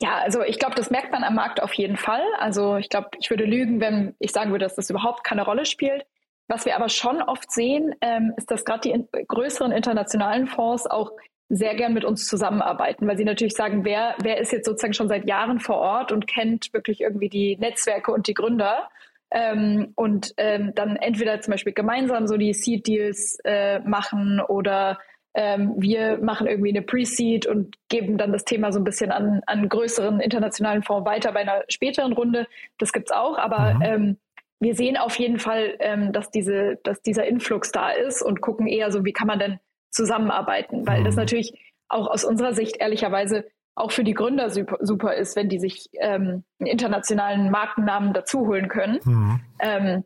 Ja, 0.00 0.18
also 0.18 0.42
ich 0.42 0.58
glaube, 0.58 0.76
das 0.76 0.90
merkt 0.90 1.10
man 1.10 1.24
am 1.24 1.34
Markt 1.34 1.60
auf 1.60 1.72
jeden 1.74 1.96
Fall. 1.96 2.22
Also 2.38 2.76
ich 2.76 2.88
glaube, 2.88 3.08
ich 3.18 3.30
würde 3.30 3.44
lügen, 3.44 3.80
wenn 3.80 4.14
ich 4.20 4.30
sagen 4.30 4.52
würde, 4.52 4.64
dass 4.64 4.76
das 4.76 4.90
überhaupt 4.90 5.24
keine 5.24 5.44
Rolle 5.44 5.64
spielt. 5.64 6.06
Was 6.46 6.64
wir 6.64 6.76
aber 6.76 6.88
schon 6.88 7.20
oft 7.20 7.50
sehen, 7.50 7.94
ähm, 8.00 8.32
ist, 8.36 8.50
dass 8.50 8.64
gerade 8.64 8.80
die 8.80 8.90
in 8.90 9.08
größeren 9.26 9.72
internationalen 9.72 10.46
Fonds 10.46 10.86
auch 10.86 11.12
sehr 11.50 11.74
gern 11.74 11.94
mit 11.94 12.04
uns 12.04 12.26
zusammenarbeiten, 12.26 13.06
weil 13.08 13.16
sie 13.16 13.24
natürlich 13.24 13.54
sagen, 13.54 13.84
wer, 13.84 14.14
wer 14.22 14.38
ist 14.38 14.52
jetzt 14.52 14.66
sozusagen 14.66 14.94
schon 14.94 15.08
seit 15.08 15.26
Jahren 15.26 15.60
vor 15.60 15.76
Ort 15.76 16.12
und 16.12 16.26
kennt 16.26 16.72
wirklich 16.72 17.00
irgendwie 17.00 17.28
die 17.28 17.56
Netzwerke 17.56 18.12
und 18.12 18.28
die 18.28 18.34
Gründer 18.34 18.88
ähm, 19.30 19.92
und 19.94 20.32
ähm, 20.36 20.72
dann 20.74 20.96
entweder 20.96 21.40
zum 21.40 21.52
Beispiel 21.52 21.72
gemeinsam 21.72 22.26
so 22.26 22.36
die 22.36 22.52
Seed-Deals 22.52 23.38
äh, 23.44 23.80
machen 23.80 24.40
oder 24.40 24.98
ähm, 25.38 25.74
wir 25.76 26.18
machen 26.18 26.48
irgendwie 26.48 26.70
eine 26.70 26.82
Pre-Seed 26.82 27.46
und 27.46 27.76
geben 27.88 28.18
dann 28.18 28.32
das 28.32 28.44
Thema 28.44 28.72
so 28.72 28.80
ein 28.80 28.84
bisschen 28.84 29.12
an, 29.12 29.40
an 29.46 29.68
größeren 29.68 30.18
internationalen 30.18 30.82
Fonds 30.82 31.08
weiter 31.08 31.30
bei 31.30 31.40
einer 31.40 31.62
späteren 31.68 32.12
Runde. 32.12 32.48
Das 32.78 32.92
gibt's 32.92 33.12
auch, 33.12 33.38
aber 33.38 33.74
mhm. 33.74 33.82
ähm, 33.82 34.16
wir 34.58 34.74
sehen 34.74 34.96
auf 34.96 35.16
jeden 35.16 35.38
Fall, 35.38 35.76
ähm, 35.78 36.12
dass, 36.12 36.32
diese, 36.32 36.80
dass 36.82 37.02
dieser 37.02 37.24
Influx 37.24 37.70
da 37.70 37.90
ist 37.90 38.20
und 38.20 38.40
gucken 38.40 38.66
eher 38.66 38.90
so, 38.90 39.04
wie 39.04 39.12
kann 39.12 39.28
man 39.28 39.38
denn 39.38 39.60
zusammenarbeiten, 39.92 40.88
weil 40.88 41.00
mhm. 41.00 41.04
das 41.04 41.14
natürlich 41.14 41.52
auch 41.88 42.08
aus 42.08 42.24
unserer 42.24 42.52
Sicht 42.52 42.78
ehrlicherweise 42.78 43.46
auch 43.76 43.92
für 43.92 44.02
die 44.02 44.14
Gründer 44.14 44.50
super, 44.50 44.78
super 44.80 45.14
ist, 45.14 45.36
wenn 45.36 45.48
die 45.48 45.60
sich 45.60 45.88
ähm, 46.00 46.42
einen 46.58 46.66
internationalen 46.66 47.52
Markennamen 47.52 48.12
dazu 48.12 48.40
holen 48.48 48.66
können. 48.66 48.98
Mhm. 49.04 49.40
Ähm, 49.60 50.04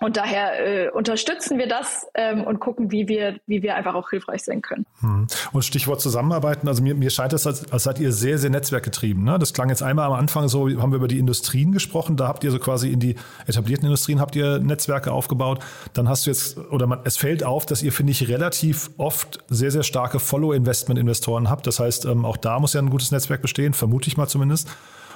und 0.00 0.16
daher 0.16 0.86
äh, 0.86 0.90
unterstützen 0.90 1.56
wir 1.56 1.68
das 1.68 2.08
ähm, 2.14 2.42
und 2.42 2.58
gucken, 2.58 2.90
wie 2.90 3.06
wir, 3.06 3.38
wie 3.46 3.62
wir 3.62 3.76
einfach 3.76 3.94
auch 3.94 4.10
hilfreich 4.10 4.42
sein 4.42 4.60
können. 4.60 4.86
Hm. 4.98 5.28
Und 5.52 5.64
Stichwort 5.64 6.00
Zusammenarbeiten, 6.00 6.66
also 6.66 6.82
mir, 6.82 6.96
mir 6.96 7.10
scheint 7.10 7.32
es, 7.32 7.46
als, 7.46 7.70
als 7.70 7.84
seid 7.84 8.00
ihr 8.00 8.10
sehr, 8.10 8.38
sehr 8.38 8.50
netzwerkgetrieben. 8.50 9.22
Ne? 9.22 9.38
Das 9.38 9.54
klang 9.54 9.68
jetzt 9.68 9.84
einmal 9.84 10.06
am 10.06 10.14
Anfang 10.14 10.48
so, 10.48 10.68
haben 10.80 10.90
wir 10.90 10.96
über 10.96 11.06
die 11.06 11.20
Industrien 11.20 11.70
gesprochen, 11.70 12.16
da 12.16 12.26
habt 12.26 12.42
ihr 12.42 12.50
so 12.50 12.58
quasi 12.58 12.90
in 12.90 12.98
die 12.98 13.14
etablierten 13.46 13.86
Industrien 13.86 14.20
habt 14.20 14.34
ihr 14.34 14.58
Netzwerke 14.58 15.12
aufgebaut. 15.12 15.64
Dann 15.92 16.08
hast 16.08 16.26
du 16.26 16.30
jetzt, 16.30 16.58
oder 16.58 16.88
man, 16.88 16.98
es 17.04 17.16
fällt 17.16 17.44
auf, 17.44 17.64
dass 17.64 17.80
ihr, 17.80 17.92
finde 17.92 18.10
ich, 18.10 18.28
relativ 18.28 18.90
oft 18.96 19.44
sehr, 19.48 19.70
sehr 19.70 19.84
starke 19.84 20.18
Follow-Investment-Investoren 20.18 21.48
habt. 21.48 21.68
Das 21.68 21.78
heißt, 21.78 22.06
ähm, 22.06 22.24
auch 22.24 22.36
da 22.36 22.58
muss 22.58 22.72
ja 22.72 22.82
ein 22.82 22.90
gutes 22.90 23.12
Netzwerk 23.12 23.42
bestehen, 23.42 23.74
vermute 23.74 24.08
ich 24.08 24.16
mal 24.16 24.26
zumindest. 24.26 24.68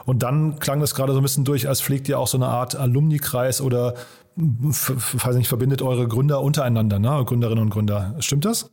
Und 0.04 0.22
dann 0.22 0.58
klang 0.58 0.80
das 0.80 0.94
gerade 0.94 1.12
so 1.12 1.20
ein 1.20 1.22
bisschen 1.22 1.44
durch, 1.44 1.68
als 1.68 1.80
pflegt 1.80 2.08
ihr 2.08 2.18
auch 2.18 2.26
so 2.26 2.38
eine 2.38 2.46
Art 2.46 2.76
Alumni-Kreis 2.76 3.60
oder 3.60 3.94
weiß 4.36 5.36
nicht, 5.36 5.48
verbindet 5.48 5.82
eure 5.82 6.06
Gründer 6.06 6.40
untereinander, 6.42 6.98
ne? 6.98 7.22
Gründerinnen 7.24 7.64
und 7.64 7.70
Gründer. 7.70 8.14
Stimmt 8.20 8.44
das? 8.44 8.72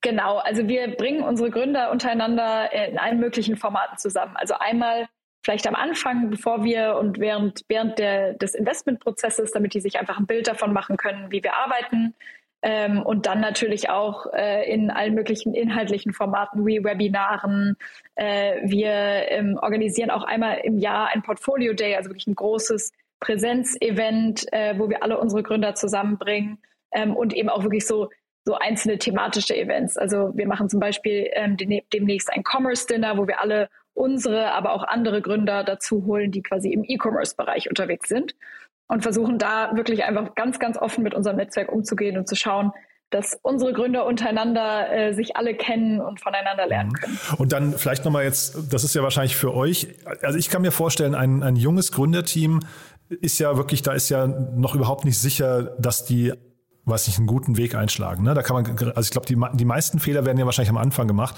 Genau, 0.00 0.38
also 0.38 0.68
wir 0.68 0.96
bringen 0.96 1.22
unsere 1.22 1.50
Gründer 1.50 1.90
untereinander 1.90 2.72
in 2.72 2.98
allen 2.98 3.20
möglichen 3.20 3.56
Formaten 3.56 3.98
zusammen. 3.98 4.36
Also 4.36 4.54
einmal 4.54 5.08
vielleicht 5.44 5.66
am 5.66 5.74
Anfang, 5.74 6.30
bevor 6.30 6.64
wir 6.64 6.96
und 6.96 7.18
während, 7.18 7.62
während 7.68 7.98
der, 7.98 8.34
des 8.34 8.54
Investmentprozesses, 8.54 9.50
damit 9.52 9.74
die 9.74 9.80
sich 9.80 9.98
einfach 9.98 10.18
ein 10.18 10.26
Bild 10.26 10.46
davon 10.48 10.72
machen 10.72 10.96
können, 10.96 11.30
wie 11.30 11.42
wir 11.42 11.56
arbeiten. 11.56 12.14
Ähm, 12.62 13.02
und 13.02 13.26
dann 13.26 13.40
natürlich 13.40 13.90
auch 13.90 14.26
äh, 14.32 14.72
in 14.72 14.90
allen 14.90 15.14
möglichen 15.14 15.52
inhaltlichen 15.52 16.12
Formaten 16.12 16.64
wie 16.64 16.84
Webinaren. 16.84 17.76
Äh, 18.14 18.60
wir 18.64 18.90
ähm, 18.90 19.58
organisieren 19.60 20.10
auch 20.10 20.24
einmal 20.24 20.58
im 20.64 20.78
Jahr 20.78 21.08
ein 21.08 21.22
Portfolio 21.22 21.72
Day, 21.72 21.96
also 21.96 22.10
wirklich 22.10 22.26
ein 22.26 22.34
großes 22.34 22.92
Präsenzevent, 23.20 24.52
äh, 24.52 24.78
wo 24.78 24.88
wir 24.88 25.02
alle 25.02 25.18
unsere 25.18 25.42
Gründer 25.42 25.74
zusammenbringen 25.74 26.58
ähm, 26.92 27.16
und 27.16 27.34
eben 27.34 27.48
auch 27.48 27.62
wirklich 27.62 27.86
so 27.86 28.08
so 28.44 28.56
einzelne 28.56 28.98
thematische 28.98 29.56
Events. 29.56 29.96
Also 29.96 30.32
wir 30.34 30.46
machen 30.46 30.68
zum 30.68 30.80
Beispiel 30.80 31.30
ähm, 31.32 31.56
demnächst 31.56 32.32
ein 32.32 32.42
Commerce 32.42 32.86
Dinner, 32.86 33.16
wo 33.16 33.28
wir 33.28 33.40
alle 33.40 33.68
unsere, 33.94 34.52
aber 34.52 34.72
auch 34.72 34.82
andere 34.82 35.22
Gründer 35.22 35.64
dazu 35.64 36.06
holen, 36.06 36.32
die 36.32 36.42
quasi 36.42 36.72
im 36.72 36.84
E-Commerce-Bereich 36.84 37.68
unterwegs 37.68 38.08
sind 38.08 38.34
und 38.88 39.02
versuchen 39.02 39.38
da 39.38 39.76
wirklich 39.76 40.04
einfach 40.04 40.34
ganz, 40.34 40.58
ganz 40.58 40.76
offen 40.76 41.04
mit 41.04 41.14
unserem 41.14 41.36
Netzwerk 41.36 41.70
umzugehen 41.70 42.18
und 42.18 42.28
zu 42.28 42.34
schauen, 42.34 42.72
dass 43.12 43.38
unsere 43.42 43.72
Gründer 43.72 44.06
untereinander 44.06 44.92
äh, 44.92 45.12
sich 45.14 45.36
alle 45.36 45.54
kennen 45.54 46.00
und 46.00 46.20
voneinander 46.20 46.66
lernen 46.66 46.90
mhm. 46.90 46.94
können. 46.94 47.18
Und 47.38 47.52
dann 47.52 47.72
vielleicht 47.78 48.04
nochmal 48.04 48.24
jetzt, 48.24 48.72
das 48.72 48.84
ist 48.84 48.94
ja 48.94 49.02
wahrscheinlich 49.02 49.36
für 49.36 49.54
euch, 49.54 49.88
also 50.22 50.38
ich 50.38 50.48
kann 50.48 50.62
mir 50.62 50.72
vorstellen, 50.72 51.14
ein, 51.14 51.42
ein 51.42 51.56
junges 51.56 51.92
Gründerteam 51.92 52.60
ist 53.08 53.38
ja 53.38 53.56
wirklich, 53.56 53.82
da 53.82 53.92
ist 53.92 54.08
ja 54.08 54.26
noch 54.26 54.74
überhaupt 54.74 55.04
nicht 55.04 55.18
sicher, 55.18 55.74
dass 55.78 56.04
die 56.04 56.32
was 56.84 57.06
nicht 57.06 57.18
einen 57.18 57.28
guten 57.28 57.56
Weg 57.56 57.74
einschlagen. 57.74 58.24
Ne? 58.24 58.34
Da 58.34 58.42
kann 58.42 58.60
man, 58.60 58.92
also 58.94 59.02
ich 59.02 59.10
glaube, 59.10 59.26
die, 59.26 59.36
die 59.56 59.64
meisten 59.64 60.00
Fehler 60.00 60.24
werden 60.24 60.38
ja 60.38 60.46
wahrscheinlich 60.46 60.70
am 60.70 60.78
Anfang 60.78 61.06
gemacht. 61.06 61.36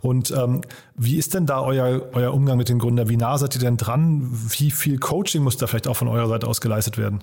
Und 0.00 0.30
ähm, 0.30 0.62
wie 0.94 1.18
ist 1.18 1.34
denn 1.34 1.46
da 1.46 1.60
euer, 1.60 2.08
euer 2.14 2.32
Umgang 2.32 2.56
mit 2.56 2.68
den 2.68 2.78
Gründern? 2.78 3.08
Wie 3.08 3.16
nah 3.16 3.36
seid 3.36 3.54
ihr 3.54 3.60
denn 3.60 3.76
dran? 3.76 4.22
Wie 4.30 4.70
viel 4.70 4.98
Coaching 4.98 5.42
muss 5.42 5.56
da 5.58 5.66
vielleicht 5.66 5.88
auch 5.88 5.96
von 5.96 6.08
eurer 6.08 6.28
Seite 6.28 6.46
aus 6.46 6.60
geleistet 6.60 6.96
werden? 6.96 7.22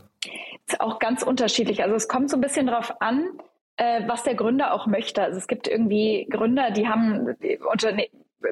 Ist 0.68 0.80
auch 0.82 1.00
ganz 1.00 1.24
unterschiedlich. 1.24 1.82
Also 1.82 1.96
es 1.96 2.08
kommt 2.08 2.30
so 2.30 2.38
ein 2.38 2.42
bisschen 2.42 2.68
darauf 2.68 3.02
an, 3.02 3.24
äh, 3.78 4.02
was 4.08 4.24
der 4.24 4.36
Gründer 4.36 4.74
auch 4.74 4.88
möchte. 4.88 5.24
Also 5.24 5.38
es 5.38 5.48
gibt 5.48 5.68
irgendwie 5.68 6.28
Gründer, 6.30 6.72
die 6.72 6.88
haben 6.88 7.36
die 7.42 7.60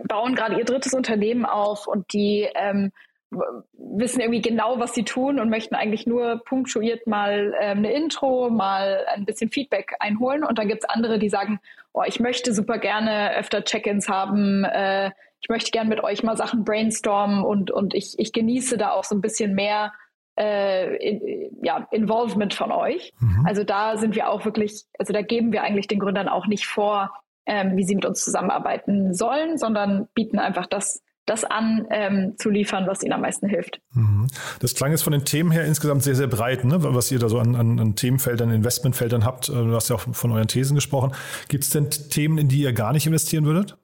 bauen 0.08 0.36
gerade 0.36 0.58
ihr 0.58 0.66
drittes 0.66 0.94
Unternehmen 0.94 1.46
auf 1.46 1.88
und 1.88 2.14
die 2.14 2.48
ähm, 2.56 2.92
wissen 3.74 4.20
irgendwie 4.20 4.42
genau, 4.42 4.80
was 4.80 4.94
sie 4.94 5.04
tun 5.04 5.40
und 5.40 5.50
möchten 5.50 5.76
eigentlich 5.76 6.06
nur 6.06 6.44
punktuiert 6.44 7.08
mal 7.08 7.54
ähm, 7.60 7.80
eine 7.80 7.94
Intro, 7.94 8.50
mal 8.50 9.06
ein 9.14 9.26
bisschen 9.26 9.50
Feedback 9.50 9.96
einholen. 10.00 10.44
Und 10.44 10.58
dann 10.58 10.68
gibt's 10.68 10.86
andere, 10.86 11.18
die 11.18 11.30
sagen, 11.30 11.60
oh, 11.94 12.04
ich 12.06 12.20
möchte 12.20 12.54
super 12.54 12.78
gerne 12.78 13.36
öfter 13.36 13.64
Check-ins 13.64 14.10
haben, 14.10 14.66
äh, 14.66 15.12
ich 15.42 15.50
möchte 15.50 15.72
gerne 15.72 15.90
mit 15.90 16.04
euch 16.04 16.24
mal 16.24 16.38
Sachen 16.38 16.64
brainstormen 16.64 17.44
und, 17.44 17.72
und 17.72 17.96
ich, 17.96 18.20
ich 18.20 18.32
genieße 18.32 18.78
da 18.78 18.92
auch 18.92 19.04
so 19.04 19.16
ein 19.16 19.22
bisschen 19.22 19.56
mehr 19.56 19.92
äh, 20.39 20.96
in, 20.96 21.58
ja, 21.63 21.88
Involvement 21.91 22.54
von 22.54 22.72
euch. 22.72 23.13
Mhm. 23.20 23.46
Also 23.46 23.63
da 23.63 23.98
sind 23.98 24.15
wir 24.15 24.30
auch 24.30 24.46
wirklich, 24.46 24.86
also 24.98 25.13
da 25.13 25.22
geben 25.22 25.52
wir 25.52 25.63
eigentlich 25.63 25.88
den 25.88 26.00
Gründern 26.00 26.28
auch 26.28 26.48
nicht 26.48 26.65
vor, 26.65 27.12
ähm, 27.46 27.76
wie 27.76 27.84
sie 27.84 27.96
mit 27.96 28.06
uns 28.06 28.24
zusammenarbeiten 28.24 29.13
sollen, 29.13 29.58
sondern 29.58 30.08
bieten 30.13 30.39
einfach 30.39 30.67
das 30.67 31.02
das 31.26 31.44
an 31.44 31.88
ähm, 31.91 32.34
zu 32.38 32.50
liefern, 32.50 32.88
was 32.88 33.04
ihnen 33.04 33.13
am 33.13 33.22
meisten 33.22 33.48
hilft. 33.48 33.80
Mhm. 33.94 34.28
Das 34.60 34.74
klang 34.74 34.91
jetzt 34.91 35.04
von 35.04 35.13
den 35.13 35.24
Themen 35.24 35.52
her 35.52 35.65
insgesamt 35.65 36.04
sehr, 36.04 36.15
sehr 36.15 36.28
breit, 36.28 36.65
ne? 36.65 36.78
was 36.80 37.12
ihr 37.12 37.20
da 37.20 37.30
so 37.30 37.38
an, 37.38 37.56
an, 37.56 37.80
an 37.80 37.96
Themenfeldern, 37.96 38.52
Investmentfeldern 38.52 39.24
habt. 39.24 39.48
Äh, 39.48 39.54
du 39.54 39.74
hast 39.74 39.89
ja 39.89 39.96
auch 39.96 40.02
von 40.02 40.32
euren 40.32 40.48
Thesen 40.48 40.76
gesprochen. 40.76 41.13
Gibt 41.48 41.63
es 41.63 41.70
denn 41.70 41.89
Themen, 41.89 42.38
in 42.38 42.48
die 42.48 42.62
ihr 42.62 42.74
gar 42.74 42.91
nicht 42.91 43.06
investieren 43.06 43.46
würdet? 43.46 43.78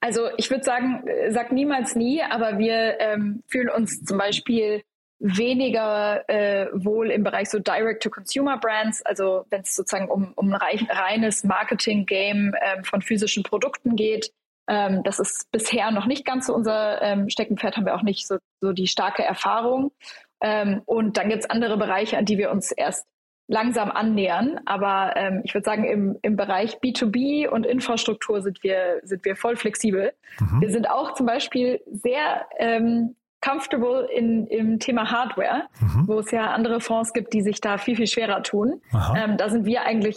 Also 0.00 0.22
ich 0.36 0.50
würde 0.50 0.64
sagen, 0.64 1.06
äh, 1.06 1.32
sag 1.32 1.50
niemals 1.50 1.94
nie, 1.94 2.22
aber 2.22 2.58
wir 2.58 3.00
ähm, 3.00 3.42
fühlen 3.48 3.70
uns 3.70 4.04
zum 4.04 4.18
Beispiel 4.18 4.82
weniger 5.22 6.28
äh, 6.28 6.66
wohl 6.72 7.10
im 7.10 7.22
Bereich 7.22 7.48
so 7.48 7.60
Direct-to-Consumer-Brands, 7.60 9.02
also 9.06 9.44
wenn 9.50 9.60
es 9.60 9.76
sozusagen 9.76 10.08
um, 10.08 10.32
um 10.34 10.52
ein 10.52 10.88
reines 10.90 11.44
Marketing-Game 11.44 12.54
ähm, 12.60 12.84
von 12.84 13.02
physischen 13.02 13.44
Produkten 13.44 13.94
geht, 13.94 14.32
ähm, 14.68 15.02
das 15.04 15.20
ist 15.20 15.50
bisher 15.52 15.90
noch 15.92 16.06
nicht 16.06 16.24
ganz 16.24 16.46
so 16.46 16.54
unser 16.54 17.00
ähm, 17.02 17.28
Steckenpferd, 17.28 17.76
haben 17.76 17.86
wir 17.86 17.94
auch 17.94 18.02
nicht 18.02 18.26
so, 18.26 18.38
so 18.60 18.72
die 18.72 18.88
starke 18.88 19.22
Erfahrung. 19.22 19.92
Ähm, 20.40 20.82
und 20.86 21.16
dann 21.16 21.28
gibt 21.28 21.44
es 21.44 21.50
andere 21.50 21.76
Bereiche, 21.76 22.18
an 22.18 22.24
die 22.24 22.38
wir 22.38 22.50
uns 22.50 22.72
erst 22.72 23.06
langsam 23.48 23.90
annähern. 23.90 24.60
Aber 24.66 25.14
ähm, 25.16 25.42
ich 25.44 25.54
würde 25.54 25.64
sagen, 25.64 25.84
im, 25.84 26.18
im 26.22 26.36
Bereich 26.36 26.78
B2B 26.78 27.48
und 27.48 27.66
Infrastruktur 27.66 28.40
sind 28.42 28.62
wir, 28.62 29.00
sind 29.04 29.24
wir 29.24 29.36
voll 29.36 29.56
flexibel. 29.56 30.12
Mhm. 30.40 30.60
Wir 30.60 30.70
sind 30.70 30.88
auch 30.90 31.14
zum 31.14 31.26
Beispiel 31.26 31.80
sehr 31.86 32.46
ähm, 32.58 33.14
comfortable 33.42 34.08
in, 34.10 34.46
im 34.46 34.78
Thema 34.78 35.10
Hardware, 35.10 35.64
mhm. 35.80 36.08
wo 36.08 36.20
es 36.20 36.30
ja 36.30 36.52
andere 36.52 36.80
Fonds 36.80 37.12
gibt, 37.12 37.32
die 37.34 37.42
sich 37.42 37.60
da 37.60 37.76
viel, 37.76 37.96
viel 37.96 38.06
schwerer 38.06 38.42
tun. 38.42 38.80
Ähm, 39.16 39.36
da 39.36 39.50
sind 39.50 39.66
wir 39.66 39.82
eigentlich 39.82 40.16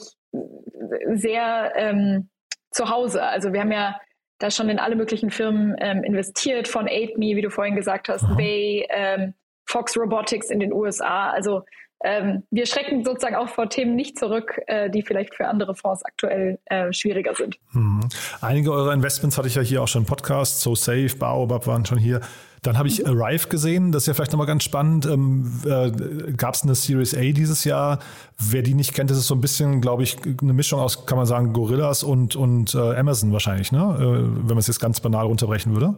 sehr 1.14 1.74
ähm, 1.76 2.30
zu 2.72 2.90
Hause. 2.90 3.24
Also 3.24 3.52
wir 3.52 3.62
haben 3.62 3.72
ja 3.72 4.00
da 4.40 4.52
schon 4.52 4.70
in 4.70 4.80
alle 4.80 4.96
möglichen 4.96 5.32
Firmen 5.32 5.76
ähm, 5.80 6.04
investiert, 6.04 6.68
von 6.68 6.88
AidMe, 6.88 7.36
wie 7.36 7.42
du 7.42 7.50
vorhin 7.50 7.76
gesagt 7.76 8.10
hast, 8.10 8.26
Bay, 8.36 8.86
ähm, 8.90 9.34
Fox 9.66 9.98
Robotics 9.98 10.50
in 10.50 10.60
den 10.60 10.72
USA. 10.74 11.30
Also 11.30 11.64
ähm, 12.04 12.44
wir 12.52 12.66
schrecken 12.66 13.04
sozusagen 13.04 13.36
auch 13.36 13.50
vor 13.50 13.70
Themen 13.70 13.96
nicht 13.96 14.20
zurück, 14.20 14.60
äh, 14.68 14.90
die 14.90 15.02
vielleicht 15.02 15.34
für 15.34 15.48
andere 15.48 15.74
Fonds 15.74 16.04
aktuell 16.04 16.60
äh, 16.66 16.92
schwieriger 16.92 17.34
sind. 17.34 17.58
Mhm. 17.72 18.02
Einige 18.42 18.72
eurer 18.72 18.94
Investments 18.94 19.38
hatte 19.38 19.48
ich 19.48 19.56
ja 19.56 19.62
hier 19.62 19.82
auch 19.82 19.88
schon 19.88 20.04
im 20.04 20.06
Podcast, 20.06 20.62
So 20.62 20.76
Safe, 20.76 21.16
Baobab 21.18 21.66
waren 21.66 21.86
schon 21.86 21.98
hier. 21.98 22.22
Dann 22.66 22.78
habe 22.78 22.88
ich. 22.88 23.06
Arrive 23.06 23.48
gesehen, 23.48 23.92
das 23.92 24.04
ist 24.04 24.08
ja 24.08 24.14
vielleicht 24.14 24.32
nochmal 24.32 24.48
ganz 24.48 24.64
spannend. 24.64 25.06
Ähm, 25.06 25.62
äh, 25.66 26.32
Gab 26.34 26.56
es 26.56 26.64
eine 26.64 26.76
Series 26.76 27.16
A 27.16 27.22
dieses 27.22 27.64
Jahr? 27.64 28.00
Wer 28.40 28.62
die 28.62 28.74
nicht 28.74 28.94
kennt, 28.94 29.10
das 29.10 29.18
ist 29.18 29.28
so 29.28 29.36
ein 29.36 29.42
bisschen, 29.42 29.82
glaube 29.82 30.04
ich, 30.04 30.18
eine 30.42 30.54
Mischung 30.54 30.80
aus, 30.80 31.06
kann 31.06 31.18
man 31.18 31.28
sagen, 31.28 31.54
Gorillas 31.54 32.04
und, 32.04 32.36
und 32.36 32.74
äh, 32.74 32.96
Amazon 32.96 33.32
wahrscheinlich, 33.32 33.72
ne? 33.72 33.96
Äh, 34.00 34.02
wenn 34.02 34.48
man 34.48 34.58
es 34.58 34.68
jetzt 34.68 34.80
ganz 34.80 35.00
banal 35.00 35.26
runterbrechen 35.26 35.74
würde. 35.74 35.96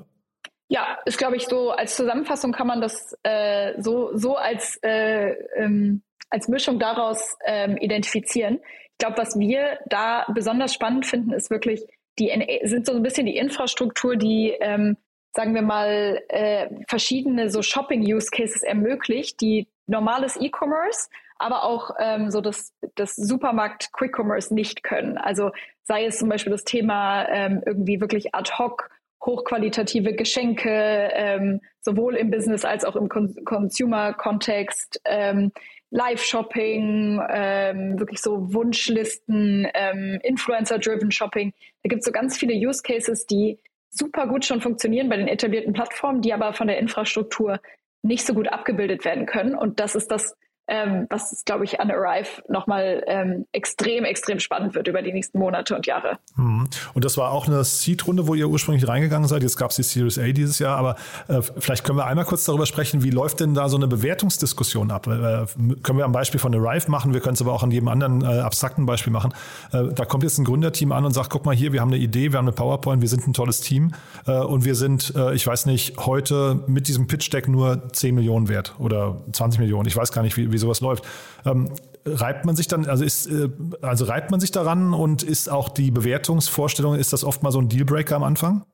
Ja, 0.69 0.97
ist, 1.05 1.17
glaube 1.17 1.37
ich, 1.37 1.47
so 1.47 1.71
als 1.71 1.95
Zusammenfassung 1.95 2.51
kann 2.51 2.67
man 2.67 2.81
das 2.81 3.15
äh, 3.23 3.81
so, 3.81 4.11
so 4.15 4.35
als, 4.35 4.77
äh, 4.83 5.31
ähm, 5.55 6.01
als 6.29 6.49
Mischung 6.49 6.79
daraus 6.79 7.37
ähm, 7.45 7.77
identifizieren. 7.77 8.59
Ich 8.91 8.97
glaube, 8.97 9.17
was 9.17 9.39
wir 9.39 9.79
da 9.87 10.25
besonders 10.33 10.73
spannend 10.73 11.05
finden, 11.05 11.31
ist 11.31 11.49
wirklich, 11.49 11.85
die 12.19 12.31
sind 12.63 12.85
so 12.85 12.93
ein 12.93 13.03
bisschen 13.03 13.25
die 13.25 13.37
Infrastruktur, 13.37 14.17
die, 14.17 14.53
ähm, 14.59 14.97
sagen 15.33 15.53
wir 15.53 15.61
mal, 15.61 16.21
äh, 16.29 16.67
verschiedene 16.87 17.49
so 17.49 17.61
Shopping-Use-Cases 17.61 18.63
ermöglicht, 18.63 19.39
die 19.41 19.67
normales 19.85 20.37
E-Commerce, 20.37 21.09
aber 21.37 21.63
auch 21.63 21.91
ähm, 21.99 22.31
so 22.31 22.41
das, 22.41 22.73
das 22.95 23.15
Supermarkt-Quick-Commerce 23.15 24.53
nicht 24.53 24.83
können. 24.83 25.17
Also 25.17 25.51
sei 25.83 26.05
es 26.05 26.17
zum 26.17 26.29
Beispiel 26.29 26.51
das 26.51 26.63
Thema 26.63 27.27
ähm, 27.29 27.61
irgendwie 27.65 28.01
wirklich 28.01 28.33
ad 28.33 28.51
hoc 28.57 28.89
hochqualitative 29.25 30.13
Geschenke, 30.13 31.09
ähm, 31.13 31.59
sowohl 31.81 32.15
im 32.15 32.29
Business 32.29 32.63
als 32.63 32.85
auch 32.85 32.95
im 32.95 33.09
Con 33.09 33.35
Consumer-Kontext, 33.45 35.01
ähm, 35.05 35.51
Live-Shopping, 35.89 37.21
ähm, 37.29 37.99
wirklich 37.99 38.21
so 38.21 38.53
Wunschlisten, 38.53 39.67
ähm, 39.73 40.19
Influencer-driven 40.23 41.11
Shopping. 41.11 41.53
Da 41.83 41.89
gibt 41.89 42.01
es 42.01 42.05
so 42.05 42.11
ganz 42.11 42.37
viele 42.37 42.53
Use 42.53 42.83
Cases, 42.83 43.25
die 43.25 43.59
super 43.89 44.27
gut 44.27 44.45
schon 44.45 44.61
funktionieren 44.61 45.09
bei 45.09 45.17
den 45.17 45.27
etablierten 45.27 45.73
Plattformen, 45.73 46.21
die 46.21 46.33
aber 46.33 46.53
von 46.53 46.67
der 46.67 46.79
Infrastruktur 46.79 47.59
nicht 48.03 48.25
so 48.25 48.33
gut 48.33 48.47
abgebildet 48.47 49.05
werden 49.05 49.25
können. 49.25 49.55
Und 49.55 49.79
das 49.79 49.95
ist 49.95 50.11
das, 50.11 50.35
ähm, 50.67 51.07
was, 51.09 51.43
glaube 51.45 51.63
ich, 51.63 51.79
an 51.79 51.91
Arrive 51.91 52.43
nochmal 52.49 53.03
ähm, 53.07 53.45
extrem, 53.51 54.03
extrem 54.03 54.39
spannend 54.39 54.75
wird 54.75 54.87
über 54.87 55.01
die 55.01 55.13
nächsten 55.13 55.39
Monate 55.39 55.75
und 55.75 55.85
Jahre. 55.85 56.17
Mhm. 56.35 56.67
Und 56.93 57.05
das 57.05 57.17
war 57.17 57.31
auch 57.31 57.47
eine 57.47 57.63
Seed-Runde, 57.63 58.27
wo 58.27 58.35
ihr 58.35 58.49
ursprünglich 58.49 58.87
reingegangen 58.87 59.27
seid. 59.27 59.43
Jetzt 59.43 59.57
gab 59.57 59.71
es 59.71 59.77
die 59.77 59.83
Series 59.83 60.19
A 60.19 60.23
dieses 60.31 60.59
Jahr, 60.59 60.77
aber 60.77 60.95
äh, 61.27 61.41
vielleicht 61.41 61.83
können 61.83 61.97
wir 61.97 62.05
einmal 62.05 62.25
kurz 62.25 62.45
darüber 62.45 62.65
sprechen, 62.65 63.03
wie 63.03 63.09
läuft 63.09 63.39
denn 63.39 63.53
da 63.53 63.69
so 63.69 63.77
eine 63.77 63.87
Bewertungsdiskussion 63.87 64.91
ab? 64.91 65.07
Äh, 65.07 65.45
können 65.83 65.97
wir 65.97 66.05
am 66.05 66.11
Beispiel 66.11 66.39
von 66.39 66.53
Arrive 66.53 66.91
machen, 66.91 67.13
wir 67.13 67.21
können 67.21 67.35
es 67.35 67.41
aber 67.41 67.53
auch 67.53 67.63
an 67.63 67.71
jedem 67.71 67.87
anderen 67.87 68.21
äh, 68.21 68.39
abstrakten 68.39 68.85
Beispiel 68.85 69.13
machen. 69.13 69.33
Äh, 69.71 69.93
da 69.93 70.05
kommt 70.05 70.23
jetzt 70.23 70.37
ein 70.37 70.45
Gründerteam 70.45 70.91
an 70.91 71.05
und 71.05 71.13
sagt, 71.13 71.29
guck 71.29 71.45
mal 71.45 71.55
hier, 71.55 71.71
wir 71.73 71.81
haben 71.81 71.91
eine 71.91 72.01
Idee, 72.01 72.31
wir 72.31 72.39
haben 72.39 72.45
eine 72.45 72.55
PowerPoint, 72.55 73.01
wir 73.01 73.09
sind 73.09 73.25
ein 73.27 73.33
tolles 73.33 73.61
Team 73.61 73.93
äh, 74.25 74.31
und 74.31 74.65
wir 74.65 74.75
sind, 74.75 75.13
äh, 75.15 75.33
ich 75.33 75.47
weiß 75.47 75.65
nicht, 75.65 75.97
heute 76.05 76.63
mit 76.67 76.87
diesem 76.87 77.07
Pitch-Deck 77.07 77.47
nur 77.47 77.89
10 77.93 78.15
Millionen 78.15 78.49
wert 78.49 78.75
oder 78.79 79.21
20 79.31 79.59
Millionen. 79.59 79.87
Ich 79.87 79.95
weiß 79.95 80.11
gar 80.11 80.23
nicht, 80.23 80.35
wie, 80.37 80.51
wie 80.57 80.61
sowas 80.61 80.81
läuft. 80.81 81.05
Ähm, 81.45 81.69
reibt 82.03 82.45
man 82.45 82.55
sich 82.55 82.67
dann, 82.67 82.87
also 82.87 83.03
ist, 83.03 83.27
äh, 83.27 83.49
also 83.81 84.05
reibt 84.05 84.31
man 84.31 84.39
sich 84.39 84.51
daran 84.51 84.93
und 84.93 85.21
ist 85.21 85.49
auch 85.49 85.69
die 85.69 85.91
Bewertungsvorstellung, 85.91 86.95
ist 86.95 87.13
das 87.13 87.23
oft 87.23 87.43
mal 87.43 87.51
so 87.51 87.59
ein 87.59 87.69
Dealbreaker 87.69 88.15
am 88.15 88.23
Anfang? 88.23 88.65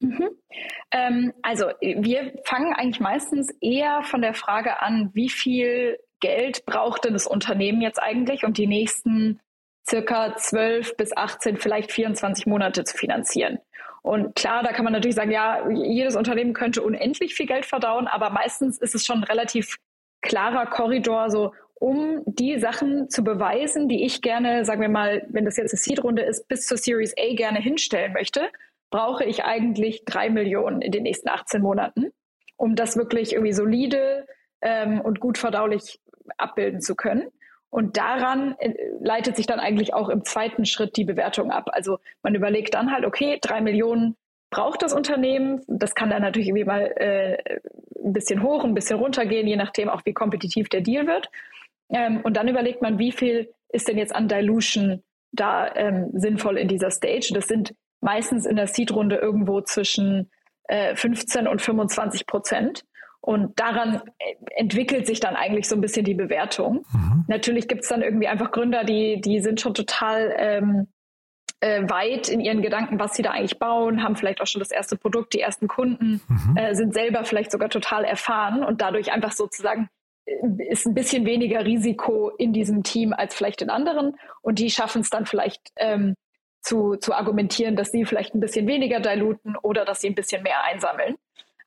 Mhm. 0.00 0.28
Ähm, 0.92 1.32
also 1.42 1.66
wir 1.80 2.34
fangen 2.44 2.74
eigentlich 2.74 3.00
meistens 3.00 3.50
eher 3.60 4.02
von 4.02 4.20
der 4.20 4.34
Frage 4.34 4.82
an, 4.82 5.10
wie 5.14 5.30
viel 5.30 5.98
Geld 6.20 6.66
braucht 6.66 7.04
denn 7.04 7.14
das 7.14 7.26
Unternehmen 7.26 7.80
jetzt 7.80 8.02
eigentlich, 8.02 8.44
um 8.44 8.52
die 8.52 8.66
nächsten 8.66 9.40
circa 9.88 10.36
12 10.36 10.96
bis 10.96 11.16
18, 11.16 11.56
vielleicht 11.56 11.92
24 11.92 12.46
Monate 12.46 12.84
zu 12.84 12.96
finanzieren. 12.96 13.58
Und 14.02 14.36
klar, 14.36 14.62
da 14.62 14.72
kann 14.72 14.84
man 14.84 14.92
natürlich 14.92 15.16
sagen, 15.16 15.32
ja, 15.32 15.68
jedes 15.68 16.14
Unternehmen 16.14 16.52
könnte 16.52 16.82
unendlich 16.82 17.34
viel 17.34 17.46
Geld 17.46 17.66
verdauen, 17.66 18.06
aber 18.06 18.30
meistens 18.30 18.78
ist 18.78 18.94
es 18.94 19.04
schon 19.04 19.24
relativ 19.24 19.76
klarer 20.22 20.66
Korridor, 20.66 21.30
so 21.30 21.52
um 21.78 22.22
die 22.24 22.58
Sachen 22.58 23.10
zu 23.10 23.22
beweisen, 23.22 23.88
die 23.88 24.04
ich 24.04 24.22
gerne, 24.22 24.64
sagen 24.64 24.80
wir 24.80 24.88
mal, 24.88 25.26
wenn 25.28 25.44
das 25.44 25.56
jetzt 25.56 25.72
eine 25.72 25.78
Seed-Runde 25.78 26.22
ist, 26.22 26.48
bis 26.48 26.66
zur 26.66 26.78
Series 26.78 27.14
A 27.18 27.34
gerne 27.34 27.60
hinstellen 27.60 28.14
möchte, 28.14 28.48
brauche 28.90 29.24
ich 29.24 29.44
eigentlich 29.44 30.04
drei 30.04 30.30
Millionen 30.30 30.80
in 30.80 30.92
den 30.92 31.02
nächsten 31.02 31.28
18 31.28 31.60
Monaten, 31.60 32.12
um 32.56 32.76
das 32.76 32.96
wirklich 32.96 33.34
irgendwie 33.34 33.52
solide 33.52 34.26
ähm, 34.62 35.00
und 35.02 35.20
gut 35.20 35.36
verdaulich 35.36 36.00
abbilden 36.38 36.80
zu 36.80 36.94
können. 36.94 37.28
Und 37.68 37.98
daran 37.98 38.56
äh, 38.58 38.72
leitet 39.00 39.36
sich 39.36 39.46
dann 39.46 39.60
eigentlich 39.60 39.92
auch 39.92 40.08
im 40.08 40.24
zweiten 40.24 40.64
Schritt 40.64 40.96
die 40.96 41.04
Bewertung 41.04 41.50
ab. 41.50 41.68
Also 41.72 41.98
man 42.22 42.34
überlegt 42.34 42.74
dann 42.74 42.90
halt, 42.90 43.04
okay, 43.04 43.38
drei 43.42 43.60
Millionen 43.60 44.16
braucht 44.50 44.82
das 44.82 44.92
Unternehmen. 44.92 45.62
Das 45.66 45.94
kann 45.94 46.10
dann 46.10 46.22
natürlich 46.22 46.48
irgendwie 46.48 46.64
mal 46.64 46.92
äh, 46.96 47.36
ein 48.04 48.12
bisschen 48.12 48.42
hoch, 48.42 48.64
ein 48.64 48.74
bisschen 48.74 48.98
runter 48.98 49.26
gehen, 49.26 49.46
je 49.46 49.56
nachdem 49.56 49.88
auch, 49.88 50.02
wie 50.04 50.12
kompetitiv 50.12 50.68
der 50.68 50.80
Deal 50.80 51.06
wird. 51.06 51.30
Ähm, 51.90 52.20
und 52.22 52.36
dann 52.36 52.48
überlegt 52.48 52.82
man, 52.82 52.98
wie 52.98 53.12
viel 53.12 53.50
ist 53.68 53.88
denn 53.88 53.98
jetzt 53.98 54.14
an 54.14 54.28
Dilution 54.28 55.02
da 55.32 55.74
ähm, 55.74 56.10
sinnvoll 56.14 56.58
in 56.58 56.68
dieser 56.68 56.90
Stage. 56.90 57.30
Das 57.34 57.46
sind 57.46 57.74
meistens 58.00 58.46
in 58.46 58.56
der 58.56 58.68
Seed-Runde 58.68 59.16
irgendwo 59.16 59.60
zwischen 59.60 60.30
äh, 60.68 60.94
15 60.94 61.46
und 61.46 61.60
25 61.60 62.26
Prozent. 62.26 62.84
Und 63.20 63.58
daran 63.58 64.02
äh, 64.18 64.34
entwickelt 64.56 65.06
sich 65.06 65.20
dann 65.20 65.34
eigentlich 65.34 65.68
so 65.68 65.74
ein 65.74 65.80
bisschen 65.80 66.04
die 66.04 66.14
Bewertung. 66.14 66.86
Mhm. 66.92 67.24
Natürlich 67.28 67.66
gibt 67.68 67.82
es 67.82 67.88
dann 67.88 68.02
irgendwie 68.02 68.28
einfach 68.28 68.52
Gründer, 68.52 68.84
die, 68.84 69.20
die 69.20 69.40
sind 69.40 69.60
schon 69.60 69.74
total 69.74 70.34
ähm, 70.38 70.86
äh, 71.60 71.88
weit 71.88 72.28
in 72.28 72.40
ihren 72.40 72.62
Gedanken, 72.62 72.98
was 72.98 73.14
sie 73.14 73.22
da 73.22 73.30
eigentlich 73.30 73.58
bauen, 73.58 74.02
haben 74.02 74.16
vielleicht 74.16 74.40
auch 74.40 74.46
schon 74.46 74.60
das 74.60 74.70
erste 74.70 74.96
Produkt, 74.96 75.32
die 75.34 75.40
ersten 75.40 75.68
Kunden, 75.68 76.20
mhm. 76.28 76.56
äh, 76.56 76.74
sind 76.74 76.92
selber 76.92 77.24
vielleicht 77.24 77.50
sogar 77.50 77.68
total 77.68 78.04
erfahren 78.04 78.62
und 78.62 78.80
dadurch 78.80 79.12
einfach 79.12 79.32
sozusagen 79.32 79.88
äh, 80.26 80.32
ist 80.68 80.86
ein 80.86 80.94
bisschen 80.94 81.24
weniger 81.24 81.64
Risiko 81.64 82.30
in 82.30 82.52
diesem 82.52 82.82
Team 82.82 83.12
als 83.12 83.34
vielleicht 83.34 83.62
in 83.62 83.70
anderen 83.70 84.16
und 84.42 84.58
die 84.58 84.70
schaffen 84.70 85.00
es 85.00 85.10
dann 85.10 85.26
vielleicht 85.26 85.70
ähm, 85.76 86.14
zu, 86.60 86.96
zu 86.96 87.14
argumentieren, 87.14 87.76
dass 87.76 87.92
sie 87.92 88.04
vielleicht 88.04 88.34
ein 88.34 88.40
bisschen 88.40 88.66
weniger 88.66 89.00
diluten 89.00 89.56
oder 89.62 89.84
dass 89.84 90.00
sie 90.00 90.08
ein 90.08 90.14
bisschen 90.14 90.42
mehr 90.42 90.64
einsammeln. 90.64 91.14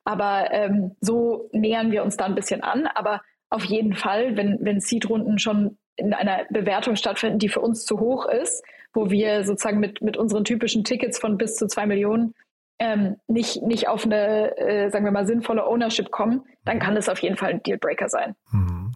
Aber 0.04 0.50
ähm, 0.52 0.96
so 1.00 1.48
nähern 1.52 1.90
wir 1.90 2.02
uns 2.02 2.16
da 2.16 2.26
ein 2.26 2.34
bisschen 2.34 2.62
an. 2.62 2.86
Aber 2.86 3.22
auf 3.48 3.64
jeden 3.64 3.94
Fall, 3.94 4.36
wenn, 4.36 4.58
wenn 4.60 4.80
Seed-Runden 4.80 5.38
schon 5.38 5.78
in 5.96 6.14
einer 6.14 6.44
Bewertung 6.50 6.96
stattfinden, 6.96 7.38
die 7.38 7.48
für 7.48 7.60
uns 7.60 7.84
zu 7.84 7.98
hoch 7.98 8.26
ist, 8.26 8.64
wo 8.92 9.10
wir 9.10 9.44
sozusagen 9.44 9.80
mit, 9.80 10.00
mit 10.02 10.16
unseren 10.16 10.44
typischen 10.44 10.84
Tickets 10.84 11.18
von 11.18 11.36
bis 11.38 11.54
zu 11.54 11.66
zwei 11.66 11.86
Millionen 11.86 12.34
ähm, 12.80 13.16
nicht, 13.28 13.62
nicht 13.62 13.88
auf 13.88 14.06
eine, 14.06 14.56
äh, 14.56 14.90
sagen 14.90 15.04
wir 15.04 15.12
mal, 15.12 15.26
sinnvolle 15.26 15.66
Ownership 15.66 16.10
kommen, 16.10 16.44
dann 16.64 16.78
kann 16.78 16.96
es 16.96 17.08
auf 17.08 17.18
jeden 17.18 17.36
Fall 17.36 17.50
ein 17.50 17.62
Dealbreaker 17.62 18.08
sein. 18.08 18.34
Mhm. 18.50 18.92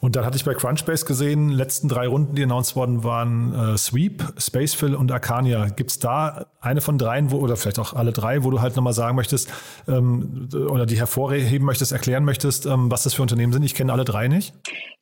Und 0.00 0.16
dann 0.16 0.24
hatte 0.24 0.36
ich 0.36 0.44
bei 0.44 0.54
Crunchbase 0.54 1.06
gesehen, 1.06 1.50
letzten 1.50 1.88
drei 1.88 2.06
Runden, 2.06 2.34
die 2.34 2.42
announced 2.42 2.76
worden 2.76 3.04
waren, 3.04 3.74
äh, 3.74 3.78
Sweep, 3.78 4.22
Spacefill 4.38 4.94
und 4.94 5.10
Arcania. 5.10 5.66
Gibt 5.68 5.90
es 5.90 5.98
da 5.98 6.46
eine 6.60 6.80
von 6.80 6.98
dreien, 6.98 7.30
wo, 7.30 7.38
oder 7.38 7.56
vielleicht 7.56 7.78
auch 7.78 7.92
alle 7.94 8.12
drei, 8.12 8.44
wo 8.44 8.50
du 8.50 8.60
halt 8.60 8.76
nochmal 8.76 8.92
sagen 8.92 9.16
möchtest 9.16 9.52
ähm, 9.88 10.48
oder 10.70 10.86
die 10.86 10.98
hervorheben 10.98 11.66
möchtest, 11.66 11.92
erklären 11.92 12.24
möchtest, 12.24 12.66
ähm, 12.66 12.90
was 12.90 13.04
das 13.04 13.14
für 13.14 13.22
Unternehmen 13.22 13.52
sind? 13.52 13.62
Ich 13.62 13.74
kenne 13.74 13.92
alle 13.92 14.04
drei 14.04 14.28
nicht. 14.28 14.54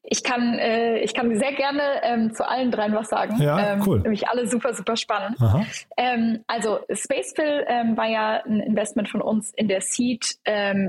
Ich 0.07 0.23
kann, 0.23 0.59
äh, 0.59 0.99
ich 0.99 1.15
kann 1.15 1.35
sehr 1.39 1.55
gerne 1.55 1.83
ähm, 2.03 2.35
zu 2.35 2.47
allen 2.47 2.71
dreien 2.71 2.95
was 2.95 3.09
sagen. 3.09 3.41
Ja, 3.41 3.73
ähm, 3.73 3.83
cool. 3.87 4.01
Nämlich 4.01 4.29
alle 4.29 4.47
super, 4.47 4.75
super 4.75 4.97
spannend. 4.97 5.39
Ähm, 5.97 6.45
also 6.47 6.81
Spacefill 6.93 7.65
ähm, 7.67 7.97
war 7.97 8.07
ja 8.07 8.43
ein 8.45 8.61
Investment 8.61 9.09
von 9.09 9.23
uns 9.23 9.53
in 9.57 9.69
der 9.69 9.81
Seed 9.81 10.37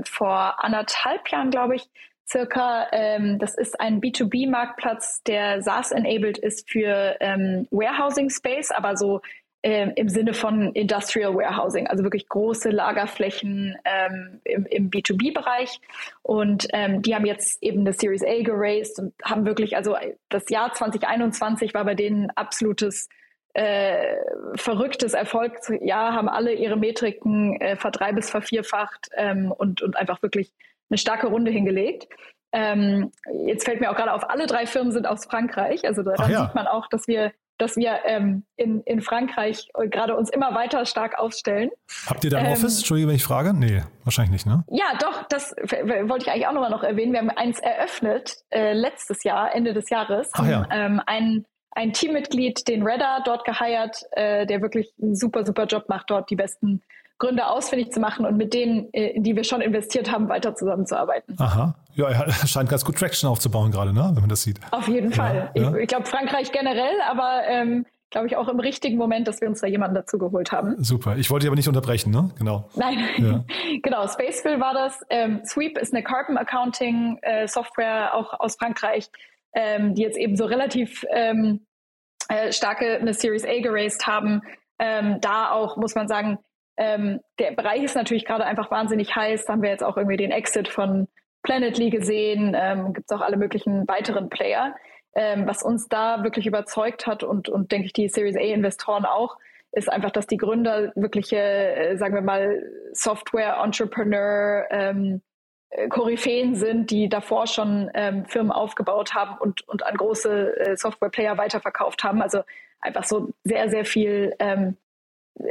vor 0.04 0.62
anderthalb 0.62 1.28
Jahren, 1.30 1.50
glaube 1.50 1.76
ich, 1.76 1.88
circa. 2.28 2.86
Ähm, 2.92 3.38
das 3.38 3.54
ist 3.54 3.80
ein 3.80 4.00
B2B-Marktplatz, 4.00 5.22
der 5.22 5.62
SaaS-enabled 5.62 6.38
ist 6.38 6.70
für 6.70 7.16
ähm, 7.20 7.66
Warehousing 7.70 8.30
Space, 8.30 8.70
aber 8.70 8.96
so 8.96 9.20
ähm, 9.62 9.92
im 9.96 10.08
Sinne 10.08 10.32
von 10.32 10.72
Industrial 10.74 11.34
Warehousing, 11.34 11.88
also 11.88 12.04
wirklich 12.04 12.28
große 12.28 12.70
Lagerflächen 12.70 13.76
ähm, 13.84 14.40
im, 14.44 14.66
im 14.66 14.90
B2B-Bereich. 14.90 15.80
Und 16.22 16.68
ähm, 16.72 17.02
die 17.02 17.14
haben 17.14 17.26
jetzt 17.26 17.60
eben 17.62 17.80
eine 17.80 17.92
Series 17.92 18.22
A 18.22 18.42
geraced 18.42 18.98
und 19.00 19.12
haben 19.24 19.44
wirklich, 19.44 19.76
also 19.76 19.96
das 20.28 20.48
Jahr 20.50 20.72
2021 20.72 21.74
war 21.74 21.84
bei 21.84 21.94
denen 21.94 22.30
absolutes 22.30 23.08
äh, 23.54 24.16
verrücktes 24.54 25.14
Erfolgsjahr, 25.14 26.12
haben 26.12 26.28
alle 26.28 26.52
ihre 26.52 26.76
Metriken 26.76 27.60
äh, 27.60 27.74
verdrei- 27.76 28.12
bis 28.12 28.30
vervierfacht 28.30 29.08
ähm, 29.16 29.50
und, 29.50 29.82
und 29.82 29.96
einfach 29.96 30.22
wirklich 30.22 30.52
eine 30.90 30.98
starke 30.98 31.26
Runde 31.26 31.50
hingelegt. 31.50 32.08
Ähm, 32.52 33.12
jetzt 33.46 33.64
fällt 33.64 33.80
mir 33.80 33.90
auch 33.90 33.96
gerade 33.96 34.12
auf, 34.12 34.28
alle 34.30 34.46
drei 34.46 34.66
Firmen 34.66 34.92
sind 34.92 35.06
aus 35.06 35.24
Frankreich. 35.24 35.84
Also 35.86 36.02
da 36.02 36.14
ja. 36.28 36.46
sieht 36.46 36.54
man 36.54 36.66
auch, 36.66 36.88
dass 36.88 37.06
wir 37.06 37.32
dass 37.58 37.76
wir 37.76 38.00
ähm, 38.04 38.44
in, 38.56 38.82
in 38.82 39.00
Frankreich 39.00 39.68
gerade 39.90 40.16
uns 40.16 40.30
immer 40.30 40.54
weiter 40.54 40.84
stark 40.84 41.18
aufstellen. 41.18 41.70
Habt 42.06 42.24
ihr 42.24 42.30
da 42.30 42.38
ein 42.38 42.46
ähm, 42.46 42.52
Office? 42.52 42.78
Entschuldige, 42.78 43.08
wenn 43.08 43.16
ich 43.16 43.24
frage? 43.24 43.54
Nee, 43.54 43.82
wahrscheinlich 44.04 44.32
nicht, 44.32 44.46
ne? 44.46 44.64
Ja, 44.68 44.96
doch, 45.00 45.26
das 45.28 45.52
wollte 45.52 46.24
ich 46.24 46.30
eigentlich 46.30 46.46
auch 46.46 46.52
nochmal 46.52 46.70
noch 46.70 46.82
erwähnen. 46.82 47.12
Wir 47.12 47.20
haben 47.20 47.30
eins 47.30 47.58
eröffnet 47.60 48.36
äh, 48.50 48.72
letztes 48.72 49.24
Jahr, 49.24 49.54
Ende 49.54 49.72
des 49.72 49.88
Jahres. 49.88 50.28
Ach 50.34 50.46
ja. 50.46 50.68
Ähm, 50.70 51.00
ein, 51.06 51.46
ein 51.70 51.92
Teammitglied, 51.92 52.68
den 52.68 52.82
Redder, 52.82 53.22
dort 53.24 53.44
geheiert, 53.44 54.02
äh, 54.12 54.46
der 54.46 54.60
wirklich 54.60 54.92
einen 55.00 55.16
super, 55.16 55.46
super 55.46 55.64
Job 55.64 55.88
macht, 55.88 56.10
dort 56.10 56.30
die 56.30 56.36
besten 56.36 56.82
Gründe 57.18 57.46
ausfindig 57.46 57.92
zu 57.92 58.00
machen 58.00 58.26
und 58.26 58.36
mit 58.36 58.52
denen, 58.52 58.92
äh, 58.92 59.08
in 59.08 59.22
die 59.22 59.36
wir 59.36 59.44
schon 59.44 59.60
investiert 59.60 60.12
haben, 60.12 60.28
weiter 60.28 60.54
zusammenzuarbeiten. 60.54 61.36
Aha. 61.38 61.74
Ja, 61.94 62.08
er 62.08 62.30
scheint 62.46 62.68
ganz 62.68 62.84
gut 62.84 62.98
Traction 62.98 63.30
aufzubauen 63.30 63.70
gerade, 63.70 63.92
ne? 63.92 64.10
wenn 64.12 64.20
man 64.20 64.28
das 64.28 64.42
sieht. 64.42 64.60
Auf 64.70 64.86
jeden 64.86 65.12
Fall. 65.12 65.50
Ja, 65.54 65.70
ich, 65.74 65.82
ich 65.82 65.88
glaube, 65.88 66.04
Frankreich 66.04 66.52
generell, 66.52 66.94
aber 67.08 67.42
ähm, 67.48 67.86
glaube 68.10 68.26
ich 68.26 68.36
auch 68.36 68.48
im 68.48 68.60
richtigen 68.60 68.98
Moment, 68.98 69.28
dass 69.28 69.40
wir 69.40 69.48
uns 69.48 69.60
da 69.60 69.66
jemanden 69.66 69.94
dazu 69.94 70.18
geholt 70.18 70.52
haben. 70.52 70.82
Super. 70.82 71.16
Ich 71.16 71.30
wollte 71.30 71.44
dich 71.44 71.48
aber 71.48 71.56
nicht 71.56 71.68
unterbrechen, 71.68 72.12
ne? 72.12 72.30
Genau. 72.38 72.68
Nein. 72.74 72.98
Ja. 73.18 73.44
genau. 73.82 74.06
Spaceville 74.08 74.60
war 74.60 74.74
das. 74.74 75.00
Ähm, 75.10 75.40
Sweep 75.44 75.78
ist 75.78 75.92
eine 75.94 76.02
Carbon 76.02 76.36
Accounting 76.36 77.18
äh, 77.22 77.48
Software 77.48 78.14
auch 78.14 78.38
aus 78.38 78.56
Frankreich, 78.56 79.10
ähm, 79.54 79.94
die 79.94 80.02
jetzt 80.02 80.18
eben 80.18 80.36
so 80.36 80.44
relativ 80.44 81.04
ähm, 81.10 81.66
äh, 82.28 82.52
starke 82.52 82.98
eine 82.98 83.14
Series 83.14 83.44
A 83.44 83.60
geraced 83.60 84.06
haben. 84.06 84.42
Ähm, 84.78 85.18
da 85.20 85.50
auch 85.50 85.76
muss 85.76 85.94
man 85.94 86.08
sagen, 86.08 86.38
ähm, 86.76 87.20
der 87.38 87.52
Bereich 87.52 87.82
ist 87.82 87.96
natürlich 87.96 88.24
gerade 88.24 88.44
einfach 88.44 88.70
wahnsinnig 88.70 89.14
heiß. 89.14 89.44
Da 89.44 89.54
haben 89.54 89.62
wir 89.62 89.70
jetzt 89.70 89.84
auch 89.84 89.96
irgendwie 89.96 90.16
den 90.16 90.30
Exit 90.30 90.68
von 90.68 91.08
Planetly 91.42 91.90
gesehen. 91.90 92.56
Ähm, 92.58 92.92
Gibt 92.92 93.10
es 93.10 93.16
auch 93.16 93.22
alle 93.22 93.36
möglichen 93.36 93.86
weiteren 93.88 94.28
Player. 94.28 94.74
Ähm, 95.14 95.46
was 95.46 95.62
uns 95.62 95.88
da 95.88 96.22
wirklich 96.24 96.46
überzeugt 96.46 97.06
hat 97.06 97.22
und, 97.22 97.48
und 97.48 97.72
denke 97.72 97.86
ich 97.86 97.92
die 97.94 98.08
Series 98.08 98.36
A-Investoren 98.36 99.06
auch, 99.06 99.36
ist 99.72 99.90
einfach, 99.90 100.10
dass 100.10 100.26
die 100.26 100.36
Gründer 100.36 100.92
wirkliche, 100.94 101.38
äh, 101.38 101.96
sagen 101.96 102.14
wir 102.14 102.22
mal, 102.22 102.62
Software-Entrepreneur, 102.92 104.66
ähm, 104.70 105.22
äh, 105.70 105.88
Koryphäen 105.88 106.54
sind, 106.54 106.90
die 106.90 107.08
davor 107.08 107.46
schon 107.46 107.90
ähm, 107.94 108.26
Firmen 108.26 108.52
aufgebaut 108.52 109.14
haben 109.14 109.38
und, 109.38 109.66
und 109.68 109.86
an 109.86 109.96
große 109.96 110.60
äh, 110.60 110.76
Software-Player 110.76 111.38
weiterverkauft 111.38 112.04
haben. 112.04 112.20
Also 112.20 112.42
einfach 112.80 113.04
so 113.04 113.30
sehr, 113.44 113.70
sehr 113.70 113.84
viel 113.84 114.34
ähm, 114.38 114.76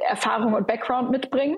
Erfahrung 0.07 0.53
und 0.53 0.67
Background 0.67 1.11
mitbringen. 1.11 1.57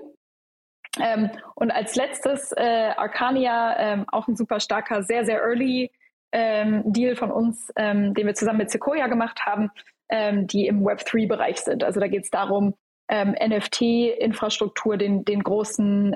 Ähm, 1.00 1.30
und 1.56 1.72
als 1.72 1.96
letztes 1.96 2.52
äh, 2.54 2.92
Arcania, 2.96 3.78
ähm, 3.78 4.06
auch 4.12 4.28
ein 4.28 4.36
super 4.36 4.60
starker, 4.60 5.04
sehr, 5.04 5.26
sehr 5.26 5.42
early 5.42 5.92
ähm, 6.32 6.84
Deal 6.86 7.16
von 7.16 7.32
uns, 7.32 7.72
ähm, 7.76 8.14
den 8.14 8.26
wir 8.26 8.34
zusammen 8.34 8.60
mit 8.60 8.72
Sequoia 8.72 9.08
gemacht 9.08 9.46
haben, 9.46 9.70
ähm, 10.10 10.48
die 10.48 10.68
im 10.68 10.86
Web3-Bereich 10.86 11.60
sind. 11.60 11.84
Also 11.84 12.00
da 12.00 12.08
geht 12.08 12.24
es 12.24 12.30
darum, 12.30 12.76
ähm, 13.10 13.36
NFT-Infrastruktur 13.40 14.98
den, 14.98 15.24
den 15.24 15.44
großen 15.44 16.16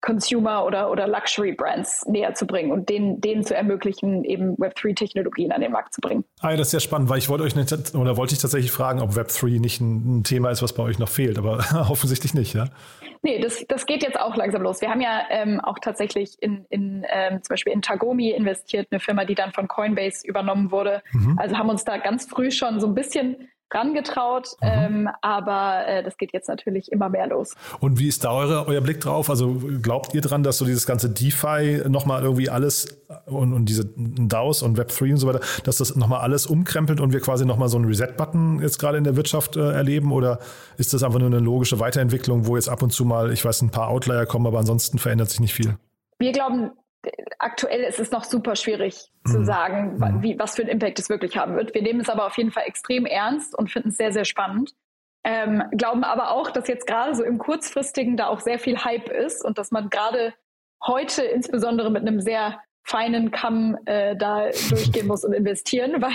Consumer- 0.00 0.64
oder, 0.64 0.90
oder 0.90 1.08
Luxury-Brands 1.08 2.06
näher 2.06 2.34
zu 2.34 2.46
bringen 2.46 2.70
und 2.70 2.88
denen, 2.88 3.20
denen 3.20 3.44
zu 3.44 3.54
ermöglichen, 3.54 4.24
eben 4.24 4.56
Web3-Technologien 4.56 5.52
an 5.52 5.60
den 5.60 5.72
Markt 5.72 5.94
zu 5.94 6.00
bringen. 6.00 6.24
Ah, 6.40 6.50
ja, 6.50 6.56
das 6.56 6.68
ist 6.68 6.70
sehr 6.72 6.80
spannend, 6.80 7.08
weil 7.08 7.18
ich 7.18 7.28
wollte 7.28 7.44
euch 7.44 7.56
nicht, 7.56 7.72
oder 7.94 8.16
wollte 8.16 8.34
ich 8.34 8.40
tatsächlich 8.40 8.70
fragen, 8.70 9.00
ob 9.00 9.12
Web3 9.12 9.60
nicht 9.60 9.80
ein, 9.80 10.18
ein 10.18 10.24
Thema 10.24 10.50
ist, 10.50 10.62
was 10.62 10.72
bei 10.72 10.82
euch 10.82 10.98
noch 10.98 11.08
fehlt, 11.08 11.38
aber 11.38 11.64
offensichtlich 11.90 12.34
nicht, 12.34 12.54
ja? 12.54 12.66
Nee, 13.22 13.40
das, 13.40 13.64
das 13.66 13.86
geht 13.86 14.04
jetzt 14.04 14.20
auch 14.20 14.36
langsam 14.36 14.62
los. 14.62 14.80
Wir 14.80 14.90
haben 14.90 15.00
ja 15.00 15.22
ähm, 15.30 15.60
auch 15.60 15.78
tatsächlich 15.80 16.36
in, 16.40 16.64
in 16.68 17.04
ähm, 17.10 17.42
zum 17.42 17.54
Beispiel 17.54 17.72
in 17.72 17.82
Tagomi 17.82 18.30
investiert, 18.30 18.86
eine 18.90 19.00
Firma, 19.00 19.24
die 19.24 19.34
dann 19.34 19.52
von 19.52 19.66
Coinbase 19.66 20.24
übernommen 20.24 20.70
wurde. 20.70 21.02
Mhm. 21.12 21.36
Also 21.36 21.56
haben 21.56 21.68
uns 21.68 21.84
da 21.84 21.96
ganz 21.96 22.26
früh 22.26 22.52
schon 22.52 22.78
so 22.78 22.86
ein 22.86 22.94
bisschen 22.94 23.48
rangetraut, 23.72 24.56
mhm. 24.60 24.68
ähm, 24.68 25.08
aber 25.22 25.86
äh, 25.86 26.02
das 26.02 26.16
geht 26.16 26.32
jetzt 26.32 26.48
natürlich 26.48 26.92
immer 26.92 27.08
mehr 27.08 27.26
los. 27.26 27.54
Und 27.80 27.98
wie 27.98 28.08
ist 28.08 28.24
da 28.24 28.32
eure, 28.32 28.66
euer 28.66 28.80
Blick 28.80 29.00
drauf? 29.00 29.28
Also 29.28 29.60
glaubt 29.82 30.14
ihr 30.14 30.20
dran, 30.20 30.42
dass 30.42 30.58
so 30.58 30.64
dieses 30.64 30.86
ganze 30.86 31.10
DeFi 31.10 31.82
nochmal 31.88 32.22
irgendwie 32.22 32.48
alles 32.48 33.02
und, 33.26 33.52
und 33.52 33.66
diese 33.68 33.90
DAOs 33.96 34.62
und 34.62 34.78
Web3 34.78 35.12
und 35.12 35.16
so 35.18 35.26
weiter, 35.26 35.40
dass 35.64 35.76
das 35.76 35.96
nochmal 35.96 36.20
alles 36.20 36.46
umkrempelt 36.46 37.00
und 37.00 37.12
wir 37.12 37.20
quasi 37.20 37.44
nochmal 37.44 37.68
so 37.68 37.76
einen 37.76 37.86
Reset-Button 37.86 38.60
jetzt 38.62 38.78
gerade 38.78 38.98
in 38.98 39.04
der 39.04 39.16
Wirtschaft 39.16 39.56
äh, 39.56 39.72
erleben? 39.72 40.12
Oder 40.12 40.38
ist 40.78 40.94
das 40.94 41.02
einfach 41.02 41.18
nur 41.18 41.28
eine 41.28 41.40
logische 41.40 41.80
Weiterentwicklung, 41.80 42.46
wo 42.46 42.56
jetzt 42.56 42.68
ab 42.68 42.82
und 42.82 42.92
zu 42.92 43.04
mal, 43.04 43.32
ich 43.32 43.44
weiß, 43.44 43.62
ein 43.62 43.70
paar 43.70 43.88
Outlier 43.88 44.26
kommen, 44.26 44.46
aber 44.46 44.58
ansonsten 44.58 44.98
verändert 44.98 45.30
sich 45.30 45.40
nicht 45.40 45.54
viel? 45.54 45.76
Wir 46.18 46.32
glauben 46.32 46.70
aktuell 47.38 47.82
ist 47.82 48.00
es 48.00 48.10
noch 48.10 48.24
super 48.24 48.56
schwierig 48.56 49.10
zu 49.26 49.40
mhm. 49.40 49.44
sagen, 49.44 49.96
mhm. 49.98 50.22
wie, 50.22 50.38
was 50.38 50.56
für 50.56 50.62
einen 50.62 50.70
Impact 50.70 50.98
es 50.98 51.08
wirklich 51.08 51.36
haben 51.36 51.56
wird. 51.56 51.74
Wir 51.74 51.82
nehmen 51.82 52.00
es 52.00 52.08
aber 52.08 52.26
auf 52.26 52.36
jeden 52.36 52.50
Fall 52.50 52.64
extrem 52.66 53.06
ernst 53.06 53.56
und 53.56 53.70
finden 53.70 53.90
es 53.90 53.96
sehr, 53.96 54.12
sehr 54.12 54.24
spannend. 54.24 54.72
Ähm, 55.24 55.64
glauben 55.72 56.04
aber 56.04 56.30
auch, 56.30 56.50
dass 56.50 56.68
jetzt 56.68 56.86
gerade 56.86 57.14
so 57.14 57.24
im 57.24 57.38
kurzfristigen 57.38 58.16
da 58.16 58.28
auch 58.28 58.40
sehr 58.40 58.58
viel 58.58 58.84
Hype 58.84 59.08
ist 59.08 59.44
und 59.44 59.58
dass 59.58 59.72
man 59.72 59.90
gerade 59.90 60.34
heute 60.84 61.22
insbesondere 61.22 61.90
mit 61.90 62.02
einem 62.02 62.20
sehr 62.20 62.60
feinen 62.84 63.32
Kamm 63.32 63.76
äh, 63.86 64.14
da 64.16 64.50
durchgehen 64.70 65.08
muss 65.08 65.24
und 65.24 65.32
investieren, 65.32 66.00
weil, 66.00 66.14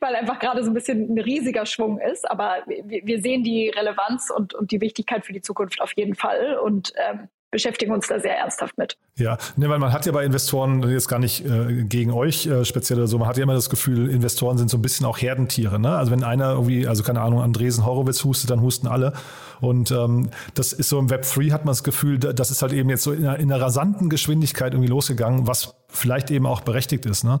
weil 0.00 0.16
einfach 0.16 0.40
gerade 0.40 0.64
so 0.64 0.70
ein 0.70 0.74
bisschen 0.74 1.14
ein 1.14 1.18
riesiger 1.18 1.64
Schwung 1.66 2.00
ist. 2.00 2.28
Aber 2.28 2.64
wir, 2.66 3.06
wir 3.06 3.22
sehen 3.22 3.44
die 3.44 3.68
Relevanz 3.68 4.30
und, 4.30 4.54
und 4.54 4.72
die 4.72 4.80
Wichtigkeit 4.80 5.24
für 5.24 5.32
die 5.32 5.42
Zukunft 5.42 5.80
auf 5.80 5.92
jeden 5.92 6.16
Fall. 6.16 6.58
Und 6.58 6.92
ähm, 6.96 7.28
beschäftigen 7.50 7.92
uns 7.92 8.06
da 8.06 8.20
sehr 8.20 8.36
ernsthaft 8.36 8.76
mit. 8.76 8.96
Ja, 9.16 9.38
ne, 9.56 9.68
weil 9.68 9.78
man 9.78 9.92
hat 9.92 10.06
ja 10.06 10.12
bei 10.12 10.24
Investoren 10.24 10.88
jetzt 10.88 11.08
gar 11.08 11.18
nicht 11.18 11.44
äh, 11.44 11.84
gegen 11.84 12.12
euch 12.12 12.46
äh, 12.46 12.64
speziell 12.64 12.98
oder 12.98 13.08
so, 13.08 13.18
man 13.18 13.28
hat 13.28 13.36
ja 13.36 13.42
immer 13.42 13.54
das 13.54 13.70
Gefühl, 13.70 14.10
Investoren 14.10 14.58
sind 14.58 14.70
so 14.70 14.76
ein 14.76 14.82
bisschen 14.82 15.06
auch 15.06 15.18
Herdentiere. 15.18 15.78
Ne? 15.78 15.96
Also 15.96 16.10
wenn 16.10 16.24
einer 16.24 16.52
irgendwie, 16.52 16.86
also 16.86 17.02
keine 17.02 17.20
Ahnung, 17.20 17.40
Andresen 17.40 17.86
Horowitz 17.86 18.24
hustet, 18.24 18.50
dann 18.50 18.60
husten 18.60 18.86
alle. 18.86 19.12
Und 19.60 19.90
ähm, 19.90 20.30
das 20.54 20.72
ist 20.72 20.88
so 20.88 20.98
im 20.98 21.10
Web 21.10 21.22
3 21.22 21.50
hat 21.50 21.64
man 21.64 21.72
das 21.72 21.84
Gefühl, 21.84 22.18
das 22.18 22.50
ist 22.50 22.62
halt 22.62 22.72
eben 22.72 22.88
jetzt 22.90 23.02
so 23.02 23.12
in 23.12 23.26
einer, 23.26 23.38
in 23.38 23.52
einer 23.52 23.62
rasanten 23.62 24.08
Geschwindigkeit 24.08 24.72
irgendwie 24.72 24.90
losgegangen, 24.90 25.46
was 25.46 25.74
vielleicht 25.88 26.30
eben 26.30 26.46
auch 26.46 26.60
berechtigt 26.60 27.06
ist. 27.06 27.24
Ne? 27.24 27.40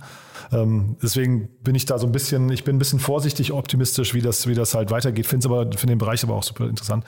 Ähm, 0.52 0.96
deswegen 1.02 1.48
bin 1.62 1.74
ich 1.74 1.84
da 1.84 1.98
so 1.98 2.06
ein 2.06 2.12
bisschen, 2.12 2.50
ich 2.50 2.64
bin 2.64 2.76
ein 2.76 2.78
bisschen 2.78 2.98
vorsichtig 2.98 3.52
optimistisch, 3.52 4.14
wie 4.14 4.22
das, 4.22 4.46
wie 4.46 4.54
das 4.54 4.74
halt 4.74 4.90
weitergeht. 4.90 5.26
Finde 5.26 5.48
aber, 5.48 5.64
finde 5.64 5.94
den 5.94 5.98
Bereich 5.98 6.24
aber 6.24 6.34
auch 6.34 6.42
super 6.42 6.66
interessant. 6.66 7.04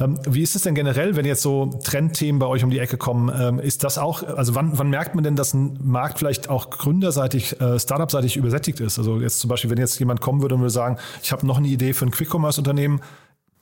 Ähm, 0.00 0.18
wie 0.26 0.42
ist 0.42 0.56
es 0.56 0.62
denn 0.62 0.74
generell, 0.74 1.14
wenn 1.16 1.26
jetzt 1.26 1.42
so 1.42 1.66
Trendthemen 1.84 2.38
bei 2.38 2.46
euch 2.46 2.64
um 2.64 2.70
die 2.70 2.78
Ecke 2.78 2.96
kommen? 2.96 3.30
Ähm, 3.38 3.58
ist 3.60 3.84
das 3.84 3.98
auch, 3.98 4.22
also 4.22 4.54
wann, 4.54 4.78
wann 4.78 4.88
merkt 4.88 5.14
man 5.14 5.24
denn, 5.24 5.36
dass 5.36 5.52
ein 5.52 5.78
Markt 5.82 6.18
vielleicht 6.18 6.48
auch 6.48 6.70
gründerseitig, 6.70 7.60
äh, 7.60 7.78
Startup-seitig 7.78 8.36
übersättigt 8.36 8.80
ist? 8.80 8.98
Also 8.98 9.20
jetzt 9.20 9.40
zum 9.40 9.48
Beispiel, 9.48 9.70
wenn 9.70 9.78
jetzt 9.78 9.98
jemand 9.98 10.20
kommen 10.22 10.40
würde 10.40 10.54
und 10.54 10.62
würde 10.62 10.70
sagen, 10.70 10.96
ich 11.22 11.32
habe 11.32 11.46
noch 11.46 11.58
eine 11.58 11.68
Idee 11.68 11.92
für 11.92 12.06
ein 12.06 12.10
Quick-Commerce-Unternehmen, 12.10 13.00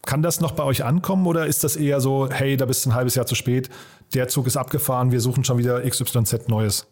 kann 0.07 0.23
das 0.23 0.41
noch 0.41 0.53
bei 0.53 0.65
euch 0.65 0.85
ankommen 0.85 1.27
oder 1.27 1.47
ist 1.47 1.65
das 1.65 1.77
eher 1.77 2.01
so, 2.01 2.29
hey, 2.31 2.57
da 2.57 2.65
bist 2.65 2.85
du 2.85 2.91
ein 2.91 2.95
halbes 2.95 3.15
Jahr 3.15 3.27
zu 3.27 3.35
spät, 3.35 3.69
der 4.15 4.29
Zug 4.29 4.47
ist 4.47 4.57
abgefahren, 4.57 5.13
wir 5.13 5.21
suchen 5.21 5.45
schon 5.45 5.59
wieder 5.59 5.83
XYZ 5.83 6.49
Neues? 6.49 6.91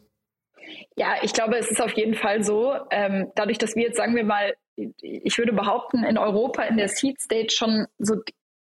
Ja, 0.96 1.14
ich 1.22 1.32
glaube, 1.32 1.56
es 1.56 1.70
ist 1.70 1.80
auf 1.80 1.92
jeden 1.92 2.14
Fall 2.14 2.44
so. 2.44 2.74
Ähm, 2.90 3.30
dadurch, 3.34 3.58
dass 3.58 3.74
wir 3.74 3.84
jetzt, 3.84 3.96
sagen 3.96 4.14
wir 4.14 4.24
mal, 4.24 4.54
ich 4.76 5.38
würde 5.38 5.52
behaupten, 5.52 6.04
in 6.04 6.18
Europa 6.18 6.62
in 6.62 6.76
der 6.76 6.88
Seed 6.88 7.20
Stage 7.20 7.50
schon 7.50 7.86
so 7.98 8.16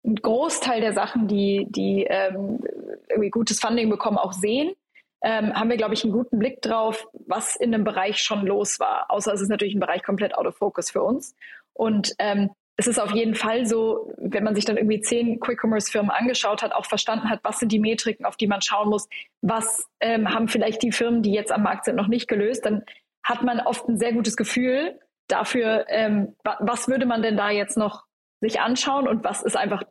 ein 0.04 0.16
Großteil 0.16 0.80
der 0.80 0.92
Sachen, 0.92 1.28
die, 1.28 1.66
die 1.68 2.04
ähm, 2.08 2.60
irgendwie 3.08 3.30
gutes 3.30 3.60
Funding 3.60 3.90
bekommen, 3.90 4.18
auch 4.18 4.32
sehen, 4.32 4.74
ähm, 5.22 5.54
haben 5.54 5.70
wir, 5.70 5.78
glaube 5.78 5.94
ich, 5.94 6.04
einen 6.04 6.12
guten 6.12 6.38
Blick 6.38 6.60
drauf, 6.60 7.06
was 7.26 7.56
in 7.56 7.74
einem 7.74 7.84
Bereich 7.84 8.18
schon 8.18 8.46
los 8.46 8.78
war. 8.80 9.10
Außer 9.10 9.32
es 9.32 9.40
ist 9.40 9.48
natürlich 9.48 9.74
ein 9.74 9.80
Bereich 9.80 10.02
komplett 10.02 10.34
out 10.36 10.46
of 10.46 10.56
focus 10.56 10.90
für 10.90 11.02
uns. 11.02 11.34
Und 11.72 12.14
ähm, 12.18 12.50
es 12.76 12.86
ist 12.86 13.00
auf 13.00 13.12
jeden 13.12 13.34
Fall 13.34 13.66
so, 13.66 14.12
wenn 14.18 14.42
man 14.42 14.54
sich 14.54 14.64
dann 14.64 14.76
irgendwie 14.76 15.00
zehn 15.00 15.38
Quick-Commerce-Firmen 15.38 16.10
angeschaut 16.10 16.62
hat, 16.62 16.72
auch 16.72 16.86
verstanden 16.86 17.30
hat, 17.30 17.40
was 17.44 17.60
sind 17.60 17.70
die 17.70 17.78
Metriken, 17.78 18.26
auf 18.26 18.36
die 18.36 18.48
man 18.48 18.62
schauen 18.62 18.88
muss, 18.88 19.08
was 19.42 19.86
ähm, 20.00 20.34
haben 20.34 20.48
vielleicht 20.48 20.82
die 20.82 20.92
Firmen, 20.92 21.22
die 21.22 21.32
jetzt 21.32 21.52
am 21.52 21.62
Markt 21.62 21.84
sind, 21.84 21.96
noch 21.96 22.08
nicht 22.08 22.26
gelöst, 22.26 22.64
dann 22.64 22.82
hat 23.22 23.42
man 23.42 23.60
oft 23.60 23.88
ein 23.88 23.98
sehr 23.98 24.12
gutes 24.12 24.36
Gefühl 24.36 24.98
dafür, 25.28 25.86
ähm, 25.88 26.34
was 26.60 26.88
würde 26.88 27.06
man 27.06 27.22
denn 27.22 27.36
da 27.36 27.50
jetzt 27.50 27.76
noch 27.76 28.04
sich 28.40 28.60
anschauen 28.60 29.08
und 29.08 29.24
was 29.24 29.42
ist 29.42 29.56
einfach 29.56 29.84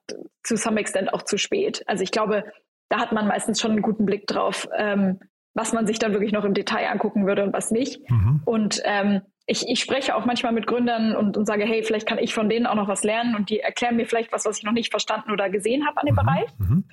zu 0.44 0.58
some 0.58 0.80
extent 0.80 1.14
auch 1.14 1.24
zu 1.24 1.38
spät. 1.38 1.84
Also 1.88 2.04
ich 2.04 2.12
glaube, 2.12 2.44
da 2.90 3.00
hat 3.00 3.12
man 3.12 3.28
meistens 3.28 3.60
schon 3.60 3.72
einen 3.72 3.82
guten 3.82 4.06
Blick 4.06 4.28
drauf, 4.28 4.68
ähm, 4.78 5.20
was 5.56 5.74
man 5.74 5.88
sich 5.88 6.00
dann 6.00 6.14
wirklich 6.14 6.34
noch 6.34 6.46
im 6.46 6.54
Detail 6.54 6.92
angucken 6.92 7.26
würde 7.26 7.44
und 7.44 7.54
was 7.54 7.72
nicht. 7.72 8.08
Mhm. 8.10 8.42
Und 8.46 8.82
ähm, 8.84 9.22
ich, 9.46 9.68
ich 9.68 9.80
spreche 9.80 10.16
auch 10.16 10.26
manchmal 10.26 10.54
mit 10.54 10.68
Gründern 10.68 11.16
und, 11.16 11.36
und 11.36 11.46
sage, 11.46 11.66
hey, 11.66 11.84
vielleicht 11.84 12.08
kann 12.08 12.18
ich 12.18 12.34
von 12.34 12.50
denen 12.50 12.66
auch 12.66 12.76
noch 12.76 12.88
was 12.88 13.04
lernen 13.04 13.36
und 13.36 13.50
die 13.50 13.60
erklären 13.60 13.96
mir 13.96 14.06
vielleicht 14.06 14.32
was, 14.32 14.46
was 14.46 14.58
ich 14.58 14.64
noch 14.64 14.72
nicht 14.72 14.92
verstanden 14.92 15.32
oder 15.32 15.50
gesehen 15.50 15.86
habe 15.86 16.00
an 16.00 16.06
dem 16.06 16.16
mhm. 16.16 16.20
Bereich. 16.20 16.50
Mhm. 16.58 16.84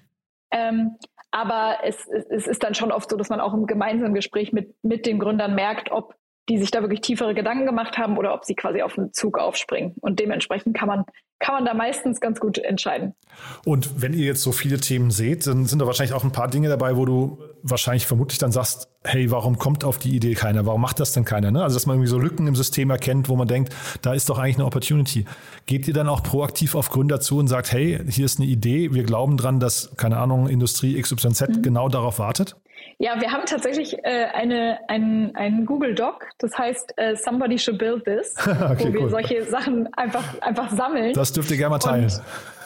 Ähm, 0.53 0.97
aber 1.31 1.79
es, 1.85 2.09
es 2.09 2.49
ist 2.49 2.65
dann 2.65 2.75
schon 2.75 2.91
oft 2.91 3.09
so, 3.09 3.17
dass 3.17 3.29
man 3.29 3.41
auch 3.41 3.55
im 3.55 3.67
gemeinsamen 3.67 4.15
Gespräch 4.15 4.53
mit, 4.53 4.75
mit 4.83 5.07
den 5.07 5.21
Gründern 5.21 5.55
merkt, 5.55 5.93
ob 5.93 6.17
die 6.51 6.59
sich 6.59 6.73
da 6.73 6.81
wirklich 6.83 7.01
tiefere 7.01 7.33
Gedanken 7.33 7.65
gemacht 7.65 7.97
haben 7.97 8.19
oder 8.19 8.35
ob 8.35 8.45
sie 8.45 8.57
quasi 8.57 8.83
auf 8.83 8.95
den 8.95 9.13
Zug 9.13 9.39
aufspringen. 9.39 9.95
Und 10.01 10.19
dementsprechend 10.19 10.77
kann 10.77 10.89
man, 10.89 11.05
kann 11.39 11.55
man 11.55 11.65
da 11.65 11.75
meistens 11.75 12.21
ganz 12.21 12.41
gut 12.41 12.59
entscheiden. 12.59 13.15
Und 13.65 14.03
wenn 14.03 14.13
ihr 14.13 14.27
jetzt 14.27 14.43
so 14.43 14.51
viele 14.51 14.79
Themen 14.79 15.13
seht, 15.13 15.47
dann 15.47 15.67
sind 15.67 15.81
da 15.81 15.87
wahrscheinlich 15.87 16.13
auch 16.13 16.25
ein 16.25 16.33
paar 16.33 16.49
Dinge 16.49 16.69
dabei, 16.69 16.97
wo 16.97 17.05
du 17.05 17.39
wahrscheinlich 17.63 18.05
vermutlich 18.05 18.39
dann 18.39 18.51
sagst, 18.51 18.89
hey, 19.05 19.31
warum 19.31 19.59
kommt 19.59 19.85
auf 19.85 19.99
die 19.99 20.11
Idee 20.11 20.35
keiner? 20.35 20.67
Warum 20.67 20.81
macht 20.81 20.99
das 20.99 21.13
denn 21.13 21.25
keiner? 21.25 21.53
Ne? 21.53 21.63
Also, 21.63 21.77
dass 21.77 21.87
man 21.87 21.95
irgendwie 21.95 22.11
so 22.11 22.19
Lücken 22.19 22.49
im 22.49 22.57
System 22.57 22.91
erkennt, 22.91 23.29
wo 23.29 23.37
man 23.37 23.47
denkt, 23.47 23.73
da 24.03 24.13
ist 24.13 24.29
doch 24.29 24.39
eigentlich 24.39 24.57
eine 24.57 24.67
Opportunity. 24.67 25.27
Geht 25.67 25.87
ihr 25.87 25.95
dann 25.95 26.09
auch 26.09 26.25
proaktiv 26.25 26.75
auf 26.75 26.91
Gründer 26.91 27.21
zu 27.21 27.39
und 27.39 27.47
sagt, 27.47 27.71
hey, 27.71 28.01
hier 28.09 28.25
ist 28.25 28.41
eine 28.41 28.49
Idee, 28.49 28.93
wir 28.93 29.05
glauben 29.05 29.37
dran, 29.37 29.61
dass, 29.61 29.97
keine 29.97 30.17
Ahnung, 30.17 30.49
Industrie 30.49 31.01
XYZ 31.01 31.43
mhm. 31.43 31.63
genau 31.63 31.89
darauf 31.89 32.19
wartet? 32.19 32.57
Ja, 33.03 33.19
wir 33.19 33.33
haben 33.33 33.47
tatsächlich 33.47 33.97
äh, 34.05 34.27
eine, 34.35 34.79
ein, 34.89 35.35
einen 35.35 35.65
Google 35.65 35.95
Doc, 35.95 36.29
das 36.37 36.59
heißt 36.59 36.93
äh, 36.99 37.17
Somebody 37.17 37.59
should 37.59 37.79
build 37.79 38.05
this, 38.05 38.35
okay, 38.37 38.77
wo 38.79 38.93
wir 38.93 39.01
cool. 39.01 39.11
solche 39.11 39.45
Sachen 39.45 39.89
einfach, 39.95 40.39
einfach 40.43 40.69
sammeln. 40.71 41.15
Das 41.15 41.33
dürft 41.33 41.51
ihr 41.51 41.57
gerne 41.57 41.71
mal 41.71 41.79
teilen. 41.79 42.13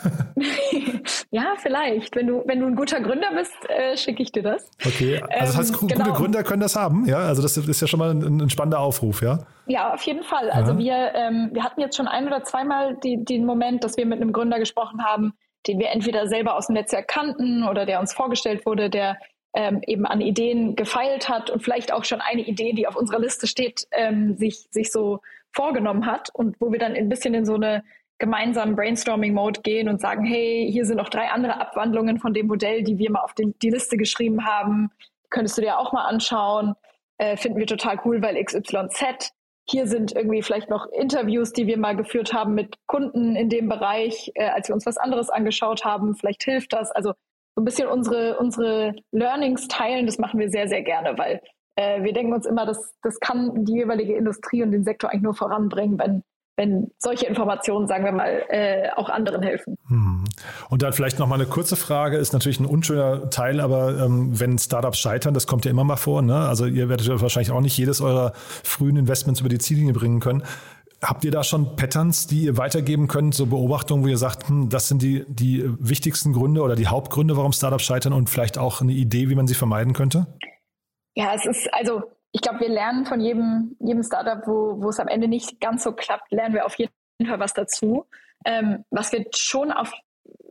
ja, 1.30 1.54
vielleicht. 1.58 2.16
Wenn 2.16 2.26
du, 2.26 2.42
wenn 2.46 2.58
du 2.58 2.66
ein 2.66 2.74
guter 2.74 3.00
Gründer 3.00 3.28
bist, 3.32 3.54
äh, 3.68 3.96
schicke 3.96 4.24
ich 4.24 4.32
dir 4.32 4.42
das. 4.42 4.68
Okay, 4.84 5.22
also 5.22 5.52
das 5.52 5.56
heißt, 5.56 5.70
ähm, 5.74 5.78
gute 5.78 5.94
genau. 5.94 6.12
Gründer 6.14 6.42
können 6.42 6.62
das 6.62 6.74
haben, 6.74 7.06
ja? 7.06 7.18
Also 7.18 7.40
das 7.40 7.56
ist 7.56 7.80
ja 7.80 7.86
schon 7.86 8.00
mal 8.00 8.10
ein, 8.10 8.40
ein 8.40 8.50
spannender 8.50 8.80
Aufruf, 8.80 9.22
ja? 9.22 9.38
Ja, 9.66 9.94
auf 9.94 10.02
jeden 10.02 10.24
Fall. 10.24 10.50
Also 10.50 10.72
ja. 10.72 10.78
wir, 10.78 11.14
ähm, 11.14 11.50
wir 11.52 11.62
hatten 11.62 11.80
jetzt 11.80 11.96
schon 11.96 12.08
ein 12.08 12.26
oder 12.26 12.42
zweimal 12.42 12.96
die, 13.04 13.24
den 13.24 13.46
Moment, 13.46 13.84
dass 13.84 13.96
wir 13.96 14.04
mit 14.04 14.20
einem 14.20 14.32
Gründer 14.32 14.58
gesprochen 14.58 15.04
haben, 15.04 15.34
den 15.68 15.78
wir 15.78 15.90
entweder 15.90 16.26
selber 16.26 16.56
aus 16.56 16.66
dem 16.66 16.74
Netzwerk 16.74 17.06
kannten 17.06 17.62
oder 17.62 17.86
der 17.86 18.00
uns 18.00 18.12
vorgestellt 18.12 18.66
wurde, 18.66 18.90
der 18.90 19.16
ähm, 19.54 19.80
eben 19.86 20.04
an 20.04 20.20
Ideen 20.20 20.76
gefeilt 20.76 21.28
hat 21.28 21.48
und 21.48 21.62
vielleicht 21.62 21.92
auch 21.92 22.04
schon 22.04 22.20
eine 22.20 22.42
Idee, 22.42 22.72
die 22.72 22.86
auf 22.86 22.96
unserer 22.96 23.20
Liste 23.20 23.46
steht, 23.46 23.86
ähm, 23.92 24.36
sich, 24.36 24.66
sich 24.70 24.90
so 24.90 25.20
vorgenommen 25.52 26.06
hat 26.06 26.28
und 26.32 26.56
wo 26.60 26.72
wir 26.72 26.78
dann 26.78 26.94
ein 26.94 27.08
bisschen 27.08 27.34
in 27.34 27.46
so 27.46 27.54
eine 27.54 27.84
gemeinsamen 28.18 28.76
Brainstorming-Mode 28.76 29.60
gehen 29.62 29.88
und 29.88 30.00
sagen, 30.00 30.24
hey, 30.24 30.68
hier 30.70 30.84
sind 30.84 30.96
noch 30.96 31.08
drei 31.08 31.28
andere 31.30 31.60
Abwandlungen 31.60 32.18
von 32.18 32.32
dem 32.32 32.46
Modell, 32.46 32.82
die 32.82 32.98
wir 32.98 33.10
mal 33.10 33.20
auf 33.20 33.34
den, 33.34 33.54
die 33.60 33.70
Liste 33.70 33.96
geschrieben 33.96 34.44
haben. 34.44 34.90
Könntest 35.30 35.58
du 35.58 35.62
dir 35.62 35.78
auch 35.78 35.92
mal 35.92 36.06
anschauen. 36.06 36.74
Äh, 37.18 37.36
finden 37.36 37.58
wir 37.58 37.66
total 37.66 38.00
cool, 38.04 38.22
weil 38.22 38.42
XYZ. 38.42 39.32
Hier 39.68 39.86
sind 39.86 40.14
irgendwie 40.14 40.42
vielleicht 40.42 40.68
noch 40.68 40.86
Interviews, 40.86 41.52
die 41.52 41.66
wir 41.66 41.78
mal 41.78 41.96
geführt 41.96 42.32
haben 42.32 42.54
mit 42.54 42.76
Kunden 42.86 43.34
in 43.34 43.48
dem 43.48 43.68
Bereich, 43.68 44.30
äh, 44.34 44.48
als 44.48 44.68
wir 44.68 44.74
uns 44.74 44.86
was 44.86 44.98
anderes 44.98 45.30
angeschaut 45.30 45.84
haben. 45.84 46.14
Vielleicht 46.14 46.44
hilft 46.44 46.72
das. 46.72 46.90
Also 46.90 47.14
so 47.54 47.62
ein 47.62 47.64
bisschen 47.64 47.88
unsere, 47.88 48.38
unsere 48.38 48.94
Learnings 49.12 49.68
teilen, 49.68 50.06
das 50.06 50.18
machen 50.18 50.40
wir 50.40 50.50
sehr, 50.50 50.68
sehr 50.68 50.82
gerne, 50.82 51.16
weil 51.16 51.40
äh, 51.76 52.02
wir 52.02 52.12
denken 52.12 52.32
uns 52.32 52.46
immer, 52.46 52.66
dass 52.66 52.94
das 53.02 53.18
kann 53.20 53.64
die 53.64 53.74
jeweilige 53.74 54.16
Industrie 54.16 54.62
und 54.62 54.72
den 54.72 54.84
Sektor 54.84 55.10
eigentlich 55.10 55.22
nur 55.22 55.34
voranbringen, 55.34 55.98
wenn 55.98 56.22
wenn 56.56 56.90
solche 56.98 57.26
Informationen, 57.26 57.88
sagen 57.88 58.04
wir 58.04 58.12
mal, 58.12 58.44
äh, 58.48 58.88
auch 58.94 59.08
anderen 59.08 59.42
helfen. 59.42 59.76
Hm. 59.88 60.24
Und 60.70 60.82
dann 60.82 60.92
vielleicht 60.92 61.18
noch 61.18 61.26
mal 61.26 61.34
eine 61.34 61.46
kurze 61.46 61.74
Frage, 61.74 62.16
ist 62.16 62.32
natürlich 62.32 62.60
ein 62.60 62.66
unschöner 62.66 63.28
Teil, 63.30 63.60
aber 63.60 63.98
ähm, 63.98 64.38
wenn 64.38 64.58
Startups 64.58 64.98
scheitern, 64.98 65.34
das 65.34 65.46
kommt 65.46 65.64
ja 65.64 65.70
immer 65.70 65.84
mal 65.84 65.96
vor, 65.96 66.22
ne? 66.22 66.36
also 66.36 66.66
ihr 66.66 66.88
werdet 66.88 67.06
ja 67.08 67.20
wahrscheinlich 67.20 67.50
auch 67.50 67.60
nicht 67.60 67.76
jedes 67.76 68.00
eurer 68.00 68.32
frühen 68.62 68.96
Investments 68.96 69.40
über 69.40 69.48
die 69.48 69.58
Ziellinie 69.58 69.92
bringen 69.92 70.20
können. 70.20 70.44
Habt 71.04 71.24
ihr 71.24 71.30
da 71.30 71.44
schon 71.44 71.76
Patterns, 71.76 72.26
die 72.26 72.44
ihr 72.44 72.56
weitergeben 72.56 73.08
könnt, 73.08 73.34
so 73.34 73.46
Beobachtungen, 73.46 74.04
wo 74.04 74.08
ihr 74.08 74.16
sagt, 74.16 74.48
hm, 74.48 74.70
das 74.70 74.88
sind 74.88 75.02
die, 75.02 75.24
die 75.28 75.64
wichtigsten 75.78 76.32
Gründe 76.32 76.62
oder 76.62 76.76
die 76.76 76.86
Hauptgründe, 76.86 77.36
warum 77.36 77.52
Startups 77.52 77.84
scheitern 77.84 78.12
und 78.12 78.30
vielleicht 78.30 78.58
auch 78.58 78.80
eine 78.80 78.92
Idee, 78.92 79.28
wie 79.28 79.34
man 79.34 79.46
sie 79.46 79.54
vermeiden 79.54 79.92
könnte? 79.92 80.26
Ja, 81.14 81.34
es 81.34 81.46
ist, 81.46 81.72
also 81.72 82.02
ich 82.32 82.40
glaube, 82.40 82.60
wir 82.60 82.68
lernen 82.68 83.06
von 83.06 83.20
jedem, 83.20 83.76
jedem 83.80 84.02
Startup, 84.02 84.46
wo, 84.46 84.82
wo 84.82 84.88
es 84.88 84.98
am 84.98 85.08
Ende 85.08 85.28
nicht 85.28 85.60
ganz 85.60 85.84
so 85.84 85.92
klappt, 85.92 86.32
lernen 86.32 86.54
wir 86.54 86.66
auf 86.66 86.76
jeden 86.76 86.90
Fall 87.26 87.38
was 87.38 87.52
dazu. 87.52 88.06
Ähm, 88.44 88.84
was 88.90 89.12
wir 89.12 89.26
schon 89.34 89.70
auf 89.70 89.92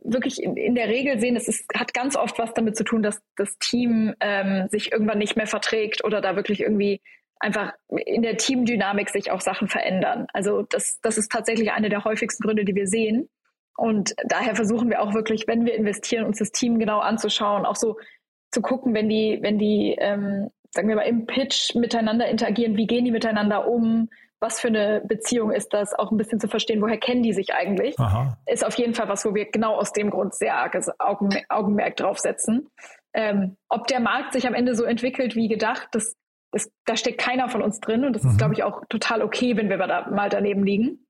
wirklich 0.04 0.42
in, 0.42 0.56
in 0.56 0.74
der 0.74 0.88
Regel 0.88 1.18
sehen, 1.18 1.36
es 1.36 1.48
ist, 1.48 1.64
hat 1.74 1.94
ganz 1.94 2.16
oft 2.16 2.38
was 2.38 2.54
damit 2.54 2.76
zu 2.76 2.84
tun, 2.84 3.02
dass 3.02 3.20
das 3.36 3.58
Team 3.58 4.14
ähm, 4.20 4.68
sich 4.70 4.92
irgendwann 4.92 5.18
nicht 5.18 5.36
mehr 5.36 5.46
verträgt 5.46 6.04
oder 6.04 6.20
da 6.20 6.36
wirklich 6.36 6.60
irgendwie 6.60 7.00
einfach 7.44 7.72
in 7.88 8.22
der 8.22 8.36
Teamdynamik 8.36 9.10
sich 9.10 9.30
auch 9.30 9.40
Sachen 9.40 9.68
verändern. 9.68 10.26
Also 10.32 10.62
das, 10.62 10.98
das 11.02 11.18
ist 11.18 11.30
tatsächlich 11.30 11.72
eine 11.72 11.90
der 11.90 12.04
häufigsten 12.04 12.42
Gründe, 12.42 12.64
die 12.64 12.74
wir 12.74 12.86
sehen. 12.86 13.28
Und 13.76 14.14
daher 14.24 14.56
versuchen 14.56 14.88
wir 14.88 15.02
auch 15.02 15.14
wirklich, 15.14 15.46
wenn 15.46 15.66
wir 15.66 15.74
investieren, 15.74 16.24
uns 16.24 16.38
das 16.38 16.52
Team 16.52 16.78
genau 16.78 17.00
anzuschauen, 17.00 17.66
auch 17.66 17.76
so 17.76 17.98
zu 18.50 18.62
gucken, 18.62 18.94
wenn 18.94 19.08
die, 19.08 19.38
wenn 19.42 19.58
die, 19.58 19.96
ähm, 19.98 20.48
sagen 20.70 20.88
wir 20.88 20.96
mal, 20.96 21.02
im 21.02 21.26
Pitch 21.26 21.74
miteinander 21.74 22.28
interagieren, 22.28 22.76
wie 22.76 22.86
gehen 22.86 23.04
die 23.04 23.10
miteinander 23.10 23.68
um, 23.68 24.08
was 24.40 24.60
für 24.60 24.68
eine 24.68 25.02
Beziehung 25.06 25.50
ist 25.50 25.72
das, 25.72 25.92
auch 25.94 26.10
ein 26.10 26.16
bisschen 26.16 26.40
zu 26.40 26.48
verstehen, 26.48 26.80
woher 26.80 26.98
kennen 26.98 27.22
die 27.22 27.32
sich 27.32 27.52
eigentlich, 27.52 27.98
Aha. 27.98 28.38
ist 28.46 28.64
auf 28.64 28.76
jeden 28.76 28.94
Fall 28.94 29.08
was, 29.08 29.24
wo 29.24 29.34
wir 29.34 29.50
genau 29.50 29.74
aus 29.74 29.92
dem 29.92 30.10
Grund 30.10 30.34
sehr 30.34 30.56
arges 30.56 30.90
Augenmerk 30.98 31.96
draufsetzen. 31.96 32.68
Ähm, 33.12 33.56
ob 33.68 33.86
der 33.86 34.00
Markt 34.00 34.32
sich 34.32 34.46
am 34.46 34.54
Ende 34.54 34.74
so 34.74 34.84
entwickelt 34.84 35.34
wie 35.34 35.48
gedacht, 35.48 35.88
das 35.92 36.14
das, 36.54 36.70
da 36.86 36.96
steckt 36.96 37.18
keiner 37.18 37.48
von 37.48 37.62
uns 37.62 37.80
drin 37.80 38.04
und 38.04 38.14
das 38.14 38.22
mhm. 38.22 38.30
ist, 38.30 38.38
glaube 38.38 38.54
ich, 38.54 38.62
auch 38.62 38.82
total 38.88 39.22
okay, 39.22 39.56
wenn 39.56 39.68
wir 39.68 39.76
da 39.76 40.08
mal 40.10 40.28
daneben 40.28 40.64
liegen. 40.64 41.00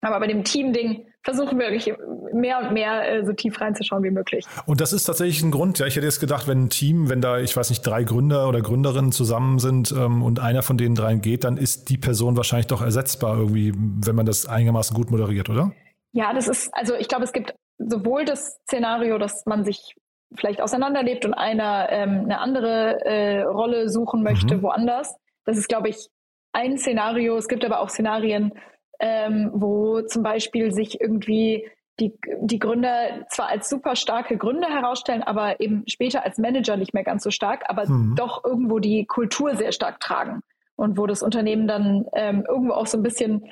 Aber 0.00 0.20
bei 0.20 0.26
dem 0.26 0.44
Team-Ding 0.44 1.06
versuchen 1.22 1.58
wir 1.58 1.70
wirklich 1.70 1.94
mehr 2.34 2.58
und 2.58 2.72
mehr 2.72 3.10
äh, 3.10 3.24
so 3.24 3.32
tief 3.32 3.58
reinzuschauen 3.58 4.04
wie 4.04 4.10
möglich. 4.10 4.44
Und 4.66 4.82
das 4.82 4.92
ist 4.92 5.04
tatsächlich 5.04 5.42
ein 5.42 5.50
Grund. 5.50 5.78
Ja, 5.78 5.86
ich 5.86 5.96
hätte 5.96 6.06
jetzt 6.06 6.20
gedacht, 6.20 6.46
wenn 6.46 6.64
ein 6.64 6.70
Team, 6.70 7.08
wenn 7.08 7.22
da, 7.22 7.38
ich 7.38 7.56
weiß 7.56 7.70
nicht, 7.70 7.80
drei 7.80 8.04
Gründer 8.04 8.48
oder 8.48 8.60
Gründerinnen 8.60 9.12
zusammen 9.12 9.58
sind 9.58 9.92
ähm, 9.92 10.22
und 10.22 10.40
einer 10.40 10.62
von 10.62 10.76
den 10.76 10.94
dreien 10.94 11.22
geht, 11.22 11.44
dann 11.44 11.56
ist 11.56 11.88
die 11.88 11.96
Person 11.96 12.36
wahrscheinlich 12.36 12.66
doch 12.66 12.82
ersetzbar 12.82 13.38
irgendwie, 13.38 13.72
wenn 13.74 14.14
man 14.14 14.26
das 14.26 14.44
einigermaßen 14.44 14.94
gut 14.94 15.10
moderiert, 15.10 15.48
oder? 15.48 15.72
Ja, 16.12 16.34
das 16.34 16.48
ist, 16.48 16.68
also 16.74 16.94
ich 16.94 17.08
glaube, 17.08 17.24
es 17.24 17.32
gibt 17.32 17.54
sowohl 17.78 18.26
das 18.26 18.58
Szenario, 18.66 19.16
dass 19.16 19.46
man 19.46 19.64
sich 19.64 19.96
vielleicht 20.36 20.60
auseinanderlebt 20.60 21.24
und 21.24 21.34
einer 21.34 21.88
ähm, 21.90 22.22
eine 22.24 22.40
andere 22.40 23.04
äh, 23.04 23.42
Rolle 23.42 23.88
suchen 23.88 24.22
möchte 24.22 24.56
mhm. 24.56 24.62
woanders. 24.62 25.16
Das 25.44 25.56
ist, 25.58 25.68
glaube 25.68 25.88
ich, 25.88 26.08
ein 26.52 26.78
Szenario. 26.78 27.36
Es 27.36 27.48
gibt 27.48 27.64
aber 27.64 27.80
auch 27.80 27.88
Szenarien, 27.88 28.52
ähm, 29.00 29.50
wo 29.52 30.02
zum 30.02 30.22
Beispiel 30.22 30.72
sich 30.72 31.00
irgendwie 31.00 31.68
die, 32.00 32.12
die 32.40 32.58
Gründer 32.58 33.26
zwar 33.28 33.48
als 33.48 33.68
super 33.68 33.94
starke 33.94 34.36
Gründer 34.36 34.68
herausstellen, 34.68 35.22
aber 35.22 35.60
eben 35.60 35.84
später 35.86 36.24
als 36.24 36.38
Manager 36.38 36.76
nicht 36.76 36.94
mehr 36.94 37.04
ganz 37.04 37.22
so 37.22 37.30
stark, 37.30 37.64
aber 37.68 37.88
mhm. 37.88 38.14
doch 38.16 38.44
irgendwo 38.44 38.78
die 38.78 39.06
Kultur 39.06 39.54
sehr 39.54 39.72
stark 39.72 40.00
tragen 40.00 40.42
und 40.76 40.98
wo 40.98 41.06
das 41.06 41.22
Unternehmen 41.22 41.68
dann 41.68 42.06
ähm, 42.14 42.44
irgendwo 42.48 42.72
auch 42.72 42.86
so 42.86 42.98
ein 42.98 43.02
bisschen 43.02 43.48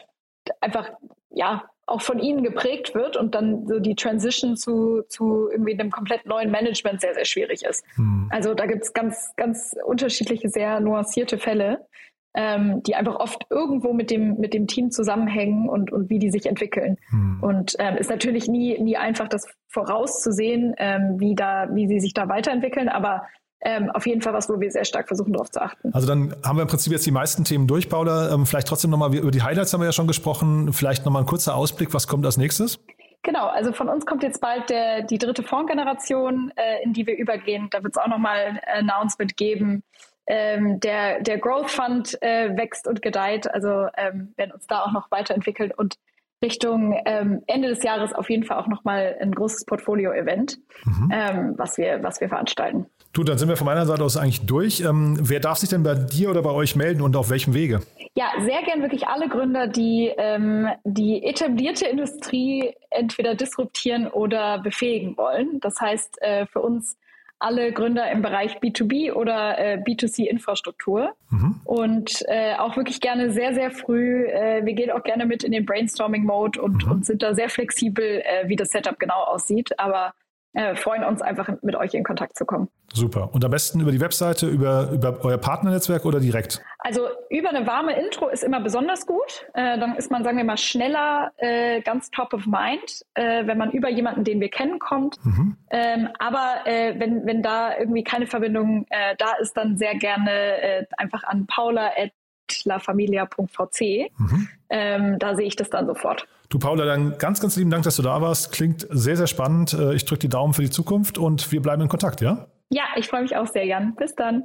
einfach 0.61 0.91
ja 1.31 1.65
auch 1.87 2.03
von 2.03 2.19
ihnen 2.19 2.43
geprägt 2.43 2.95
wird 2.95 3.17
und 3.17 3.35
dann 3.35 3.67
so 3.67 3.81
die 3.81 3.95
Transition 3.95 4.57
zu, 4.57 5.03
zu 5.09 5.49
irgendwie 5.51 5.79
einem 5.79 5.91
komplett 5.91 6.27
neuen 6.27 6.51
Management 6.51 7.01
sehr, 7.01 7.15
sehr 7.15 7.25
schwierig 7.25 7.65
ist. 7.65 7.85
Hm. 7.97 8.29
Also 8.31 8.55
da 8.55 8.67
gibt 8.67 8.85
es 8.85 8.93
ganz, 8.93 9.33
ganz 9.37 9.75
unterschiedliche, 9.85 10.49
sehr 10.49 10.81
nuancierte 10.81 11.39
Fälle, 11.39 11.87
ähm, 12.35 12.83
die 12.85 12.95
einfach 12.95 13.17
oft 13.17 13.47
irgendwo 13.51 13.93
mit 13.93 14.11
dem, 14.11 14.39
mit 14.39 14.55
dem 14.55 14.67
Team 14.67 14.91
zusammenhängen 14.91 15.69
und, 15.69 15.93
und 15.93 16.09
wie 16.09 16.19
die 16.19 16.31
sich 16.31 16.47
entwickeln. 16.47 16.99
Hm. 17.11 17.43
Und 17.43 17.75
ähm, 17.79 17.97
ist 17.97 18.11
natürlich 18.11 18.49
nie, 18.49 18.79
nie 18.79 18.97
einfach, 18.97 19.29
das 19.29 19.47
vorauszusehen, 19.69 20.75
ähm, 20.79 21.19
wie 21.19 21.35
da, 21.35 21.69
wie 21.73 21.89
sie 21.89 22.01
sich 22.01 22.15
da 22.15 22.29
weiterentwickeln, 22.29 22.89
aber 22.89 23.27
ähm, 23.65 23.91
auf 23.91 24.07
jeden 24.07 24.23
Fall 24.23 24.33
was, 24.33 24.49
wo 24.49 24.59
wir 24.61 24.71
sehr 24.71 24.85
stark 24.85 25.09
versuchen, 25.09 25.33
darauf 25.33 25.51
zu 25.51 25.63
achten. 25.63 25.95
Also 25.95 26.07
dann 26.07 26.35
haben 26.45 26.57
wir 26.57 26.63
im 26.63 26.69
Prinzip 26.69 26.93
jetzt 26.93 27.07
die 27.07 27.13
meisten 27.13 27.45
Themen 27.45 27.67
durch, 27.67 27.89
Paula. 27.89 28.33
Ähm, 28.33 28.47
vielleicht 28.47 28.69
trotzdem 28.69 28.91
nochmal, 28.91 29.15
über 29.15 29.31
die 29.31 29.43
Highlights 29.43 29.73
haben 29.73 29.81
wir 29.81 29.87
ja 29.87 29.93
schon 29.93 30.09
gesprochen. 30.09 30.73
Vielleicht 30.73 31.05
nochmal 31.05 31.23
ein 31.23 31.27
kurzer 31.27 31.55
Ausblick, 31.55 31.95
was 31.95 32.09
kommt 32.09 32.27
als 32.27 32.37
nächstes? 32.37 32.81
Genau, 33.23 33.47
also 33.47 33.73
von 33.73 33.89
uns 33.89 34.05
kommt 34.05 34.25
jetzt 34.25 34.41
bald 34.41 34.69
der, 34.69 35.03
die 35.03 35.19
dritte 35.19 35.45
Fondsgeneration, 35.45 36.53
äh, 36.57 36.83
in 36.83 36.93
die 36.93 37.07
wir 37.07 37.17
übergehen. 37.17 37.69
Da 37.71 37.83
wird 37.85 37.97
es 37.97 38.03
auch 38.03 38.09
nochmal 38.09 38.61
ein 38.65 38.89
Announcement 38.91 39.37
geben. 39.37 39.85
Ähm, 40.27 40.81
der, 40.81 41.21
der 41.21 41.39
Growth 41.39 41.71
Fund 41.71 42.21
äh, 42.23 42.57
wächst 42.57 42.87
und 42.87 43.03
gedeiht, 43.03 43.53
also 43.53 43.87
ähm, 43.97 44.33
werden 44.37 44.53
uns 44.53 44.67
da 44.67 44.83
auch 44.83 44.93
noch 44.93 45.11
weiterentwickeln 45.11 45.73
und 45.77 45.99
Richtung 46.43 47.01
ähm, 47.05 47.43
Ende 47.47 47.69
des 47.69 47.83
Jahres 47.83 48.13
auf 48.13 48.29
jeden 48.29 48.45
Fall 48.45 48.59
auch 48.59 48.67
nochmal 48.67 49.17
ein 49.21 49.33
großes 49.33 49.65
Portfolio-Event, 49.65 50.59
mhm. 50.85 51.11
ähm, 51.13 51.55
was, 51.57 51.79
wir, 51.79 52.03
was 52.03 52.21
wir 52.21 52.29
veranstalten. 52.29 52.87
Du, 53.13 53.25
dann 53.25 53.37
sind 53.37 53.49
wir 53.49 53.57
von 53.57 53.67
meiner 53.67 53.85
Seite 53.85 54.03
aus 54.03 54.17
eigentlich 54.17 54.47
durch. 54.47 54.81
Ähm, 54.81 55.19
wer 55.21 55.39
darf 55.39 55.59
sich 55.59 55.69
denn 55.69 55.83
bei 55.83 55.95
dir 55.95 56.31
oder 56.31 56.41
bei 56.41 56.51
euch 56.51 56.77
melden 56.77 57.03
und 57.03 57.15
auf 57.15 57.29
welchem 57.29 57.53
Wege? 57.53 57.83
Ja, 58.15 58.31
sehr 58.41 58.63
gern 58.63 58.81
wirklich 58.81 59.07
alle 59.07 59.29
Gründer, 59.29 59.67
die 59.67 60.11
ähm, 60.17 60.69
die 60.85 61.23
etablierte 61.23 61.87
Industrie 61.87 62.75
entweder 62.89 63.35
disruptieren 63.35 64.07
oder 64.07 64.59
befähigen 64.59 65.17
wollen. 65.19 65.61
Das 65.61 65.79
heißt, 65.79 66.23
äh, 66.23 66.47
für 66.47 66.61
uns 66.61 66.97
alle 67.39 67.73
Gründer 67.73 68.11
im 68.11 68.23
Bereich 68.23 68.59
B2B 68.59 69.13
oder 69.13 69.59
äh, 69.59 69.77
B2C-Infrastruktur. 69.77 71.13
Mhm. 71.29 71.61
Und 71.65 72.25
äh, 72.29 72.55
auch 72.57 72.77
wirklich 72.77 73.01
gerne 73.01 73.33
sehr, 73.33 73.53
sehr 73.53 73.71
früh. 73.73 74.27
Äh, 74.27 74.65
wir 74.65 74.73
gehen 74.75 74.91
auch 74.91 75.03
gerne 75.03 75.27
mit 75.27 75.43
in 75.43 75.53
den 75.53 75.67
Brainstorming-Mode 75.67 76.63
und, 76.63 76.87
mhm. 76.87 76.93
und 76.93 77.07
sind 77.07 77.23
da 77.23 77.35
sehr 77.35 77.49
flexibel, 77.49 78.23
äh, 78.25 78.49
wie 78.49 78.57
das 78.57 78.71
Setup 78.71 78.99
genau 78.99 79.25
aussieht. 79.25 79.79
Aber 79.79 80.15
äh, 80.55 80.75
freuen 80.75 81.05
uns 81.05 81.23
einfach 81.23 81.49
mit 81.63 81.77
euch 81.77 81.95
in 81.95 82.05
Kontakt 82.05 82.37
zu 82.37 82.45
kommen. 82.45 82.69
Super. 82.93 83.31
Und 83.33 83.43
am 83.45 83.51
besten 83.51 83.81
über 83.81 83.91
die 83.91 84.01
Webseite, 84.01 84.47
über, 84.47 84.91
über 84.93 85.25
euer 85.25 85.39
Partnernetzwerk 85.39 86.05
oder 86.05 86.21
direkt? 86.21 86.61
Also 86.79 87.09
über 87.31 87.49
eine 87.49 87.67
warme 87.67 87.99
Intro 87.99 88.29
ist 88.29 88.45
immer 88.45 88.61
besonders 88.61 89.07
gut. 89.07 89.47
Äh, 89.55 89.79
dann 89.79 89.97
ist 89.97 90.11
man, 90.11 90.25
sagen 90.25 90.37
wir 90.37 90.45
mal, 90.45 90.59
schneller 90.59 91.33
äh, 91.39 91.81
ganz 91.81 92.11
top 92.11 92.35
of 92.35 92.45
mind, 92.47 93.01
äh, 93.15 93.47
wenn 93.47 93.57
man 93.57 93.71
über 93.71 93.89
jemanden, 93.89 94.25
den 94.25 94.41
wir 94.41 94.51
kennen, 94.51 94.79
kommt. 94.79 95.17
Mhm. 95.25 95.57
Ähm, 95.71 96.11
aber 96.19 96.67
äh, 96.67 96.97
wenn, 96.99 97.25
wenn 97.25 97.43
da 97.43 97.79
irgendwie 97.79 98.05
keine 98.05 98.27
Verbindung 98.27 98.85
da 99.19 99.33
ist, 99.41 99.57
dann 99.57 99.79
sehr 99.79 99.95
gerne 99.95 100.87
einfach 100.97 101.23
an 101.25 101.47
paula.lafamilia.vc. 101.47 104.11
Mhm. 104.19 104.49
Ähm, 104.69 105.19
da 105.19 105.35
sehe 105.35 105.47
ich 105.47 105.57
das 105.57 105.71
dann 105.71 105.87
sofort. 105.87 106.27
Du, 106.53 106.59
Paula, 106.59 106.85
dann 106.85 107.17
ganz, 107.17 107.41
ganz 107.41 107.57
lieben 107.57 107.71
Dank, 107.71 107.85
dass 107.85 107.97
du 107.97 108.03
da 108.03 108.21
warst. 108.21 108.53
Klingt 108.53 108.87
sehr, 108.91 109.17
sehr 109.17 109.27
spannend. 109.27 109.73
Ich 109.95 110.05
drücke 110.05 110.19
die 110.19 110.29
Daumen 110.29 110.53
für 110.53 110.61
die 110.61 110.69
Zukunft 110.69 111.17
und 111.17 111.51
wir 111.51 111.63
bleiben 111.63 111.81
in 111.81 111.89
Kontakt, 111.89 112.21
ja? 112.21 112.47
Ja, 112.69 112.83
ich 112.97 113.09
freue 113.09 113.23
mich 113.23 113.35
auch 113.35 113.47
sehr, 113.47 113.65
Jan. 113.65 113.95
Bis 113.95 114.15
dann. 114.15 114.45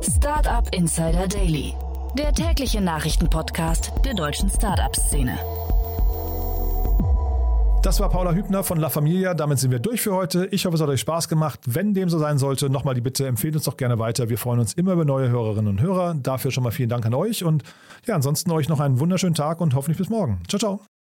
Startup 0.00 0.72
Insider 0.72 1.26
Daily, 1.26 1.74
der 2.16 2.32
tägliche 2.32 2.80
Nachrichtenpodcast 2.80 3.94
der 4.04 4.14
deutschen 4.14 4.48
Startup-Szene. 4.48 5.36
Das 7.82 8.00
war 8.00 8.08
Paula 8.10 8.32
Hübner 8.34 8.64
von 8.64 8.78
La 8.78 8.90
Familia. 8.90 9.34
Damit 9.34 9.60
sind 9.60 9.70
wir 9.70 9.78
durch 9.78 10.00
für 10.02 10.14
heute. 10.14 10.46
Ich 10.50 10.66
hoffe, 10.66 10.74
es 10.74 10.82
hat 10.82 10.88
euch 10.88 11.00
Spaß 11.00 11.28
gemacht. 11.28 11.60
Wenn 11.64 11.94
dem 11.94 12.08
so 12.08 12.18
sein 12.18 12.36
sollte, 12.36 12.68
nochmal 12.68 12.94
die 12.94 13.00
Bitte, 13.00 13.26
empfehlt 13.26 13.54
uns 13.54 13.64
doch 13.64 13.76
gerne 13.76 13.98
weiter. 13.98 14.28
Wir 14.28 14.36
freuen 14.36 14.58
uns 14.58 14.74
immer 14.74 14.92
über 14.92 15.04
neue 15.04 15.30
Hörerinnen 15.30 15.68
und 15.68 15.80
Hörer. 15.80 16.14
Dafür 16.14 16.50
schon 16.50 16.64
mal 16.64 16.72
vielen 16.72 16.88
Dank 16.88 17.06
an 17.06 17.14
euch. 17.14 17.44
Und 17.44 17.62
ja, 18.06 18.14
ansonsten 18.14 18.50
euch 18.50 18.68
noch 18.68 18.80
einen 18.80 19.00
wunderschönen 19.00 19.34
Tag 19.34 19.60
und 19.60 19.74
hoffentlich 19.74 19.98
bis 19.98 20.10
morgen. 20.10 20.42
Ciao, 20.48 20.58
ciao. 20.58 20.97